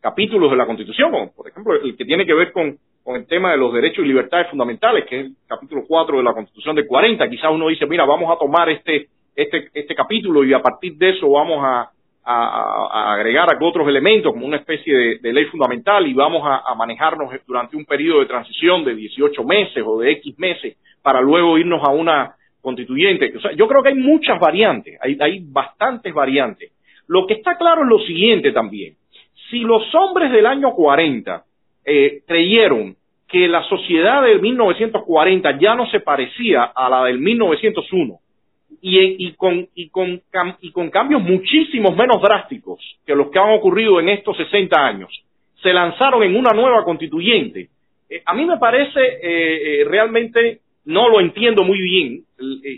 capítulos 0.00 0.50
de 0.50 0.56
la 0.56 0.66
Constitución, 0.66 1.10
como 1.10 1.32
por 1.32 1.48
ejemplo 1.48 1.74
el 1.80 1.96
que 1.96 2.04
tiene 2.04 2.26
que 2.26 2.34
ver 2.34 2.52
con, 2.52 2.76
con 3.04 3.16
el 3.16 3.26
tema 3.26 3.52
de 3.52 3.58
los 3.58 3.72
derechos 3.72 4.04
y 4.04 4.08
libertades 4.08 4.48
fundamentales, 4.48 5.06
que 5.06 5.20
es 5.20 5.26
el 5.26 5.36
capítulo 5.46 5.84
4 5.86 6.18
de 6.18 6.24
la 6.24 6.32
Constitución 6.32 6.74
de 6.74 6.86
40. 6.86 7.30
Quizás 7.30 7.50
uno 7.52 7.68
dice, 7.68 7.86
mira, 7.86 8.04
vamos 8.04 8.34
a 8.34 8.38
tomar 8.38 8.68
este 8.70 9.08
este, 9.34 9.68
este 9.74 9.94
capítulo 9.94 10.44
y 10.44 10.52
a 10.52 10.60
partir 10.60 10.96
de 10.96 11.10
eso 11.10 11.30
vamos 11.30 11.58
a, 11.64 11.90
a, 12.24 13.14
agregar 13.14 13.48
otros 13.60 13.88
elementos 13.88 14.32
como 14.32 14.46
una 14.46 14.58
especie 14.58 15.18
de, 15.20 15.32
ley 15.32 15.46
fundamental 15.46 16.06
y 16.06 16.14
vamos 16.14 16.42
a, 16.44 16.74
manejarnos 16.74 17.30
durante 17.46 17.76
un 17.76 17.84
periodo 17.84 18.20
de 18.20 18.26
transición 18.26 18.84
de 18.84 18.94
18 18.94 19.44
meses 19.44 19.82
o 19.86 19.98
de 20.00 20.12
X 20.12 20.38
meses 20.38 20.76
para 21.02 21.20
luego 21.20 21.58
irnos 21.58 21.82
a 21.82 21.90
una 21.90 22.34
constituyente. 22.60 23.32
O 23.36 23.40
sea, 23.40 23.52
yo 23.52 23.66
creo 23.66 23.82
que 23.82 23.90
hay 23.90 23.94
muchas 23.94 24.38
variantes, 24.38 24.98
hay, 25.02 25.16
hay 25.20 25.40
bastantes 25.44 26.12
variantes. 26.12 26.72
Lo 27.06 27.26
que 27.26 27.34
está 27.34 27.56
claro 27.56 27.82
es 27.82 27.88
lo 27.88 27.98
siguiente 28.00 28.52
también. 28.52 28.94
Si 29.50 29.60
los 29.60 29.82
hombres 29.94 30.30
del 30.30 30.46
año 30.46 30.72
40 30.74 31.42
eh, 31.84 32.22
creyeron 32.26 32.96
que 33.26 33.48
la 33.48 33.62
sociedad 33.64 34.22
del 34.22 34.40
1940 34.40 35.58
ya 35.58 35.74
no 35.74 35.86
se 35.86 36.00
parecía 36.00 36.64
a 36.64 36.88
la 36.88 37.04
del 37.04 37.18
1901, 37.18 38.18
y, 38.80 39.26
y, 39.26 39.32
con, 39.32 39.68
y, 39.74 39.88
con, 39.88 40.22
y 40.60 40.72
con 40.72 40.90
cambios 40.90 41.22
muchísimos 41.22 41.96
menos 41.96 42.20
drásticos 42.22 42.80
que 43.04 43.14
los 43.14 43.30
que 43.30 43.38
han 43.38 43.50
ocurrido 43.50 44.00
en 44.00 44.08
estos 44.08 44.36
60 44.36 44.76
años, 44.76 45.10
se 45.62 45.72
lanzaron 45.72 46.22
en 46.22 46.36
una 46.36 46.52
nueva 46.52 46.84
constituyente. 46.84 47.68
Eh, 48.08 48.22
a 48.24 48.34
mí 48.34 48.44
me 48.44 48.58
parece 48.58 49.00
eh, 49.00 49.80
eh, 49.80 49.84
realmente 49.84 50.60
no 50.86 51.08
lo 51.08 51.20
entiendo 51.20 51.62
muy 51.62 51.80
bien 51.80 52.24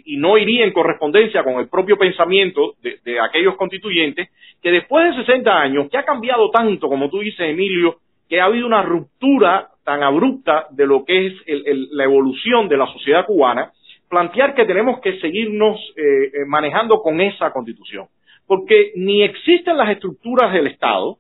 y 0.04 0.16
no 0.16 0.36
iría 0.36 0.64
en 0.64 0.72
correspondencia 0.72 1.44
con 1.44 1.54
el 1.54 1.68
propio 1.68 1.96
pensamiento 1.96 2.74
de, 2.82 3.20
aquellos 3.20 3.54
constituyentes 3.54 4.28
que 4.60 4.72
después 4.72 5.16
de 5.16 5.24
60 5.24 5.60
años, 5.60 5.88
que 5.88 5.96
ha 5.96 6.04
cambiado 6.04 6.50
tanto, 6.50 6.88
como 6.88 7.08
tú 7.08 7.20
dices, 7.20 7.48
Emilio, 7.48 7.98
que 8.28 8.40
ha 8.40 8.46
habido 8.46 8.66
una 8.66 8.82
ruptura 8.82 9.68
tan 9.84 10.02
abrupta 10.02 10.66
de 10.72 10.84
lo 10.84 11.04
que 11.04 11.26
es 11.26 11.34
la 11.92 12.04
evolución 12.04 12.68
de 12.68 12.76
la 12.76 12.86
sociedad 12.86 13.24
cubana, 13.24 13.70
plantear 14.12 14.54
que 14.54 14.66
tenemos 14.66 15.00
que 15.00 15.18
seguirnos 15.20 15.80
eh, 15.96 16.02
eh, 16.02 16.44
manejando 16.46 17.00
con 17.00 17.18
esa 17.22 17.50
constitución. 17.50 18.08
Porque 18.46 18.92
ni 18.94 19.22
existen 19.22 19.78
las 19.78 19.88
estructuras 19.88 20.52
del 20.52 20.66
Estado, 20.66 21.16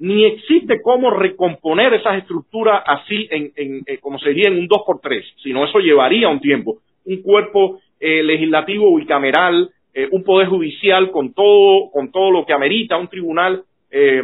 ni 0.00 0.24
existe 0.24 0.82
cómo 0.82 1.10
recomponer 1.12 1.94
esas 1.94 2.18
estructuras 2.18 2.82
así 2.84 3.28
en, 3.30 3.84
eh, 3.86 3.98
como 4.00 4.18
sería 4.18 4.48
en 4.48 4.58
un 4.58 4.66
2 4.66 4.82
por 4.84 4.98
3 5.00 5.24
sino 5.44 5.64
eso 5.64 5.78
llevaría 5.78 6.28
un 6.28 6.40
tiempo. 6.40 6.78
Un 7.04 7.22
cuerpo 7.22 7.78
legislativo 8.00 8.96
bicameral, 8.96 9.70
un 10.10 10.24
poder 10.24 10.48
judicial 10.48 11.12
con 11.12 11.32
todo, 11.34 11.90
con 11.92 12.10
todo 12.10 12.32
lo 12.32 12.44
que 12.44 12.52
amerita, 12.52 12.96
un 12.96 13.06
tribunal 13.06 13.62
eh, 13.92 14.22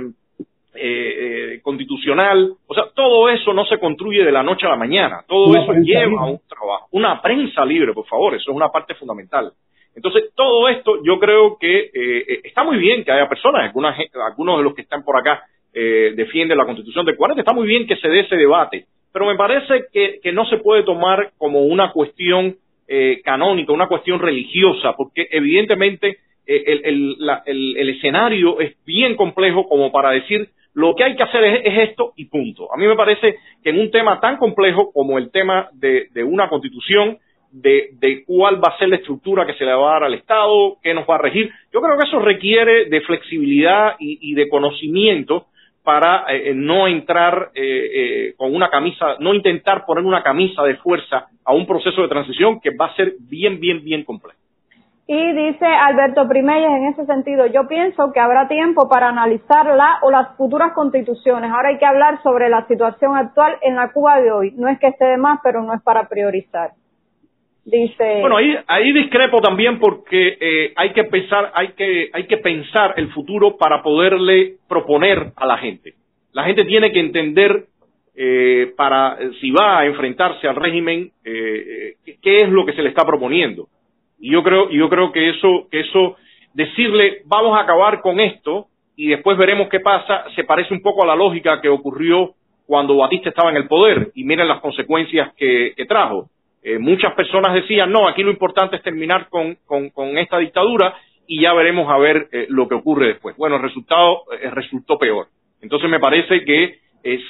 eh, 0.75 1.61
constitucional, 1.63 2.53
o 2.67 2.75
sea, 2.75 2.85
todo 2.95 3.29
eso 3.29 3.53
no 3.53 3.65
se 3.65 3.79
construye 3.79 4.25
de 4.25 4.33
la 4.33 4.43
noche 4.43 4.67
a 4.67 4.71
la 4.71 4.77
mañana, 4.77 5.25
todo 5.27 5.55
eso 5.57 5.73
lleva 5.83 6.23
a 6.23 6.27
un 6.27 6.41
trabajo, 6.49 6.89
una 6.93 7.21
prensa 7.23 7.65
libre, 7.65 7.93
por 7.93 8.07
favor, 8.07 8.35
eso 8.35 8.51
es 8.51 8.57
una 8.57 8.69
parte 8.69 8.95
fundamental. 8.95 9.53
Entonces, 9.97 10.31
todo 10.35 10.69
esto 10.69 11.03
yo 11.03 11.19
creo 11.19 11.57
que 11.59 11.91
eh, 11.93 12.41
está 12.45 12.63
muy 12.65 12.77
bien 12.79 13.03
que 13.03 13.11
haya 13.11 13.29
personas, 13.29 13.65
algunas, 13.65 13.99
algunos 14.27 14.59
de 14.59 14.65
los 14.65 14.75
que 14.75 14.83
están 14.83 15.03
por 15.03 15.17
acá 15.17 15.43
defienden 15.73 16.59
la 16.59 16.65
constitución 16.65 17.07
del 17.07 17.17
40, 17.17 17.41
está 17.41 17.55
muy 17.55 17.67
bien 17.67 17.87
que 17.87 17.95
se 17.97 18.09
dé 18.09 18.21
ese 18.21 18.35
debate, 18.35 18.87
pero 19.13 19.27
me 19.27 19.37
parece 19.37 19.87
que, 19.93 20.19
que 20.21 20.33
no 20.33 20.45
se 20.47 20.57
puede 20.57 20.83
tomar 20.83 21.31
como 21.39 21.63
una 21.63 21.93
cuestión 21.93 22.57
canónica, 23.23 23.73
una 23.73 23.87
cuestión 23.87 24.19
religiosa, 24.19 24.95
porque 24.97 25.29
evidentemente 25.31 26.19
el, 26.49 27.17
el, 27.45 27.89
escenario 27.91 28.59
es 28.59 28.75
bien 28.87 29.17
complejo 29.17 29.69
como 29.69 29.93
para 29.93 30.11
decir 30.11 30.49
lo 30.79 30.95
que 30.95 31.03
hay 31.03 31.17
que 31.17 31.25
hacer 31.25 31.43
es, 31.43 31.91
esto 31.91 32.13
y 32.17 32.27
punto. 32.27 32.73
A 32.73 32.77
mí 32.77 32.87
me 32.87 32.95
parece 32.95 33.37
que 33.65 33.71
en 33.71 33.81
un 33.81 33.91
tema 33.91 34.21
tan 34.21 34.37
complejo 34.37 34.93
como 34.93 35.19
el 35.19 35.33
tema 35.33 35.69
de, 35.73 36.09
una 36.25 36.49
constitución, 36.49 37.19
de, 37.51 38.23
cuál 38.27 38.63
va 38.63 38.75
a 38.75 38.79
ser 38.79 38.89
la 38.89 38.97
estructura 38.97 39.45
que 39.45 39.55
se 39.55 39.65
le 39.65 39.73
va 39.73 39.91
a 39.91 39.93
dar 39.95 40.05
al 40.05 40.15
Estado, 40.15 40.77
qué 40.81 40.95
nos 40.95 41.09
va 41.09 41.17
a 41.17 41.23
regir, 41.23 41.51
yo 41.73 41.81
creo 41.81 41.99
que 41.99 42.07
eso 42.07 42.21
requiere 42.21 42.85
de 42.85 43.01
flexibilidad 43.01 43.97
y, 43.99 44.35
de 44.35 44.49
conocimiento 44.49 45.47
para 45.83 46.27
eh, 46.29 46.53
no 46.55 46.87
entrar 46.87 47.51
eh, 47.55 47.91
eh, 47.95 48.35
con 48.37 48.55
una 48.55 48.71
camisa, 48.71 49.17
no 49.19 49.35
intentar 49.35 49.85
poner 49.85 50.05
una 50.05 50.23
camisa 50.23 50.63
de 50.63 50.77
fuerza 50.77 51.27
a 51.45 51.55
un 51.55 51.67
proceso 51.67 52.03
de 52.03 52.09
transición 52.09 52.61
que 52.61 52.71
va 52.71 52.87
a 52.87 52.95
ser 52.95 53.15
bien, 53.29 53.59
bien, 53.59 53.83
bien 53.83 54.05
complejo. 54.05 54.39
Y 55.11 55.33
dice 55.33 55.65
Alberto 55.65 56.29
Primelles 56.29 56.69
en 56.69 56.85
ese 56.89 57.07
sentido, 57.07 57.47
yo 57.47 57.67
pienso 57.67 58.13
que 58.13 58.21
habrá 58.21 58.47
tiempo 58.47 58.91
para 58.91 59.09
analizar 59.09 59.65
la 59.75 60.01
o 60.03 60.11
las 60.11 60.37
futuras 60.37 60.75
constituciones. 60.75 61.51
Ahora 61.51 61.71
hay 61.71 61.79
que 61.79 61.87
hablar 61.87 62.23
sobre 62.23 62.51
la 62.51 62.67
situación 62.67 63.17
actual 63.17 63.57
en 63.63 63.75
la 63.75 63.91
Cuba 63.91 64.21
de 64.21 64.31
hoy. 64.31 64.53
No 64.59 64.69
es 64.69 64.79
que 64.79 64.89
esté 64.89 65.07
de 65.07 65.17
más, 65.17 65.41
pero 65.43 65.63
no 65.63 65.73
es 65.73 65.81
para 65.83 66.11
priorizar. 66.11 66.73
Dice. 67.65 68.21
Bueno, 68.21 68.37
ahí, 68.37 68.55
ahí 68.67 68.93
discrepo 68.93 69.41
también 69.41 69.79
porque 69.79 70.37
eh, 70.39 70.73
hay 70.77 70.93
que 70.93 71.05
pensar, 71.05 71.53
hay 71.55 71.69
que, 71.69 72.11
hay 72.13 72.27
que 72.27 72.37
pensar 72.37 72.93
el 72.99 73.11
futuro 73.13 73.57
para 73.57 73.83
poderle 73.83 74.57
proponer 74.69 75.33
a 75.37 75.47
la 75.47 75.57
gente. 75.57 75.95
La 76.33 76.45
gente 76.45 76.67
tiene 76.67 76.93
que 76.93 77.01
entender 77.01 77.65
eh, 78.15 78.75
para 78.77 79.17
si 79.41 79.53
va 79.53 79.79
a 79.79 79.87
enfrentarse 79.87 80.47
al 80.47 80.57
régimen 80.57 81.11
eh, 81.25 81.95
qué 82.21 82.37
es 82.37 82.51
lo 82.51 82.67
que 82.67 82.75
se 82.75 82.83
le 82.83 82.91
está 82.91 83.07
proponiendo 83.07 83.69
y 84.19 84.33
yo 84.33 84.43
creo, 84.43 84.69
yo 84.71 84.89
creo 84.89 85.13
que 85.13 85.31
eso, 85.31 85.69
eso, 85.71 86.17
decirle 86.55 87.23
vamos 87.27 87.57
a 87.57 87.63
acabar 87.63 88.01
con 88.01 88.21
esto 88.21 88.67
y 88.97 89.09
después 89.09 89.39
veremos 89.39 89.69
qué 89.69 89.81
pasa, 89.81 90.25
se 90.35 90.45
parece 90.45 90.75
un 90.75 90.83
poco 90.83 91.05
a 91.05 91.07
la 91.07 91.15
lógica 91.15 91.61
que 91.61 91.69
ocurrió 91.69 92.35
cuando 92.67 92.97
Batista 92.97 93.29
estaba 93.29 93.51
en 93.51 93.57
el 93.57 93.69
poder 93.69 94.11
y 94.15 94.25
miren 94.25 94.49
las 94.49 94.61
consecuencias 94.61 95.33
que, 95.37 95.73
trajo. 95.89 96.29
Eh, 96.63 96.79
muchas 96.79 97.15
personas 97.15 97.55
decían, 97.55 97.93
no, 97.93 98.09
aquí 98.09 98.23
lo 98.23 98.31
importante 98.31 98.77
es 98.77 98.83
terminar 98.83 99.29
con, 99.31 99.57
esta 100.19 100.39
dictadura 100.39 100.95
y 101.27 101.43
ya 101.43 101.55
veremos 101.55 101.89
a 101.89 101.97
ver 101.97 102.29
eh, 102.33 102.47
lo 102.51 102.69
que 102.69 102.75
ocurre 102.75 103.07
después. 103.07 103.37
Bueno, 103.37 103.57
el 103.57 103.63
resultado 103.63 104.25
eh, 104.33 104.51
resultó 104.51 104.99
peor. 104.99 105.29
Entonces 105.63 105.89
me 105.89 106.01
parece 106.01 106.45
que 106.45 106.81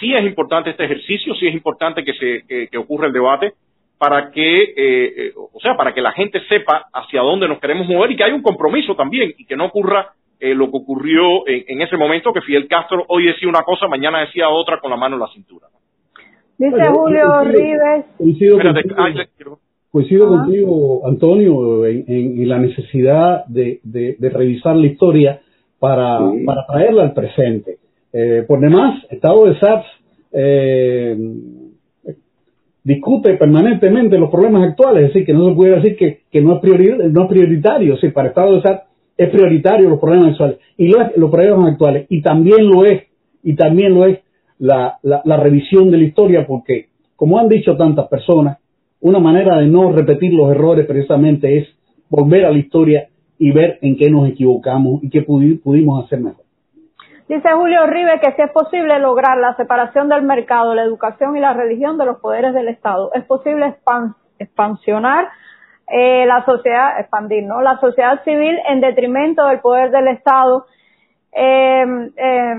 sí 0.01 0.15
es 0.15 0.25
importante 0.25 0.71
este 0.71 0.85
ejercicio, 0.87 1.35
sí 1.35 1.47
es 1.47 1.55
importante 1.55 2.03
que, 2.03 2.15
se, 2.15 2.69
que 2.69 2.79
ocurra 2.79 3.07
el 3.07 3.13
debate, 3.13 3.53
para 3.99 4.31
que, 4.31 4.55
eh, 4.55 4.75
eh, 4.77 5.33
o 5.37 5.59
sea, 5.61 5.77
para 5.77 5.93
que 5.93 6.01
la 6.01 6.13
gente 6.13 6.41
sepa 6.49 6.87
hacia 6.93 7.21
dónde 7.21 7.49
nos 7.49 7.59
queremos 7.59 7.89
mover 7.89 8.13
y 8.13 8.17
que 8.17 8.25
hay 8.25 8.33
un 8.33 8.43
compromiso 8.43 8.95
también 8.95 9.33
y 9.37 9.45
que 9.45 9.57
no 9.57 9.67
ocurra 9.67 10.13
eh, 10.39 10.55
lo 10.55 10.71
que 10.71 10.77
ocurrió 10.77 11.47
en, 11.49 11.83
ese 11.83 11.97
momento 11.97 12.33
que 12.33 12.41
Fidel 12.43 12.69
Castro 12.69 13.05
hoy 13.09 13.27
decía 13.27 13.49
una 13.49 13.63
cosa, 13.63 13.89
mañana 13.89 14.21
decía 14.21 14.49
otra 14.49 14.79
con 14.79 14.91
la 14.91 14.97
mano 14.97 15.17
en 15.17 15.21
la 15.21 15.29
cintura. 15.35 15.67
Dice 16.57 16.91
Julio 16.91 17.45
Rives. 17.45 18.05
Coincido, 19.91 20.29
contigo, 20.29 21.09
Antonio, 21.09 21.87
en, 21.87 22.49
la 22.49 22.59
necesidad 22.59 23.47
de, 23.47 23.81
revisar 24.21 24.77
la 24.77 24.87
historia 24.87 25.41
para, 25.81 26.21
para 26.47 26.67
traerla 26.67 27.03
al 27.03 27.15
presente. 27.15 27.79
por 28.47 28.61
demás, 28.61 29.03
Estado 29.11 29.47
de 29.47 29.59
SAPS 29.59 29.87
discute 32.89 33.35
permanentemente 33.35 34.17
los 34.17 34.31
problemas 34.31 34.67
actuales, 34.67 35.03
es 35.03 35.09
decir, 35.13 35.27
que 35.27 35.35
no 35.35 35.51
se 35.51 35.55
puede 35.55 35.75
decir 35.79 35.95
que, 35.99 36.41
no, 36.41 36.57
es 36.57 37.13
no 37.13 37.23
es 37.25 37.29
prioritario, 37.29 37.99
es 38.01 38.13
para 38.15 38.29
Estado 38.31 38.55
de 38.55 38.63
SAT 38.63 38.83
es 39.19 39.29
prioritario 39.29 39.91
los 39.91 40.01
problemas 40.01 40.31
actuales, 40.31 40.57
y 40.79 40.89
lo 40.89 41.03
es, 41.03 41.15
los 41.17 41.31
problemas 41.31 41.73
actuales, 41.73 42.07
y 42.09 42.23
también 42.23 42.67
lo 42.67 42.87
es, 42.87 43.03
y 43.43 43.55
también 43.57 43.93
lo 43.93 44.07
es 44.07 44.21
la, 44.59 44.99
revisión 45.37 45.91
de 45.91 45.99
la 45.99 46.05
historia, 46.05 46.47
porque, 46.47 46.87
como 47.15 47.39
han 47.39 47.49
dicho 47.51 47.77
tantas 47.77 48.09
personas, 48.09 48.57
una 49.03 49.19
manera 49.19 49.59
de 49.59 49.67
no 49.67 49.93
repetir 49.93 50.33
los 50.33 50.51
errores 50.51 50.87
precisamente 50.87 51.59
es 51.59 51.69
volver 52.09 52.47
a 52.47 52.53
la 52.53 52.59
historia 52.59 53.09
y 53.39 53.51
ver 53.51 53.79
en 53.83 53.99
qué 53.99 54.11
nos 54.11 54.31
equivocamos 54.31 55.05
y 55.05 55.11
qué 55.11 55.21
pudimos 55.23 56.07
hacer 56.07 56.21
mejor. 56.21 56.48
Dice 57.29 57.53
Julio 57.53 57.87
Rive 57.87 58.21
que 58.21 58.33
si 58.33 58.43
es 58.43 58.51
posible 58.53 58.99
lograr 58.99 59.37
la 59.37 59.55
separación 59.57 60.09
del 60.09 60.23
mercado, 60.23 60.75
la 60.75 60.83
educación 60.83 61.37
y 61.37 61.41
la 61.41 61.53
religión 61.53 61.99
de 61.99 62.07
los 62.07 62.21
poderes 62.21 62.55
del 62.55 62.69
Estado, 62.69 63.11
es 63.13 63.23
posible 63.25 63.77
expansionar 64.39 65.29
eh, 65.89 66.25
la 66.27 66.43
sociedad, 66.47 66.99
expandir, 66.99 67.45
¿no? 67.45 67.61
La 67.61 67.79
sociedad 67.81 68.25
civil 68.25 68.59
en 68.67 68.81
detrimento 68.81 69.47
del 69.47 69.61
poder 69.61 69.91
del 69.91 70.09
Estado. 70.09 70.65
Eh, 71.31 71.85
eh, 72.17 72.55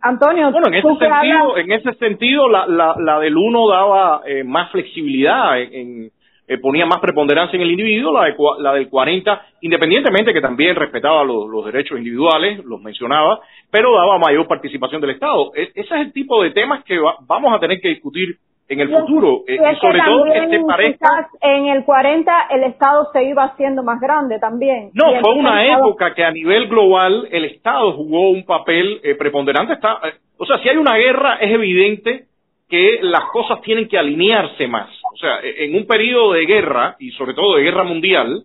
Antonio, 0.00 0.50
bueno, 0.50 0.68
en 0.68 0.74
ese 0.74 0.88
sentido, 0.88 1.56
en 1.58 1.72
ese 1.72 1.92
sentido, 1.94 2.48
la, 2.48 2.66
la, 2.66 2.94
la 2.98 3.20
del 3.20 3.36
uno 3.36 3.68
daba 3.68 4.22
eh, 4.26 4.42
más 4.42 4.70
flexibilidad 4.70 5.60
en, 5.60 6.10
eh, 6.46 6.58
ponía 6.58 6.84
más 6.84 7.00
preponderancia 7.00 7.56
en 7.56 7.62
el 7.62 7.70
individuo, 7.70 8.12
la, 8.12 8.26
de, 8.26 8.34
la 8.58 8.74
del 8.74 8.88
40, 8.88 9.42
independientemente 9.62 10.32
que 10.32 10.40
también 10.40 10.76
respetaba 10.76 11.24
los, 11.24 11.64
derechos 11.64 11.98
individuales, 11.98 12.62
los 12.64 12.80
mencionaba, 12.82 13.40
pero 13.70 13.94
daba 13.94 14.18
mayor 14.18 14.46
participación 14.46 15.00
del 15.00 15.10
Estado. 15.10 15.52
E, 15.54 15.70
ese 15.74 15.94
es 15.94 16.00
el 16.00 16.12
tipo 16.12 16.42
de 16.42 16.50
temas 16.50 16.84
que 16.84 16.98
vamos 17.26 17.54
a 17.54 17.60
tener 17.60 17.80
que 17.80 17.88
discutir 17.88 18.36
en 18.66 18.80
el 18.80 18.88
futuro, 18.88 19.42
eh, 19.46 19.56
y, 19.56 19.76
sobre 19.76 20.00
todo 20.00 20.24
se 20.24 20.60
parezca... 20.66 21.28
En 21.42 21.66
el 21.66 21.84
40 21.84 22.46
el 22.50 22.64
Estado 22.64 23.08
se 23.12 23.22
iba 23.24 23.44
haciendo 23.44 23.82
más 23.82 24.00
grande 24.00 24.38
también. 24.38 24.90
No, 24.94 25.20
fue 25.20 25.34
una 25.34 25.66
época 25.66 26.14
que 26.14 26.24
a 26.24 26.30
nivel 26.30 26.68
global 26.68 27.28
el 27.30 27.44
Estado 27.44 27.92
jugó 27.92 28.30
un 28.30 28.44
papel 28.44 29.00
eh, 29.02 29.16
preponderante. 29.16 29.74
Está, 29.74 30.00
o 30.38 30.46
sea, 30.46 30.58
si 30.58 30.68
hay 30.68 30.76
una 30.78 30.96
guerra 30.96 31.36
es 31.40 31.52
evidente 31.52 32.24
que 32.68 33.00
las 33.02 33.24
cosas 33.30 33.60
tienen 33.60 33.86
que 33.86 33.98
alinearse 33.98 34.66
más. 34.66 34.88
Sea, 35.24 35.40
e, 35.40 35.64
en 35.64 35.74
un 35.74 35.86
periodo 35.86 36.34
de 36.34 36.44
guerra, 36.44 36.96
y 36.98 37.10
sobre 37.12 37.32
todo 37.32 37.56
de 37.56 37.62
guerra 37.62 37.82
mundial, 37.82 38.44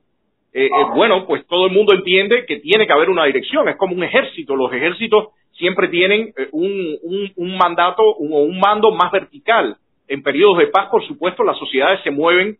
eh, 0.53 0.67
eh, 0.67 0.85
bueno, 0.95 1.27
pues 1.27 1.45
todo 1.45 1.65
el 1.65 1.73
mundo 1.73 1.93
entiende 1.93 2.45
que 2.45 2.59
tiene 2.59 2.87
que 2.87 2.93
haber 2.93 3.09
una 3.09 3.25
dirección, 3.25 3.67
es 3.67 3.75
como 3.75 3.93
un 3.93 4.03
ejército, 4.03 4.55
los 4.55 4.71
ejércitos 4.71 5.27
siempre 5.51 5.89
tienen 5.89 6.33
eh, 6.37 6.47
un, 6.53 7.33
un, 7.35 7.57
mandato 7.57 8.01
o 8.01 8.43
un, 8.43 8.57
mando 8.61 8.91
más 8.91 9.11
vertical. 9.11 9.75
En 10.07 10.23
periodos 10.23 10.59
de 10.59 10.67
paz, 10.67 10.87
por 10.89 11.05
supuesto, 11.05 11.43
las 11.43 11.59
sociedades 11.59 11.99
se 12.01 12.11
mueven 12.11 12.57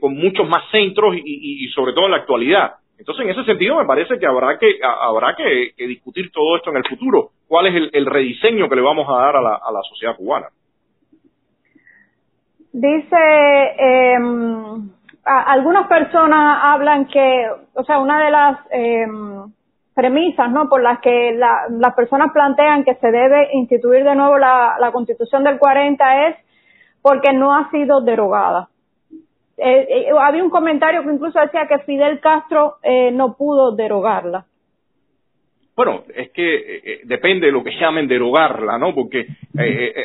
con 0.00 0.14
muchos 0.14 0.46
más 0.46 0.64
centros 0.70 1.16
y, 1.16 1.66
sobre 1.68 1.94
todo 1.94 2.04
en 2.04 2.10
la 2.10 2.18
actualidad. 2.18 2.72
Entonces, 2.98 3.24
en 3.24 3.30
ese 3.30 3.44
sentido, 3.44 3.78
me 3.78 3.86
parece 3.86 4.18
que 4.18 4.26
habrá 4.26 4.58
que 4.58 4.78
habrá 4.82 5.34
que, 5.34 5.72
discutir 5.86 6.30
todo 6.30 6.56
esto 6.56 6.68
en 6.70 6.76
el 6.76 6.84
futuro. 6.84 7.30
¿Cuál 7.48 7.68
es 7.68 7.90
el, 7.94 8.04
rediseño 8.04 8.68
que 8.68 8.76
le 8.76 8.82
vamos 8.82 9.08
a 9.08 9.22
dar 9.22 9.36
a 9.36 9.40
la 9.40 9.82
sociedad 9.88 10.16
cubana? 10.16 10.48
Dice, 12.72 13.16
eh, 13.78 14.18
algunas 15.24 15.86
personas 15.88 16.58
hablan 16.62 17.06
que, 17.06 17.46
o 17.74 17.84
sea, 17.84 17.98
una 17.98 18.24
de 18.24 18.30
las 18.30 18.58
eh, 18.70 19.06
premisas, 19.94 20.50
¿no? 20.50 20.68
Por 20.68 20.82
las 20.82 21.00
que 21.00 21.32
las 21.34 21.94
personas 21.94 22.32
plantean 22.32 22.84
que 22.84 22.94
se 22.96 23.10
debe 23.10 23.50
instituir 23.54 24.04
de 24.04 24.14
nuevo 24.14 24.38
la, 24.38 24.76
la 24.80 24.92
Constitución 24.92 25.44
del 25.44 25.58
40 25.58 26.28
es 26.28 26.36
porque 27.02 27.32
no 27.32 27.54
ha 27.54 27.70
sido 27.70 28.00
derogada. 28.00 28.68
eh, 29.58 29.86
eh, 29.90 30.10
había 30.18 30.42
un 30.44 30.50
comentario 30.50 31.02
que 31.02 31.12
incluso 31.12 31.38
decía 31.40 31.66
que 31.68 31.80
Fidel 31.80 32.20
Castro 32.20 32.76
eh, 32.82 33.10
no 33.12 33.34
pudo 33.36 33.72
derogarla. 33.72 34.46
Bueno, 35.76 36.04
es 36.14 36.30
que 36.30 37.00
depende 37.04 37.46
de 37.46 37.52
lo 37.52 37.64
que 37.64 37.78
llamen 37.78 38.06
derogarla, 38.06 38.76
¿no? 38.76 38.94
Porque 38.94 39.26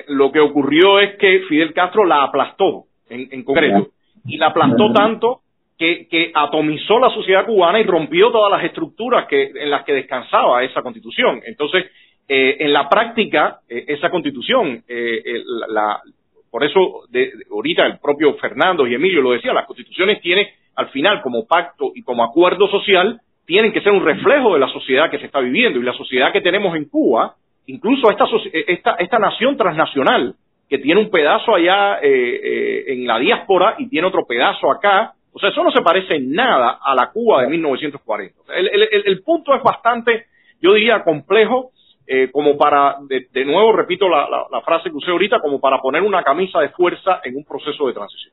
lo 0.08 0.32
que 0.32 0.40
ocurrió 0.40 1.00
es 1.00 1.16
que 1.18 1.42
Fidel 1.50 1.74
Castro 1.74 2.06
la 2.06 2.24
aplastó 2.24 2.86
en, 3.10 3.28
en 3.32 3.44
concreto 3.44 3.90
y 4.26 4.38
la 4.38 4.48
aplastó 4.48 4.92
tanto 4.94 5.42
que, 5.78 6.08
que, 6.08 6.32
atomizó 6.34 7.00
la 7.00 7.10
sociedad 7.10 7.46
cubana 7.46 7.80
y 7.80 7.84
rompió 7.84 8.32
todas 8.32 8.52
las 8.52 8.64
estructuras 8.64 9.28
que, 9.28 9.52
en 9.54 9.70
las 9.70 9.84
que 9.84 9.94
descansaba 9.94 10.64
esa 10.64 10.82
constitución. 10.82 11.42
Entonces, 11.46 11.86
eh, 12.28 12.58
en 12.60 12.74
la 12.74 12.90
práctica, 12.90 13.60
eh, 13.70 13.86
esa 13.88 14.10
constitución, 14.10 14.84
eh, 14.88 15.44
la, 15.68 16.02
por 16.50 16.64
eso 16.64 17.04
de, 17.10 17.32
ahorita 17.52 17.86
el 17.86 18.00
propio 18.00 18.36
Fernando 18.36 18.88
y 18.88 18.96
Emilio 18.96 19.22
lo 19.22 19.32
decía, 19.32 19.54
las 19.54 19.66
constituciones 19.66 20.22
tienen 20.22 20.48
al 20.76 20.90
final 20.90 21.22
como 21.22 21.46
pacto 21.46 21.92
y 21.94 22.02
como 22.02 22.24
acuerdo 22.24 22.68
social, 22.70 23.20
tienen 23.46 23.72
que 23.72 23.82
ser 23.82 23.92
un 23.92 24.04
reflejo 24.04 24.54
de 24.54 24.60
la 24.60 24.68
sociedad 24.68 25.10
que 25.10 25.20
se 25.20 25.26
está 25.26 25.40
viviendo 25.40 25.80
y 25.80 25.84
la 25.84 25.94
sociedad 25.94 26.32
que 26.32 26.42
tenemos 26.42 26.76
en 26.76 26.86
Cuba, 26.86 27.36
incluso 27.68 28.10
esta, 28.10 28.26
esta, 28.68 28.96
esta 29.00 29.20
nación 29.20 29.58
transnacional 29.58 30.36
que 30.68 30.80
tiene 30.80 31.02
un 31.02 31.12
pedazo 31.12 31.54
allá 31.54 32.00
en 32.02 33.06
la 33.06 33.20
diáspora 33.20 33.76
y 33.78 33.88
tiene 33.88 34.08
otro 34.08 34.26
pedazo 34.26 34.72
acá, 34.72 35.14
o 35.32 35.40
sea, 35.40 35.50
eso 35.50 35.64
no 35.64 35.72
se 35.72 35.82
parece 35.82 36.16
en 36.16 36.32
nada 36.32 36.80
a 36.84 36.96
la 36.96 37.12
Cuba 37.12 37.44
de 37.44 37.50
1940. 37.50 38.54
El, 38.56 38.68
el, 38.68 39.04
el 39.06 39.22
punto 39.22 39.54
es 39.54 39.62
bastante, 39.62 40.26
yo 40.62 40.74
diría, 40.74 41.04
complejo 41.04 41.72
eh, 42.08 42.30
como 42.32 42.56
para, 42.56 42.98
de, 43.10 43.46
nuevo 43.46 43.72
repito 43.72 44.08
la, 44.08 44.28
la, 44.52 44.62
frase 44.62 44.92
que 44.92 44.96
usé 44.96 45.10
ahorita, 45.10 45.40
como 45.40 45.60
para 45.60 45.82
poner 45.82 46.04
una 46.04 46.22
camisa 46.22 46.60
de 46.60 46.70
fuerza 46.70 47.20
en 47.24 47.36
un 47.36 47.44
proceso 47.44 47.88
de 47.88 47.94
transición. 47.94 48.32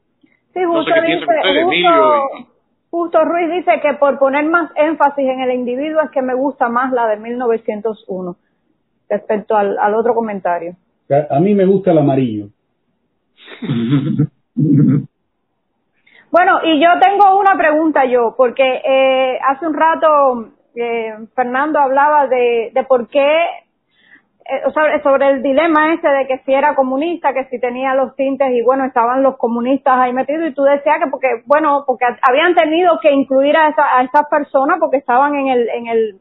Sí, 0.52 0.60
justo, 0.62 0.92
justo, 0.92 1.26
Ruiz 2.93 3.51
dice 3.51 3.80
que 3.80 3.95
por 3.95 4.18
poner 4.18 4.45
más 4.47 4.70
énfasis 4.76 5.26
en 5.26 5.40
el 5.40 5.53
individuo 5.53 6.03
es 6.03 6.11
que 6.11 6.20
me 6.22 6.34
gusta 6.34 6.68
más 6.68 6.93
la 6.93 7.07
de 7.09 7.16
1901 7.16 8.36
respecto 9.09 9.57
al, 9.57 9.78
al 9.78 9.95
otro 9.95 10.14
comentario. 10.14 10.76
A 11.30 11.40
mí 11.40 11.55
me 11.55 11.64
gusta 11.64 11.90
el 11.90 11.99
amarillo. 11.99 12.49
bueno, 16.30 16.61
y 16.64 16.80
yo 16.80 16.88
tengo 17.01 17.38
una 17.38 17.57
pregunta 17.57 18.05
yo, 18.05 18.34
porque 18.36 18.82
eh, 18.84 19.38
hace 19.43 19.66
un 19.66 19.74
rato 19.74 20.53
eh, 20.74 21.14
Fernando 21.34 21.78
hablaba 21.78 22.26
de, 22.26 22.72
de 22.74 22.84
por 22.84 23.09
qué, 23.09 23.28
sobre, 24.74 25.03
sobre 25.03 25.28
el 25.30 25.43
dilema 25.43 25.95
ese 25.95 26.09
de 26.09 26.26
que 26.26 26.38
si 26.45 26.53
era 26.53 26.74
comunista, 26.74 27.32
que 27.32 27.45
si 27.47 27.61
tenía 27.61 27.95
los 27.95 28.14
tintes 28.16 28.51
y 28.53 28.62
bueno, 28.62 28.84
estaban 28.84 29.22
los 29.22 29.36
comunistas 29.36 29.99
ahí 29.99 30.12
metidos 30.12 30.49
y 30.49 30.55
tú 30.55 30.62
decías 30.62 30.99
que 31.03 31.11
porque, 31.11 31.43
bueno, 31.47 31.84
porque 31.86 32.05
habían 32.22 32.55
tenido 32.55 32.99
que 33.01 33.12
incluir 33.12 33.57
a, 33.57 33.68
esa, 33.68 33.99
a 33.99 34.03
esas 34.03 34.28
personas 34.28 34.78
porque 34.80 34.99
estaban 34.99 35.34
en 35.34 35.49
el, 35.49 35.68
en 35.68 35.86
el, 35.86 36.20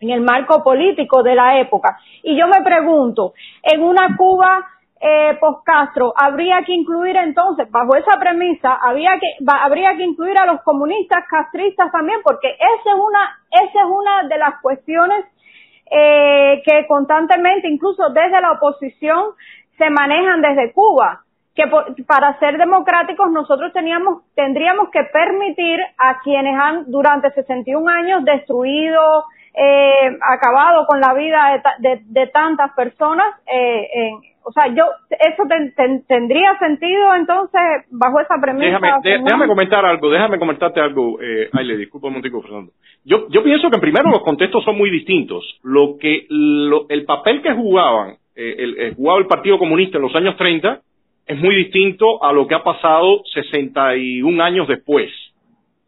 en 0.00 0.10
el 0.10 0.20
marco 0.22 0.62
político 0.62 1.22
de 1.22 1.34
la 1.34 1.60
época. 1.60 1.98
Y 2.22 2.36
yo 2.38 2.46
me 2.48 2.62
pregunto, 2.62 3.32
en 3.62 3.82
una 3.82 4.16
Cuba 4.16 4.66
eh, 5.00 5.36
post 5.38 5.64
Castro, 5.64 6.12
habría 6.16 6.62
que 6.64 6.72
incluir 6.72 7.16
entonces, 7.16 7.70
bajo 7.70 7.96
esa 7.96 8.18
premisa, 8.18 8.74
había 8.74 9.10
que, 9.20 9.44
habría 9.46 9.94
que 9.96 10.04
incluir 10.04 10.38
a 10.38 10.46
los 10.46 10.62
comunistas 10.62 11.24
castristas 11.28 11.92
también, 11.92 12.20
porque 12.24 12.48
esa 12.48 12.90
es 12.90 12.96
una, 12.98 13.38
esa 13.50 13.80
es 13.80 13.86
una 13.86 14.28
de 14.28 14.38
las 14.38 14.60
cuestiones 14.62 15.26
eh, 15.90 16.62
que 16.64 16.86
constantemente, 16.86 17.68
incluso 17.68 18.10
desde 18.10 18.40
la 18.40 18.52
oposición, 18.52 19.32
se 19.78 19.90
manejan 19.90 20.40
desde 20.40 20.72
Cuba 20.72 21.22
que 21.56 21.64
para 22.06 22.38
ser 22.38 22.58
democráticos 22.58 23.30
nosotros 23.32 23.72
teníamos, 23.72 24.22
tendríamos 24.34 24.90
que 24.90 25.02
permitir 25.04 25.80
a 25.96 26.20
quienes 26.20 26.54
han 26.54 26.90
durante 26.90 27.30
61 27.30 27.88
años 27.90 28.24
destruido, 28.24 29.24
eh, 29.54 30.18
acabado 30.20 30.86
con 30.86 31.00
la 31.00 31.14
vida 31.14 31.62
de, 31.78 32.02
de, 32.04 32.26
tantas 32.26 32.72
personas 32.74 33.24
eh, 33.46 33.88
en, 33.90 34.20
o 34.48 34.52
sea, 34.52 34.72
yo, 34.72 34.84
eso 35.10 35.42
tendría 36.06 36.56
sentido 36.60 37.16
entonces 37.16 37.60
bajo 37.90 38.20
esa 38.20 38.36
premisa. 38.40 38.78
Déjame, 39.02 39.24
déjame 39.24 39.46
comentar 39.48 39.84
algo, 39.84 40.08
déjame 40.08 40.38
comentarte 40.38 40.80
algo, 40.80 41.20
eh, 41.20 41.50
ay, 41.52 41.66
le 41.66 41.76
disculpo 41.76 42.06
un 42.06 42.12
momentico, 42.12 42.42
Fernando. 42.42 42.70
Yo, 43.04 43.26
yo 43.28 43.42
pienso 43.42 43.68
que 43.70 43.78
primero 43.78 44.08
los 44.08 44.22
contextos 44.22 44.62
son 44.62 44.78
muy 44.78 44.88
distintos. 44.88 45.58
Lo 45.64 45.96
que, 45.98 46.26
lo, 46.28 46.88
el 46.88 47.04
papel 47.04 47.42
que 47.42 47.54
jugaban, 47.54 48.18
eh, 48.36 48.54
el, 48.58 48.78
el, 48.78 48.94
jugaba 48.94 49.18
el 49.18 49.26
Partido 49.26 49.58
Comunista 49.58 49.98
en 49.98 50.02
los 50.02 50.14
años 50.14 50.36
30 50.36 50.80
es 51.26 51.38
muy 51.38 51.56
distinto 51.56 52.22
a 52.22 52.32
lo 52.32 52.46
que 52.46 52.54
ha 52.54 52.62
pasado 52.62 53.22
61 53.34 54.44
años 54.44 54.68
después. 54.68 55.10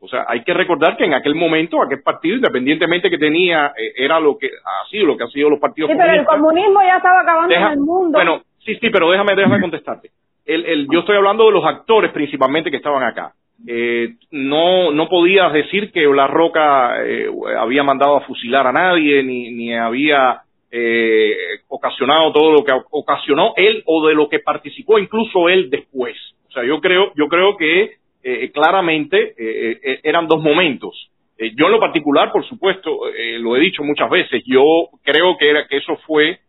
O 0.00 0.06
sea, 0.06 0.26
hay 0.28 0.44
que 0.44 0.54
recordar 0.54 0.96
que 0.96 1.04
en 1.04 1.14
aquel 1.14 1.34
momento, 1.34 1.82
aquel 1.82 2.02
partido, 2.02 2.36
independientemente 2.36 3.10
que 3.10 3.18
tenía, 3.18 3.72
eh, 3.76 3.94
era 3.96 4.20
lo 4.20 4.38
que 4.38 4.46
ha 4.46 4.88
sido, 4.88 5.06
lo 5.06 5.16
que 5.16 5.24
ha 5.24 5.28
sido 5.28 5.50
los 5.50 5.58
partidos 5.58 5.90
sí, 5.90 5.96
pero 5.98 6.12
el 6.12 6.24
comunismo 6.24 6.80
ya 6.82 6.96
estaba 6.96 7.20
acabando 7.20 7.54
en 7.54 7.62
el 7.62 7.78
mundo. 7.78 8.16
Bueno, 8.18 8.42
sí, 8.68 8.78
sí, 8.80 8.90
pero 8.90 9.10
déjame, 9.10 9.34
déjame 9.34 9.60
contestarte. 9.60 10.10
El, 10.44 10.64
el, 10.64 10.88
yo 10.90 11.00
estoy 11.00 11.16
hablando 11.16 11.46
de 11.46 11.52
los 11.52 11.64
actores 11.64 12.12
principalmente 12.12 12.70
que 12.70 12.76
estaban 12.76 13.02
acá. 13.02 13.32
Eh, 13.66 14.14
no, 14.30 14.92
no 14.92 15.08
podías 15.08 15.52
decir 15.52 15.90
que 15.90 16.02
La 16.02 16.26
Roca 16.26 17.04
eh, 17.04 17.26
había 17.58 17.82
mandado 17.82 18.16
a 18.16 18.20
fusilar 18.20 18.66
a 18.66 18.72
nadie, 18.72 19.22
ni, 19.22 19.50
ni 19.50 19.74
había 19.74 20.42
eh, 20.70 21.34
ocasionado 21.68 22.32
todo 22.32 22.52
lo 22.52 22.64
que 22.64 22.72
ocasionó 22.90 23.54
él 23.56 23.82
o 23.86 24.06
de 24.06 24.14
lo 24.14 24.28
que 24.28 24.40
participó 24.40 24.98
incluso 24.98 25.48
él 25.48 25.70
después. 25.70 26.16
O 26.48 26.52
sea, 26.52 26.64
yo 26.64 26.80
creo, 26.80 27.12
yo 27.16 27.26
creo 27.28 27.56
que 27.56 27.98
eh, 28.22 28.50
claramente 28.52 29.34
eh, 29.38 29.80
eh, 29.82 30.00
eran 30.02 30.26
dos 30.26 30.42
momentos. 30.42 31.10
yo 31.38 31.66
en 31.66 31.72
lo 31.72 31.80
particular, 31.80 32.32
por 32.32 32.44
supuesto, 32.44 32.90
lo 33.38 33.56
he 33.56 33.60
dicho 33.60 33.84
muchas 33.84 34.10
veces, 34.10 34.42
yo 34.44 34.62
creo 35.02 35.38
que, 35.38 35.48
era, 35.48 35.66
que 35.68 35.76
eso 35.76 35.96
fue 36.06 36.40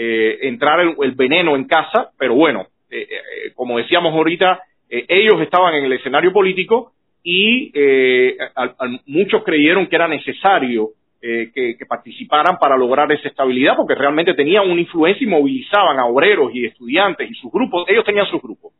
entrar 0.00 0.80
el, 0.80 1.12
veneno 1.12 1.56
en 1.56 1.64
casa, 1.64 2.10
pero 2.18 2.34
bueno, 2.34 2.66
como 3.54 3.78
decíamos 3.78 4.14
ahorita, 4.14 4.60
ellos 4.88 5.40
estaban 5.40 5.74
en 5.74 5.84
el 5.84 5.92
escenario 5.94 6.32
político 6.32 6.92
y 7.22 7.72
muchos 9.06 9.42
creyeron 9.42 9.88
que 9.88 9.96
era 9.96 10.06
necesario 10.06 10.90
que, 11.20 11.50
que, 11.76 11.86
participaran 11.86 12.58
para 12.58 12.76
lograr 12.76 13.10
esa 13.10 13.28
estabilidad, 13.28 13.74
porque 13.76 13.96
realmente 13.96 14.34
tenían 14.34 14.70
una 14.70 14.80
influencia 14.80 15.24
y 15.24 15.28
movilizaban 15.28 15.98
a 15.98 16.06
obreros 16.06 16.54
y 16.54 16.64
estudiantes 16.64 17.28
y 17.28 17.34
sus 17.34 17.50
grupos, 17.50 17.84
ellos 17.88 18.04
tenían 18.04 18.26
sus 18.26 18.40
grupos. 18.40 18.72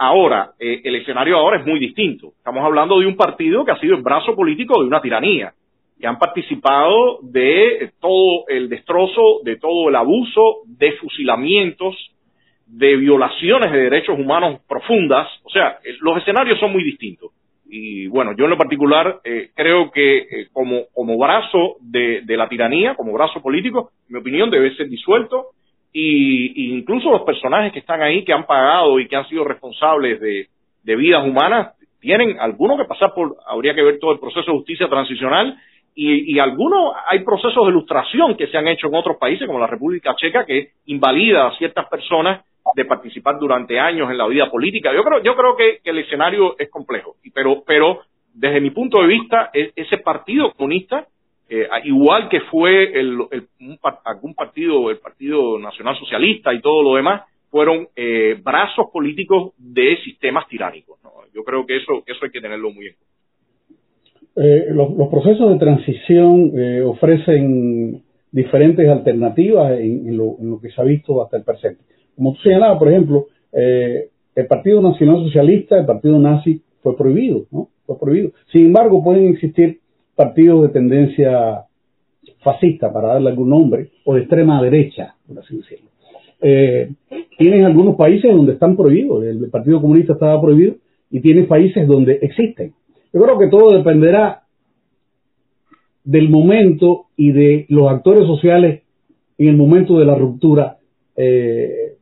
Ahora, 0.00 0.52
eh, 0.60 0.80
el 0.84 0.94
escenario 0.94 1.36
ahora 1.36 1.58
es 1.58 1.66
muy 1.66 1.80
distinto. 1.80 2.32
Estamos 2.38 2.64
hablando 2.64 3.00
de 3.00 3.06
un 3.06 3.16
partido 3.16 3.64
que 3.64 3.72
ha 3.72 3.80
sido 3.80 3.96
el 3.96 4.02
brazo 4.02 4.36
político 4.36 4.80
de 4.80 4.86
una 4.86 5.02
tiranía, 5.02 5.52
que 5.98 6.06
han 6.06 6.18
participado 6.18 7.18
de 7.22 7.90
todo 8.00 8.44
el 8.48 8.68
destrozo, 8.68 9.40
de 9.44 9.56
todo 9.56 9.88
el 9.88 9.96
abuso, 9.96 10.62
de 10.66 10.92
fusilamientos, 10.92 11.96
de 12.66 12.96
violaciones 12.96 13.72
de 13.72 13.78
derechos 13.78 14.18
humanos 14.18 14.60
profundas. 14.68 15.28
O 15.44 15.50
sea, 15.50 15.78
eh, 15.84 15.96
los 16.00 16.18
escenarios 16.18 16.58
son 16.60 16.72
muy 16.72 16.84
distintos. 16.84 17.32
Y 17.70 18.06
bueno, 18.06 18.32
yo 18.36 18.44
en 18.44 18.50
lo 18.50 18.56
particular 18.56 19.20
eh, 19.24 19.50
creo 19.54 19.90
que 19.90 20.46
como, 20.52 20.86
como 20.94 21.18
brazo 21.18 21.76
de, 21.80 22.22
de 22.22 22.36
la 22.36 22.48
tiranía, 22.48 22.94
como 22.94 23.12
brazo 23.12 23.42
político, 23.42 23.90
mi 24.08 24.18
opinión 24.18 24.50
debe 24.50 24.74
ser 24.74 24.88
disuelto 24.88 25.48
y, 25.92 26.76
incluso 26.76 27.10
los 27.10 27.22
personajes 27.22 27.72
que 27.72 27.80
están 27.80 28.02
ahí, 28.02 28.24
que 28.24 28.32
han 28.32 28.46
pagado 28.46 29.00
y 29.00 29.08
que 29.08 29.16
han 29.16 29.28
sido 29.28 29.44
responsables 29.44 30.20
de, 30.20 30.48
vidas 30.96 31.26
humanas, 31.26 31.74
tienen 32.00 32.38
algunos 32.40 32.78
que 32.78 32.86
pasar 32.86 33.12
por, 33.14 33.36
habría 33.46 33.74
que 33.74 33.82
ver 33.82 33.98
todo 33.98 34.12
el 34.12 34.20
proceso 34.20 34.46
de 34.46 34.58
justicia 34.58 34.88
transicional 34.88 35.58
y, 36.00 36.32
y 36.32 36.38
algunos 36.38 36.94
hay 37.08 37.24
procesos 37.24 37.64
de 37.66 37.70
ilustración 37.70 38.36
que 38.36 38.46
se 38.46 38.56
han 38.56 38.68
hecho 38.68 38.86
en 38.86 38.94
otros 38.94 39.16
países 39.16 39.48
como 39.48 39.58
la 39.58 39.66
República 39.66 40.14
Checa 40.14 40.46
que 40.46 40.70
invalida 40.86 41.48
a 41.48 41.56
ciertas 41.58 41.88
personas 41.88 42.44
de 42.76 42.84
participar 42.84 43.36
durante 43.40 43.80
años 43.80 44.08
en 44.08 44.16
la 44.16 44.28
vida 44.28 44.48
política. 44.48 44.94
Yo 44.94 45.02
creo, 45.02 45.20
yo 45.24 45.34
creo 45.34 45.56
que, 45.56 45.80
el 45.82 45.98
escenario 45.98 46.54
es 46.56 46.70
complejo, 46.70 47.16
pero, 47.34 47.64
pero 47.66 48.02
desde 48.32 48.60
mi 48.60 48.70
punto 48.70 49.00
de 49.00 49.08
vista, 49.08 49.50
e, 49.52 49.72
ese 49.74 49.98
partido 49.98 50.52
comunista 50.52 51.08
eh, 51.48 51.66
igual 51.84 52.28
que 52.28 52.42
fue 52.42 52.92
el, 52.92 53.18
algún 54.04 54.34
partido, 54.36 54.90
el 54.90 54.98
Partido 54.98 55.58
Nacional 55.58 55.98
Socialista 55.98 56.54
y 56.54 56.60
todo 56.60 56.80
lo 56.84 56.94
demás, 56.94 57.22
fueron 57.50 57.88
eh, 57.96 58.38
brazos 58.40 58.86
políticos 58.92 59.52
de 59.56 59.96
sistemas 60.04 60.46
tiránicos. 60.46 61.00
Yo 61.34 61.42
creo 61.42 61.66
que 61.66 61.76
eso, 61.78 62.04
eso 62.06 62.24
hay 62.24 62.30
que 62.30 62.40
tenerlo 62.40 62.70
muy 62.70 62.86
en 62.86 62.94
cuenta. 62.94 63.07
Eh, 64.40 64.66
los, 64.70 65.08
procesos 65.08 65.50
de 65.52 65.58
transición 65.58 66.52
ofrecen 66.86 68.02
diferentes 68.30 68.88
alternativas 68.88 69.78
en, 69.80 70.16
lo, 70.16 70.36
que 70.60 70.70
se 70.70 70.80
ha 70.80 70.84
visto 70.84 71.22
hasta 71.22 71.38
el 71.38 71.44
presente. 71.44 71.82
Como 72.14 72.34
tú 72.34 72.40
señalabas, 72.42 72.78
por 72.78 72.88
ejemplo, 72.88 73.26
el 73.52 74.46
Partido 74.46 74.80
Nacional 74.80 75.24
Socialista, 75.24 75.78
el 75.78 75.86
Partido 75.86 76.18
Nazi, 76.18 76.62
fue 76.82 76.96
prohibido, 76.96 77.46
¿no? 77.50 77.68
Fue 77.86 77.98
prohibido. 77.98 78.30
Sin 78.52 78.66
embargo, 78.66 79.02
pueden 79.02 79.28
existir 79.28 79.80
partidos 80.14 80.62
de 80.62 80.68
tendencia 80.68 81.64
fascista, 82.42 82.92
para 82.92 83.14
darle 83.14 83.30
algún 83.30 83.50
nombre, 83.50 83.90
o 84.04 84.14
de 84.14 84.20
extrema 84.20 84.62
derecha, 84.62 85.14
por 85.26 85.38
así 85.38 85.56
decirlo. 85.56 85.90
Eh, 86.40 86.90
tienen 87.36 87.64
algunos 87.64 87.96
países 87.96 88.32
donde 88.32 88.52
están 88.52 88.76
prohibidos, 88.76 89.24
el 89.24 89.50
Partido 89.50 89.80
Comunista 89.80 90.12
estaba 90.14 90.40
prohibido, 90.40 90.76
y 91.10 91.20
tienes 91.20 91.46
países 91.46 91.86
donde 91.86 92.18
existen. 92.22 92.72
Yo 93.12 93.22
creo 93.22 93.38
que 93.38 93.48
todo 93.48 93.76
dependerá 93.76 94.42
del 96.04 96.28
momento 96.28 97.06
y 97.16 97.32
de 97.32 97.66
los 97.68 97.90
actores 97.90 98.26
sociales 98.26 98.82
en 99.38 99.48
el 99.48 99.56
momento 99.56 99.98
de 99.98 100.04
la 100.04 100.14
ruptura, 100.14 100.78
eh, 101.16 101.94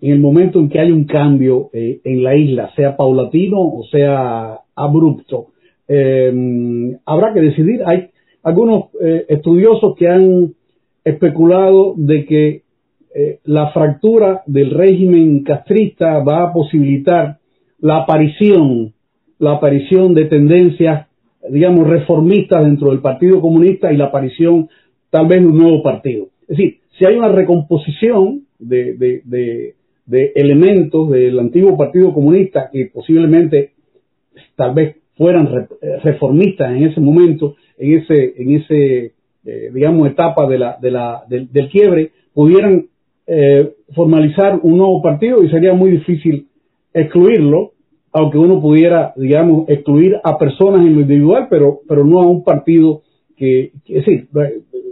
en 0.00 0.12
el 0.12 0.18
momento 0.18 0.58
en 0.58 0.68
que 0.68 0.80
hay 0.80 0.92
un 0.92 1.04
cambio 1.04 1.70
eh, 1.72 2.00
en 2.04 2.22
la 2.22 2.34
isla, 2.36 2.72
sea 2.74 2.96
paulatino 2.96 3.60
o 3.60 3.84
sea 3.90 4.58
abrupto. 4.74 5.48
Eh, 5.88 6.96
habrá 7.06 7.32
que 7.32 7.40
decidir. 7.40 7.82
Hay 7.86 8.10
algunos 8.42 8.86
estudiosos 9.28 9.94
que 9.96 10.08
han 10.08 10.54
especulado 11.04 11.94
de 11.96 12.26
que 12.26 12.62
la 13.44 13.70
fractura 13.70 14.42
del 14.46 14.70
régimen 14.70 15.44
castrista 15.44 16.18
va 16.24 16.44
a 16.44 16.52
posibilitar 16.52 17.38
la 17.78 17.98
aparición, 17.98 18.92
la 19.42 19.54
aparición 19.54 20.14
de 20.14 20.26
tendencias, 20.26 21.08
digamos, 21.50 21.88
reformistas 21.88 22.64
dentro 22.64 22.90
del 22.90 23.00
Partido 23.00 23.40
Comunista 23.40 23.92
y 23.92 23.96
la 23.96 24.06
aparición 24.06 24.68
tal 25.10 25.26
vez 25.26 25.40
de 25.40 25.48
un 25.48 25.58
nuevo 25.58 25.82
partido. 25.82 26.28
Es 26.42 26.56
decir, 26.56 26.78
si 26.96 27.04
hay 27.04 27.16
una 27.16 27.28
recomposición 27.28 28.42
de, 28.60 28.94
de, 28.94 29.74
de, 30.06 30.32
elementos 30.36 31.10
del 31.10 31.40
antiguo 31.40 31.76
Partido 31.76 32.14
Comunista 32.14 32.70
que 32.72 32.86
posiblemente 32.86 33.72
tal 34.54 34.74
vez 34.74 34.96
fueran 35.16 35.66
reformistas 36.04 36.70
en 36.70 36.84
ese 36.84 37.00
momento, 37.00 37.56
en 37.78 37.98
ese, 37.98 38.34
en 38.36 38.56
ese 38.56 39.12
eh, 39.44 39.70
digamos, 39.74 40.08
etapa 40.08 40.46
de 40.46 40.58
la, 40.58 40.78
de 40.80 40.90
la, 40.92 41.24
del, 41.28 41.68
quiebre, 41.68 42.12
pudieran 42.32 42.86
eh, 43.26 43.72
formalizar 43.92 44.60
un 44.62 44.78
nuevo 44.78 45.02
partido 45.02 45.42
y 45.42 45.50
sería 45.50 45.74
muy 45.74 45.90
difícil 45.90 46.46
excluirlo, 46.94 47.71
aunque 48.12 48.38
uno 48.38 48.60
pudiera, 48.60 49.12
digamos, 49.16 49.68
excluir 49.68 50.16
a 50.22 50.38
personas 50.38 50.86
en 50.86 50.94
lo 50.94 51.00
individual, 51.00 51.46
pero, 51.48 51.80
pero 51.88 52.04
no 52.04 52.20
a 52.20 52.26
un 52.26 52.44
partido 52.44 53.02
que, 53.36 53.72
es 53.86 54.04
decir, 54.04 54.28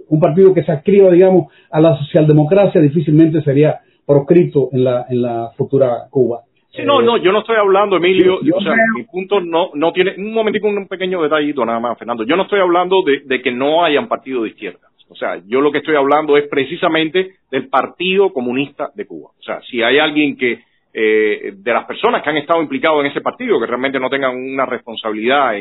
un 0.08 0.20
partido 0.20 0.54
que 0.54 0.64
se 0.64 0.72
adscriba, 0.72 1.10
digamos, 1.10 1.52
a 1.70 1.80
la 1.80 1.96
socialdemocracia 1.98 2.80
difícilmente 2.80 3.42
sería 3.42 3.80
proscrito 4.06 4.70
en 4.72 4.84
la, 4.84 5.06
en 5.08 5.22
la 5.22 5.50
futura 5.56 6.08
Cuba. 6.10 6.40
Sí, 6.72 6.82
no, 6.84 7.02
no, 7.02 7.16
yo 7.16 7.32
no 7.32 7.40
estoy 7.40 7.56
hablando, 7.56 7.96
Emilio, 7.96 8.36
o 8.36 8.60
sea, 8.60 8.74
mi 8.94 9.02
punto 9.02 9.40
no, 9.40 9.70
no 9.74 9.92
tiene, 9.92 10.14
un 10.16 10.32
momentico, 10.32 10.68
un 10.68 10.86
pequeño 10.86 11.20
detallito 11.20 11.64
nada 11.64 11.80
más, 11.80 11.98
Fernando, 11.98 12.24
yo 12.24 12.36
no 12.36 12.44
estoy 12.44 12.60
hablando 12.60 13.02
de, 13.04 13.22
de 13.24 13.42
que 13.42 13.50
no 13.50 13.84
hayan 13.84 14.06
partido 14.06 14.42
de 14.42 14.50
izquierda, 14.50 14.88
o 15.08 15.16
sea, 15.16 15.42
yo 15.48 15.60
lo 15.60 15.72
que 15.72 15.78
estoy 15.78 15.96
hablando 15.96 16.36
es 16.36 16.48
precisamente 16.48 17.32
del 17.50 17.68
Partido 17.68 18.32
Comunista 18.32 18.90
de 18.94 19.04
Cuba, 19.04 19.30
o 19.36 19.42
sea, 19.42 19.60
si 19.62 19.82
hay 19.82 19.98
alguien 19.98 20.36
que 20.36 20.60
eh, 20.92 21.52
de 21.56 21.72
las 21.72 21.84
personas 21.84 22.20
que 22.22 22.30
han 22.30 22.36
estado 22.38 22.60
implicados 22.60 23.00
en 23.00 23.10
ese 23.10 23.20
partido, 23.20 23.60
que 23.60 23.66
realmente 23.66 24.00
no 24.00 24.10
tengan 24.10 24.34
una 24.34 24.66
responsabilidad 24.66 25.52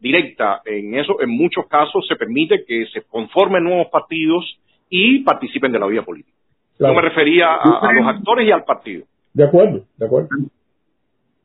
directa 0.00 0.62
en 0.64 0.94
eso, 0.94 1.20
en 1.20 1.28
muchos 1.28 1.66
casos 1.66 2.06
se 2.08 2.16
permite 2.16 2.64
que 2.64 2.86
se 2.86 3.02
conformen 3.02 3.64
nuevos 3.64 3.88
partidos 3.88 4.58
y 4.88 5.22
participen 5.22 5.72
de 5.72 5.78
la 5.78 5.86
vida 5.86 6.02
política. 6.02 6.36
Yo 6.78 6.94
me 6.94 7.02
refería 7.02 7.56
a, 7.56 7.92
los 7.92 8.06
actores 8.06 8.48
y 8.48 8.50
al 8.50 8.64
partido. 8.64 9.04
De 9.34 9.44
acuerdo, 9.44 9.84
de 9.98 10.06
acuerdo. 10.06 10.28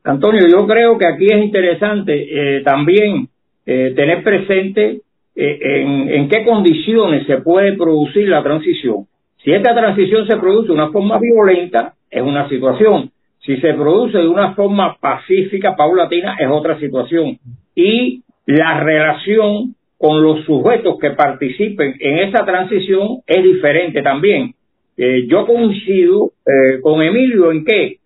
Antonio, 0.04 0.46
yo 0.48 0.66
creo 0.66 0.96
que 0.96 1.06
aquí 1.06 1.26
es 1.26 1.44
interesante 1.44 2.14
eh, 2.58 2.62
también 2.62 3.28
eh, 3.66 3.92
tener 3.94 4.22
presente 4.22 5.02
en, 5.34 6.08
en 6.08 6.28
qué 6.30 6.42
condiciones 6.42 7.26
se 7.26 7.36
puede 7.42 7.76
producir 7.76 8.28
la 8.28 8.42
transición. 8.42 9.06
Si 9.44 9.52
esta 9.52 9.74
transición 9.74 10.26
se 10.26 10.38
produce 10.38 10.68
de 10.68 10.74
una 10.74 10.90
forma 10.90 11.18
violenta, 11.18 11.92
es 12.10 12.22
una 12.22 12.48
situación. 12.48 13.10
Si 13.46 13.56
se 13.58 13.74
produce 13.74 14.18
de 14.18 14.26
una 14.26 14.54
forma 14.54 14.96
pacífica, 14.98 15.76
paulatina, 15.76 16.36
es 16.38 16.48
otra 16.50 16.80
situación. 16.80 17.38
Y 17.76 18.22
la 18.44 18.80
relación 18.80 19.76
con 19.96 20.20
los 20.22 20.44
sujetos 20.44 20.98
que 21.00 21.10
participen 21.10 21.94
en 22.00 22.18
esa 22.18 22.44
transición 22.44 23.20
es 23.24 23.44
diferente 23.44 24.02
también. 24.02 24.52
Eh, 24.96 25.26
yo 25.28 25.46
coincido 25.46 26.32
eh, 26.44 26.80
con 26.80 27.00
Emilio 27.02 27.52
en 27.52 27.64
que, 27.64 27.98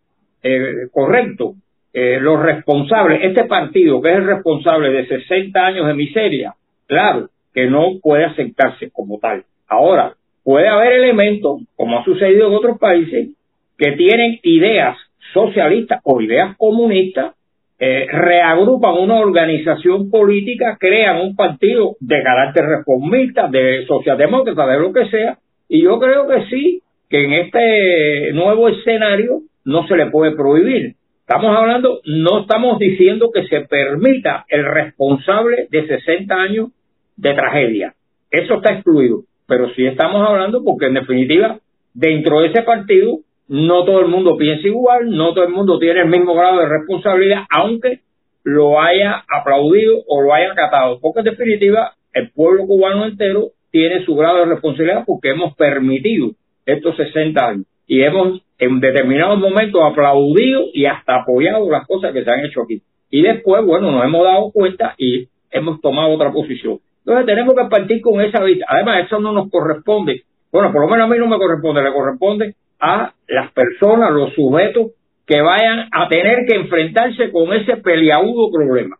eh, 0.42 0.88
correcto, 0.92 1.54
los 1.92 2.40
responsables, 2.40 3.20
este 3.24 3.46
partido 3.46 4.00
que 4.00 4.10
es 4.10 4.18
el 4.18 4.26
responsable 4.26 4.90
de 4.90 5.08
60 5.08 5.60
años 5.60 5.88
de 5.88 5.94
miseria, 5.94 6.54
claro, 6.86 7.30
que 7.52 7.66
no 7.66 7.98
puede 8.00 8.26
aceptarse 8.26 8.90
como 8.92 9.18
tal. 9.18 9.42
Ahora, 9.66 10.14
puede 10.44 10.68
haber 10.68 10.92
elementos, 10.92 11.62
como 11.74 11.98
ha 11.98 12.04
sucedido 12.04 12.46
en 12.46 12.54
otros 12.54 12.78
países, 12.78 13.30
que 13.76 13.92
tienen 13.92 14.38
ideas 14.44 14.96
socialistas 15.32 16.00
o 16.04 16.20
ideas 16.20 16.56
comunistas, 16.56 17.34
eh, 17.78 18.06
reagrupan 18.10 18.94
una 18.98 19.16
organización 19.20 20.10
política, 20.10 20.76
crean 20.78 21.20
un 21.20 21.34
partido 21.34 21.96
de 22.00 22.22
carácter 22.22 22.66
reformista, 22.66 23.48
de 23.48 23.86
socialdemócrata, 23.86 24.66
de 24.66 24.78
lo 24.78 24.92
que 24.92 25.06
sea, 25.06 25.38
y 25.68 25.82
yo 25.82 25.98
creo 25.98 26.28
que 26.28 26.44
sí, 26.50 26.82
que 27.08 27.24
en 27.24 27.32
este 27.32 28.32
nuevo 28.34 28.68
escenario 28.68 29.40
no 29.64 29.86
se 29.86 29.96
le 29.96 30.10
puede 30.10 30.32
prohibir. 30.32 30.94
Estamos 31.20 31.56
hablando, 31.56 32.00
no 32.04 32.40
estamos 32.40 32.78
diciendo 32.78 33.30
que 33.32 33.46
se 33.46 33.60
permita 33.62 34.44
el 34.48 34.64
responsable 34.64 35.68
de 35.70 35.86
60 35.86 36.34
años 36.34 36.68
de 37.16 37.34
tragedia. 37.34 37.94
Eso 38.30 38.54
está 38.54 38.74
excluido. 38.74 39.22
Pero 39.46 39.70
sí 39.74 39.86
estamos 39.86 40.26
hablando 40.26 40.62
porque 40.64 40.86
en 40.86 40.94
definitiva, 40.94 41.58
dentro 41.94 42.40
de 42.40 42.48
ese 42.48 42.62
partido 42.62 43.18
no 43.50 43.84
todo 43.84 43.98
el 43.98 44.06
mundo 44.06 44.36
piensa 44.36 44.68
igual, 44.68 45.10
no 45.10 45.34
todo 45.34 45.42
el 45.42 45.50
mundo 45.52 45.80
tiene 45.80 46.02
el 46.02 46.08
mismo 46.08 46.34
grado 46.34 46.60
de 46.60 46.68
responsabilidad, 46.68 47.46
aunque 47.50 47.98
lo 48.44 48.80
haya 48.80 49.24
aplaudido 49.28 50.04
o 50.06 50.22
lo 50.22 50.32
haya 50.32 50.52
acatado, 50.52 51.00
porque 51.00 51.18
en 51.18 51.24
definitiva 51.24 51.94
el 52.12 52.30
pueblo 52.30 52.64
cubano 52.66 53.06
entero 53.06 53.48
tiene 53.72 54.04
su 54.04 54.14
grado 54.14 54.38
de 54.38 54.44
responsabilidad 54.44 55.02
porque 55.04 55.30
hemos 55.30 55.56
permitido 55.56 56.30
estos 56.64 56.96
60 56.96 57.44
años 57.44 57.66
y 57.88 58.02
hemos 58.02 58.40
en 58.60 58.78
determinados 58.78 59.40
momentos 59.40 59.82
aplaudido 59.82 60.66
y 60.72 60.86
hasta 60.86 61.22
apoyado 61.22 61.68
las 61.68 61.88
cosas 61.88 62.12
que 62.12 62.22
se 62.22 62.30
han 62.30 62.44
hecho 62.44 62.62
aquí. 62.62 62.82
Y 63.10 63.22
después, 63.22 63.64
bueno, 63.66 63.90
nos 63.90 64.04
hemos 64.04 64.22
dado 64.22 64.52
cuenta 64.52 64.94
y 64.96 65.26
hemos 65.50 65.80
tomado 65.80 66.12
otra 66.12 66.30
posición. 66.30 66.78
Entonces 67.00 67.26
tenemos 67.26 67.56
que 67.56 67.68
partir 67.68 68.00
con 68.00 68.20
esa 68.20 68.44
vista. 68.44 68.66
Además, 68.68 69.06
eso 69.06 69.18
no 69.18 69.32
nos 69.32 69.50
corresponde. 69.50 70.22
Bueno, 70.52 70.70
por 70.72 70.82
lo 70.82 70.88
menos 70.88 71.08
a 71.08 71.12
mí 71.12 71.18
no 71.18 71.26
me 71.26 71.36
corresponde, 71.36 71.82
le 71.82 71.92
corresponde 71.92 72.54
a 72.80 73.12
las 73.28 73.52
personas, 73.52 74.10
los 74.12 74.32
sujetos 74.34 74.92
que 75.26 75.40
vayan 75.40 75.88
a 75.92 76.08
tener 76.08 76.46
que 76.46 76.56
enfrentarse 76.56 77.30
con 77.30 77.52
ese 77.52 77.76
peliagudo 77.76 78.50
problema. 78.50 78.96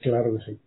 Claro 0.00 0.32
que 0.34 0.44
sí. 0.44 0.58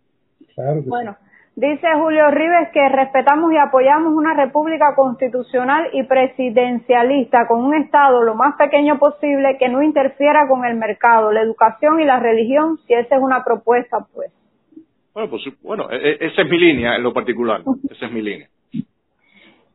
Claro 0.54 0.82
que 0.82 0.88
bueno, 0.88 1.16
dice 1.56 1.86
Julio 1.96 2.30
Rives 2.30 2.68
que 2.72 2.88
respetamos 2.88 3.52
y 3.52 3.56
apoyamos 3.56 4.12
una 4.14 4.34
república 4.34 4.94
constitucional 4.94 5.88
y 5.92 6.04
presidencialista 6.04 7.48
con 7.48 7.64
un 7.64 7.74
Estado 7.74 8.22
lo 8.22 8.36
más 8.36 8.54
pequeño 8.56 8.98
posible 8.98 9.56
que 9.58 9.68
no 9.68 9.82
interfiera 9.82 10.46
con 10.46 10.64
el 10.64 10.76
mercado, 10.76 11.32
la 11.32 11.42
educación 11.42 12.00
y 12.00 12.04
la 12.04 12.20
religión, 12.20 12.78
si 12.86 12.94
esa 12.94 13.16
es 13.16 13.22
una 13.22 13.42
propuesta, 13.44 14.06
pues. 14.14 14.30
Bueno, 15.14 15.30
pues 15.30 15.42
bueno, 15.62 15.90
e, 15.90 15.96
e, 15.96 16.26
esa 16.26 16.42
es 16.42 16.48
mi 16.48 16.58
línea 16.58 16.94
en 16.94 17.02
lo 17.02 17.12
particular, 17.12 17.62
esa 17.90 18.06
es 18.06 18.12
mi 18.12 18.22
línea. 18.22 18.48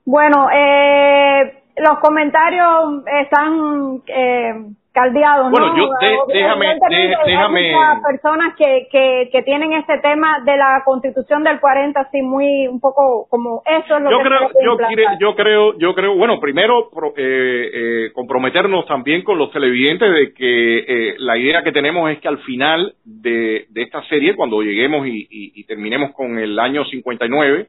Bueno, 0.05 0.49
eh, 0.51 1.62
los 1.77 1.99
comentarios 1.99 3.03
están 3.21 4.01
eh, 4.07 4.53
caldeados, 4.93 5.49
bueno, 5.49 5.75
yo 5.75 5.89
déjame, 6.27 6.77
déjame. 7.25 7.73
Hay 7.73 8.01
personas 8.01 8.55
que, 8.55 8.87
que, 8.91 9.29
que 9.31 9.41
tienen 9.41 9.73
este 9.73 9.97
tema 9.99 10.41
de 10.45 10.55
la 10.55 10.83
Constitución 10.85 11.43
del 11.43 11.59
40 11.59 11.99
así 11.99 12.21
muy 12.21 12.67
un 12.67 12.79
poco 12.79 13.25
como 13.27 13.63
eso 13.65 13.97
es 13.97 14.03
lo 14.03 14.11
yo 14.11 14.17
que 14.19 14.23
creo, 14.23 14.49
yo, 14.63 15.19
yo 15.19 15.35
creo, 15.35 15.77
yo 15.79 15.95
creo, 15.95 16.15
bueno, 16.15 16.39
primero 16.39 16.91
eh, 17.17 17.71
eh, 17.73 18.11
comprometernos 18.13 18.85
también 18.85 19.23
con 19.23 19.39
los 19.39 19.51
televidentes 19.51 20.13
de 20.13 20.33
que 20.33 20.77
eh, 20.77 21.15
la 21.17 21.37
idea 21.37 21.63
que 21.63 21.71
tenemos 21.71 22.11
es 22.11 22.19
que 22.19 22.27
al 22.27 22.37
final 22.39 22.93
de, 23.03 23.65
de 23.69 23.81
esta 23.81 24.03
serie, 24.03 24.35
cuando 24.35 24.61
lleguemos 24.61 25.07
y, 25.07 25.27
y, 25.29 25.51
y 25.55 25.63
terminemos 25.65 26.11
con 26.11 26.37
el 26.37 26.59
año 26.59 26.85
59 26.85 27.67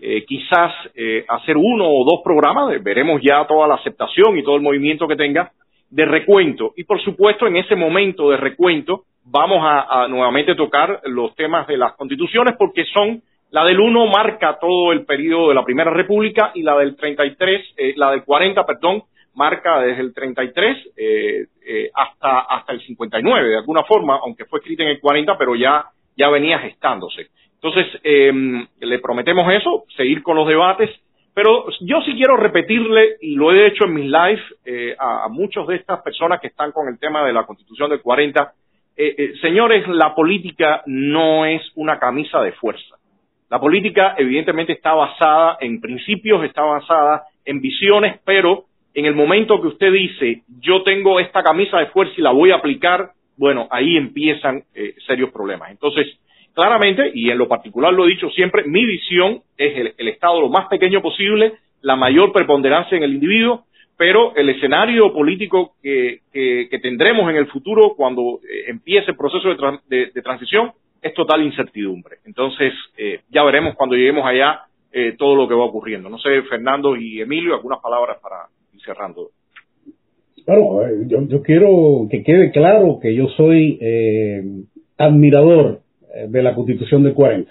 eh, 0.00 0.24
quizás 0.24 0.72
eh, 0.94 1.24
hacer 1.28 1.56
uno 1.56 1.88
o 1.88 2.04
dos 2.04 2.20
programas, 2.22 2.82
veremos 2.82 3.20
ya 3.22 3.46
toda 3.46 3.68
la 3.68 3.76
aceptación 3.76 4.38
y 4.38 4.42
todo 4.42 4.56
el 4.56 4.62
movimiento 4.62 5.06
que 5.06 5.16
tenga, 5.16 5.52
de 5.90 6.04
recuento. 6.04 6.72
Y 6.76 6.84
por 6.84 7.00
supuesto, 7.02 7.46
en 7.46 7.56
ese 7.56 7.76
momento 7.76 8.30
de 8.30 8.36
recuento, 8.36 9.04
vamos 9.24 9.58
a, 9.62 10.06
nuevamente 10.08 10.54
tocar 10.54 11.00
los 11.04 11.34
temas 11.34 11.66
de 11.66 11.76
las 11.76 11.94
constituciones, 11.94 12.54
porque 12.58 12.84
son, 12.92 13.22
la 13.50 13.64
del 13.64 13.78
1 13.78 14.06
marca 14.06 14.58
todo 14.60 14.92
el 14.92 15.04
periodo 15.04 15.48
de 15.50 15.54
la 15.54 15.64
Primera 15.64 15.90
República 15.90 16.50
y 16.54 16.62
la 16.62 16.76
del 16.76 16.96
33, 16.96 17.74
eh, 17.76 17.94
la 17.96 18.10
del 18.10 18.24
40, 18.24 18.66
perdón, 18.66 19.04
marca 19.34 19.80
desde 19.80 20.00
el 20.00 20.14
33 20.14 20.76
eh, 20.96 21.46
eh, 21.66 21.90
hasta, 21.94 22.40
hasta 22.40 22.72
el 22.72 22.80
59, 22.80 23.48
de 23.48 23.56
alguna 23.58 23.84
forma, 23.84 24.18
aunque 24.22 24.44
fue 24.46 24.58
escrita 24.58 24.82
en 24.82 24.90
el 24.90 25.00
40, 25.00 25.38
pero 25.38 25.54
ya, 25.54 25.86
ya 26.16 26.28
venía 26.28 26.58
gestándose. 26.58 27.28
Entonces, 27.64 27.98
eh, 28.04 28.30
le 28.80 28.98
prometemos 28.98 29.50
eso, 29.50 29.84
seguir 29.96 30.22
con 30.22 30.36
los 30.36 30.46
debates, 30.46 30.90
pero 31.32 31.64
yo 31.80 32.02
sí 32.02 32.12
quiero 32.14 32.36
repetirle, 32.36 33.16
y 33.22 33.36
lo 33.36 33.52
he 33.52 33.66
hecho 33.66 33.84
en 33.84 33.94
mis 33.94 34.04
lives, 34.04 34.42
eh, 34.66 34.94
a, 34.98 35.28
muchas 35.30 35.66
de 35.66 35.76
estas 35.76 36.02
personas 36.02 36.40
que 36.40 36.48
están 36.48 36.72
con 36.72 36.88
el 36.88 36.98
tema 36.98 37.24
de 37.24 37.32
la 37.32 37.46
Constitución 37.46 37.88
del 37.88 38.02
40, 38.02 38.52
señores, 39.40 39.88
la 39.88 40.14
política 40.14 40.82
no 40.86 41.46
es 41.46 41.62
una 41.74 41.98
camisa 41.98 42.40
de 42.42 42.52
fuerza. 42.52 42.96
La 43.50 43.58
política 43.58 44.14
evidentemente 44.18 44.74
está 44.74 44.92
basada 44.92 45.56
en 45.60 45.80
principios, 45.80 46.44
está 46.44 46.62
basada 46.62 47.24
en 47.44 47.60
visiones, 47.60 48.20
pero 48.26 48.64
en 48.94 49.06
el 49.06 49.14
momento 49.14 49.60
que 49.60 49.68
usted 49.68 49.90
dice, 49.90 50.42
yo 50.60 50.82
tengo 50.82 51.18
esta 51.18 51.42
camisa 51.42 51.78
de 51.78 51.86
fuerza 51.86 52.14
y 52.16 52.22
la 52.22 52.30
voy 52.30 52.50
a 52.50 52.56
aplicar, 52.56 53.10
bueno, 53.36 53.68
ahí 53.70 53.96
empiezan 53.96 54.64
eh, 54.74 54.94
serios 55.06 55.30
problemas. 55.30 55.70
Entonces, 55.70 56.06
claramente, 56.54 57.10
y 57.14 57.30
en 57.30 57.38
lo 57.38 57.48
particular 57.48 57.92
lo 57.92 58.06
he 58.06 58.10
dicho 58.10 58.30
siempre, 58.30 58.64
mi 58.64 58.84
visión 58.84 59.42
es 59.56 59.92
el, 59.98 60.08
Estado 60.08 60.40
lo 60.40 60.48
más 60.48 60.68
pequeño 60.68 61.02
posible, 61.02 61.54
la 61.82 61.96
mayor 61.96 62.32
preponderancia 62.32 62.96
en 62.96 63.02
el 63.02 63.14
individuo, 63.14 63.64
pero 63.96 64.34
el 64.34 64.48
escenario 64.48 65.12
político 65.12 65.74
que, 65.82 66.20
tendremos 66.82 67.28
en 67.30 67.36
el 67.36 67.46
futuro 67.46 67.94
cuando 67.96 68.40
eh, 68.42 68.64
empiece 68.68 69.10
el 69.10 69.16
proceso 69.16 69.48
de, 69.88 70.22
transición 70.22 70.72
es 71.02 71.12
total 71.14 71.42
incertidumbre. 71.42 72.16
Entonces, 72.24 72.72
eh, 72.96 73.20
ya 73.30 73.42
veremos 73.44 73.74
cuando 73.74 73.96
lleguemos 73.96 74.24
allá 74.24 74.62
todo 75.18 75.34
lo 75.34 75.48
que 75.48 75.54
va 75.54 75.64
ocurriendo. 75.64 76.08
No 76.08 76.18
sé, 76.18 76.42
Fernando 76.42 76.94
y 76.94 77.20
Emilio, 77.20 77.54
algunas 77.54 77.80
palabras 77.80 78.18
para, 78.22 78.46
cerrando. 78.84 79.30
Claro, 80.44 80.86
eh, 80.86 81.04
yo, 81.06 81.26
yo 81.26 81.42
quiero 81.42 82.06
que 82.10 82.22
quede 82.22 82.50
claro 82.50 82.98
que 83.00 83.14
yo 83.14 83.28
soy 83.28 83.78
eh, 83.80 84.42
admirador 84.98 85.80
eh, 85.80 85.83
de 86.28 86.42
la 86.42 86.54
Constitución 86.54 87.02
del 87.02 87.14
40. 87.14 87.50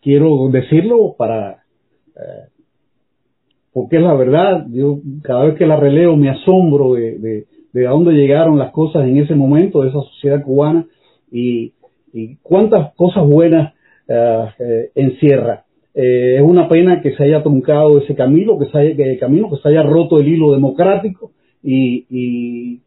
quiero 0.00 0.48
decirlo 0.50 1.14
para 1.16 1.62
porque 3.72 3.96
es 3.96 4.02
la 4.02 4.14
verdad. 4.14 4.66
Yo 4.70 5.00
cada 5.22 5.44
vez 5.44 5.58
que 5.58 5.66
la 5.66 5.76
releo 5.76 6.16
me 6.16 6.30
asombro 6.30 6.94
de, 6.94 7.18
de, 7.18 7.46
de 7.72 7.86
a 7.86 7.90
dónde 7.90 8.12
llegaron 8.12 8.58
las 8.58 8.70
cosas 8.70 9.04
en 9.04 9.18
ese 9.18 9.34
momento 9.34 9.82
de 9.82 9.88
esa 9.88 10.00
sociedad 10.00 10.42
cubana 10.42 10.86
y, 11.32 11.72
y 12.12 12.36
cuántas 12.36 12.94
cosas 12.94 13.26
buenas 13.26 13.74
encierra. 14.94 15.64
Eh, 15.94 16.36
es 16.36 16.42
una 16.42 16.68
pena 16.68 17.00
que 17.00 17.14
se 17.14 17.22
haya 17.22 17.42
truncado 17.42 17.98
ese 17.98 18.16
camino, 18.16 18.58
que 18.58 18.66
se 18.66 18.78
haya, 18.78 19.18
camino, 19.18 19.48
que 19.48 19.58
se 19.58 19.68
haya 19.68 19.82
roto 19.82 20.18
el 20.18 20.26
hilo 20.26 20.52
democrático 20.52 21.30
y, 21.62 22.80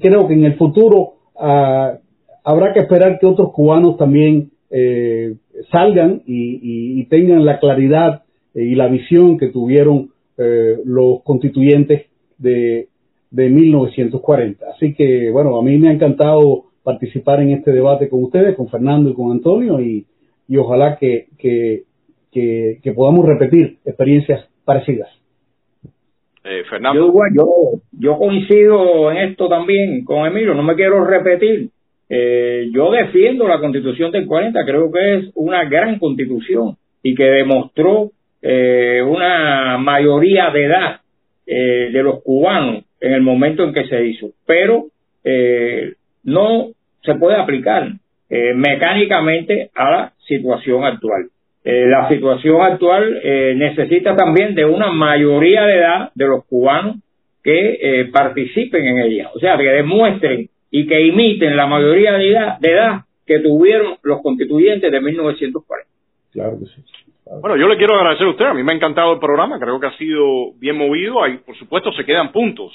creo 0.00 0.26
que 0.26 0.34
en 0.34 0.44
el 0.44 0.54
futuro 0.56 1.14
ah, 1.38 1.98
habrá 2.46 2.72
que 2.72 2.80
esperar 2.80 3.18
que 3.18 3.26
otros 3.26 3.52
cubanos 3.52 3.96
también 3.98 4.52
eh, 4.70 5.34
salgan 5.70 6.22
y, 6.26 7.04
tengan 7.06 7.44
la 7.44 7.58
claridad 7.58 8.22
y 8.54 8.74
la 8.74 8.88
visión 8.88 9.36
que 9.36 9.48
tuvieron 9.48 10.10
eh, 10.38 10.76
los 10.84 11.22
constituyentes 11.22 12.06
de, 12.38 12.88
de 13.30 13.50
1940. 13.50 14.64
Así 14.74 14.94
que, 14.94 15.30
bueno, 15.30 15.58
a 15.58 15.62
mí 15.62 15.76
me 15.76 15.88
ha 15.88 15.92
encantado 15.92 16.66
participar 16.84 17.40
en 17.40 17.50
este 17.50 17.72
debate 17.72 18.08
con 18.08 18.22
ustedes, 18.22 18.54
con 18.54 18.68
Fernando 18.68 19.10
y 19.10 19.14
con 19.14 19.32
Antonio, 19.32 19.80
y, 19.80 20.06
y 20.46 20.56
ojalá 20.56 20.98
que, 20.98 21.26
que, 21.38 21.82
que, 22.32 22.92
podamos 22.94 23.26
repetir 23.26 23.78
experiencias 23.84 24.48
parecidas. 24.64 25.08
Eh, 26.44 26.62
Fernando. 26.70 27.12
Yo, 27.34 27.80
yo, 27.98 28.18
coincido 28.18 29.10
en 29.10 29.30
esto 29.30 29.48
también 29.48 30.04
con 30.04 30.26
Emilio, 30.26 30.54
no 30.54 30.62
me 30.62 30.76
quiero 30.76 31.04
repetir. 31.04 31.70
Eh, 32.08 32.70
yo 32.72 32.90
defiendo 32.92 33.48
la 33.48 33.58
constitución 33.58 34.12
del 34.12 34.26
40, 34.26 34.64
creo 34.64 34.90
que 34.92 35.14
es 35.16 35.24
una 35.34 35.64
gran 35.64 35.98
constitución 35.98 36.76
y 37.02 37.14
que 37.14 37.24
demostró 37.24 38.10
eh, 38.42 39.02
una 39.02 39.78
mayoría 39.78 40.50
de 40.50 40.64
edad 40.64 41.00
eh, 41.46 41.90
de 41.92 42.02
los 42.02 42.22
cubanos 42.22 42.84
en 43.00 43.12
el 43.12 43.22
momento 43.22 43.64
en 43.64 43.72
que 43.72 43.86
se 43.86 44.06
hizo, 44.06 44.30
pero 44.46 44.86
no 46.22 46.68
se 47.02 47.14
puede 47.14 47.36
aplicar 47.36 47.88
eh, 48.28 48.54
mecánicamente 48.54 49.70
a 49.74 49.90
la 49.90 50.12
situación 50.26 50.84
actual. 50.84 51.28
Eh, 51.64 51.86
la 51.86 52.08
situación 52.08 52.60
actual 52.60 53.20
eh, 53.22 53.54
necesita 53.56 54.16
también 54.16 54.56
de 54.56 54.64
una 54.64 54.90
mayoría 54.90 55.62
de 55.62 55.78
edad 55.78 56.10
de 56.14 56.26
los 56.26 56.44
cubanos 56.46 56.96
que 57.44 58.08
participen 58.12 58.84
en 58.84 58.98
ella, 58.98 59.30
o 59.32 59.38
sea, 59.38 59.56
que 59.56 59.62
demuestren 59.62 60.48
y 60.76 60.86
que 60.86 61.06
imiten 61.06 61.56
la 61.56 61.66
mayoría 61.66 62.12
de 62.12 62.30
edad, 62.30 62.58
de 62.58 62.70
edad 62.70 63.00
que 63.26 63.40
tuvieron 63.40 63.96
los 64.02 64.20
constituyentes 64.22 64.90
de 64.90 65.00
1940. 65.00 65.90
Claro 66.32 66.58
que 66.58 66.66
sí. 66.66 66.82
Bueno, 67.40 67.56
yo 67.56 67.66
le 67.66 67.76
quiero 67.76 67.94
agradecer 67.94 68.26
a 68.26 68.30
usted. 68.30 68.44
A 68.44 68.54
mí 68.54 68.62
me 68.62 68.72
ha 68.72 68.76
encantado 68.76 69.14
el 69.14 69.18
programa. 69.18 69.58
Creo 69.58 69.80
que 69.80 69.86
ha 69.86 69.96
sido 69.96 70.52
bien 70.60 70.76
movido. 70.76 71.24
Ahí, 71.24 71.38
por 71.38 71.56
supuesto, 71.56 71.90
se 71.92 72.04
quedan 72.04 72.30
puntos 72.30 72.72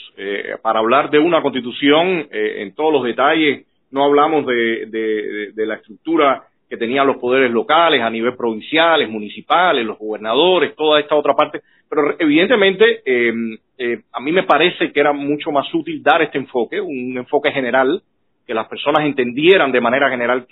para 0.62 0.80
hablar 0.80 1.10
de 1.10 1.20
una 1.20 1.42
constitución 1.42 2.28
en 2.32 2.76
todos 2.76 2.92
los 2.92 3.04
detalles 3.04 3.66
no 3.92 4.06
hablamos 4.06 4.46
de, 4.46 5.52
de, 5.54 5.66
la 5.66 5.76
estructura 5.76 6.44
que 6.72 6.78
tenían 6.78 7.06
los 7.06 7.18
poderes 7.18 7.52
locales 7.52 8.02
a 8.02 8.10
nivel 8.10 8.34
provinciales, 8.38 9.10
municipales, 9.10 9.86
los 9.86 10.00
gobernadores, 10.00 10.74
toda 10.74 11.02
esta 11.02 11.16
otra 11.16 11.34
parte, 11.34 11.60
pero 11.90 12.16
evidentemente 12.18 13.02
em, 13.04 13.58
eh, 13.78 14.00
a 14.14 14.22
mí 14.22 14.32
me 14.32 14.44
parece 14.44 14.94
que 14.94 15.00
era 15.02 15.12
mucho 15.12 15.52
más 15.52 15.68
útil 15.74 16.02
dar 16.02 16.22
este 16.22 16.38
enfoque, 16.38 16.80
un 16.80 17.18
enfoque 17.18 17.52
general, 17.52 18.02
que 18.48 18.54
las 18.54 18.70
personas 18.70 19.06
entendieran 19.06 19.74
de 19.74 19.82
manera 19.82 20.10
general 20.10 20.48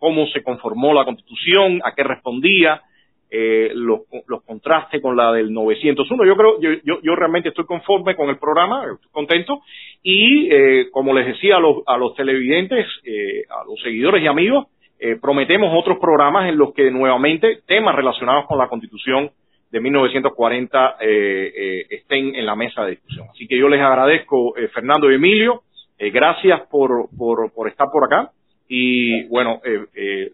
cómo 0.00 0.26
se 0.26 0.42
conformó 0.42 0.92
la 0.92 1.04
Constitución, 1.04 1.80
a 1.84 1.94
qué 1.94 2.02
respondía, 2.02 2.82
eh, 3.30 3.70
los, 3.76 4.00
los, 4.26 4.42
contrastes 4.42 5.00
con 5.00 5.16
la 5.16 5.32
del 5.32 5.52
901. 5.52 6.24
Yo 6.24 6.36
creo, 6.36 6.60
yo, 6.60 6.70
yo, 6.84 7.00
yo, 7.00 7.14
realmente 7.14 7.50
estoy 7.50 7.64
conforme 7.64 8.16
con 8.16 8.28
el 8.28 8.38
programa, 8.38 8.86
estoy 8.92 9.10
contento 9.12 9.60
y 10.02 10.48
eh, 10.50 10.88
como 10.90 11.14
les 11.14 11.26
decía 11.26 11.58
a 11.58 11.60
los, 11.60 11.84
a 11.86 11.96
los 11.96 12.16
televidentes, 12.16 12.86
eh, 13.04 13.44
a 13.48 13.64
los 13.64 13.80
seguidores 13.82 14.20
y 14.20 14.26
amigos, 14.26 14.66
eh, 14.98 15.16
prometemos 15.20 15.70
otros 15.74 15.98
programas 15.98 16.48
en 16.48 16.56
los 16.56 16.72
que 16.74 16.90
nuevamente 16.90 17.60
temas 17.66 17.94
relacionados 17.94 18.46
con 18.46 18.58
la 18.58 18.68
Constitución 18.68 19.30
de 19.70 19.80
1940 19.80 20.98
estén 21.00 22.36
en 22.36 22.46
la 22.46 22.54
mesa 22.54 22.84
de 22.84 22.92
discusión. 22.92 23.26
Así 23.32 23.48
que 23.48 23.58
yo 23.58 23.68
les 23.68 23.80
agradezco, 23.80 24.54
Fernando 24.72 25.10
y 25.10 25.16
Emilio, 25.16 25.62
gracias 25.98 26.60
por, 26.70 27.08
por, 27.18 27.68
estar 27.68 27.88
por 27.90 28.04
acá 28.04 28.30
y 28.68 29.24
bueno, 29.24 29.60
eh, 29.64 30.30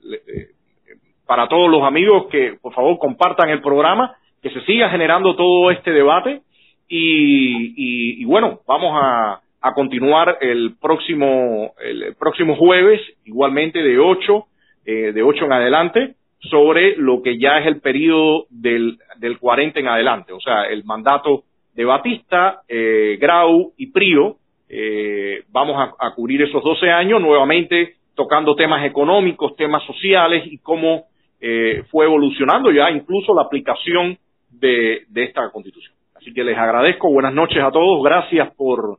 para 1.31 1.47
todos 1.47 1.71
los 1.71 1.85
amigos 1.85 2.27
que 2.27 2.59
por 2.61 2.75
favor 2.75 2.99
compartan 2.99 3.51
el 3.51 3.63
programa, 3.63 4.17
que 4.43 4.51
se 4.51 4.61
siga 4.63 4.91
generando 4.91 5.37
todo 5.37 5.71
este 5.71 5.93
debate 5.93 6.43
y, 6.89 8.25
bueno, 8.25 8.63
vamos 8.67 8.99
a, 9.01 9.41
continuar 9.77 10.39
el 10.41 10.75
próximo, 10.81 11.73
el 11.81 12.17
próximo 12.19 12.57
jueves, 12.57 13.01
igualmente 13.27 13.81
de 13.81 14.01
8, 14.01 14.45
eh, 14.91 15.13
de 15.13 15.23
8 15.23 15.45
en 15.45 15.53
adelante, 15.53 16.15
sobre 16.41 16.97
lo 16.97 17.23
que 17.23 17.39
ya 17.39 17.59
es 17.59 17.67
el 17.69 17.81
periodo 17.81 18.47
del, 18.51 18.99
del 19.19 19.39
40 19.39 19.79
en 19.79 19.87
adelante, 19.87 20.33
o 20.33 20.41
sea, 20.41 20.65
el 20.65 20.83
mandato 20.83 21.45
de 21.75 21.85
Batista, 21.85 22.63
eh, 22.69 23.17
Grau 23.21 23.73
y 23.77 23.87
Prio. 23.93 24.37
Eh, 24.69 25.45
vamos 25.51 25.77
a, 25.97 26.15
cubrir 26.15 26.43
esos 26.43 26.63
12 26.65 26.91
años 26.91 27.21
nuevamente 27.21 27.95
tocando 28.17 28.57
temas 28.57 28.85
económicos, 28.85 29.55
temas 29.55 29.85
sociales 29.85 30.43
y 30.47 30.59
cómo 30.59 31.05
eh, 31.41 31.85
fue 31.91 32.07
evolucionando 32.07 32.73
ya 32.73 32.91
incluso 32.91 33.33
la 33.33 33.43
aplicación 33.43 34.19
de, 34.51 35.05
esta 35.15 35.51
constitución. 35.51 35.95
Así 36.17 36.33
que 36.35 36.43
les 36.43 36.59
agradezco, 36.59 37.13
buenas 37.13 37.33
noches 37.33 37.63
a 37.63 37.71
todos, 37.71 38.03
gracias 38.03 38.53
por, 38.57 38.99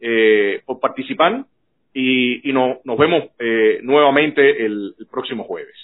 eh, 0.00 0.62
por 0.66 0.80
participar 0.80 1.44
y, 1.94 2.52
nos 2.52 2.98
vemos 2.98 3.24
eh, 3.38 3.80
nuevamente 3.82 4.64
el 4.64 4.94
próximo 5.10 5.44
jueves. 5.44 5.74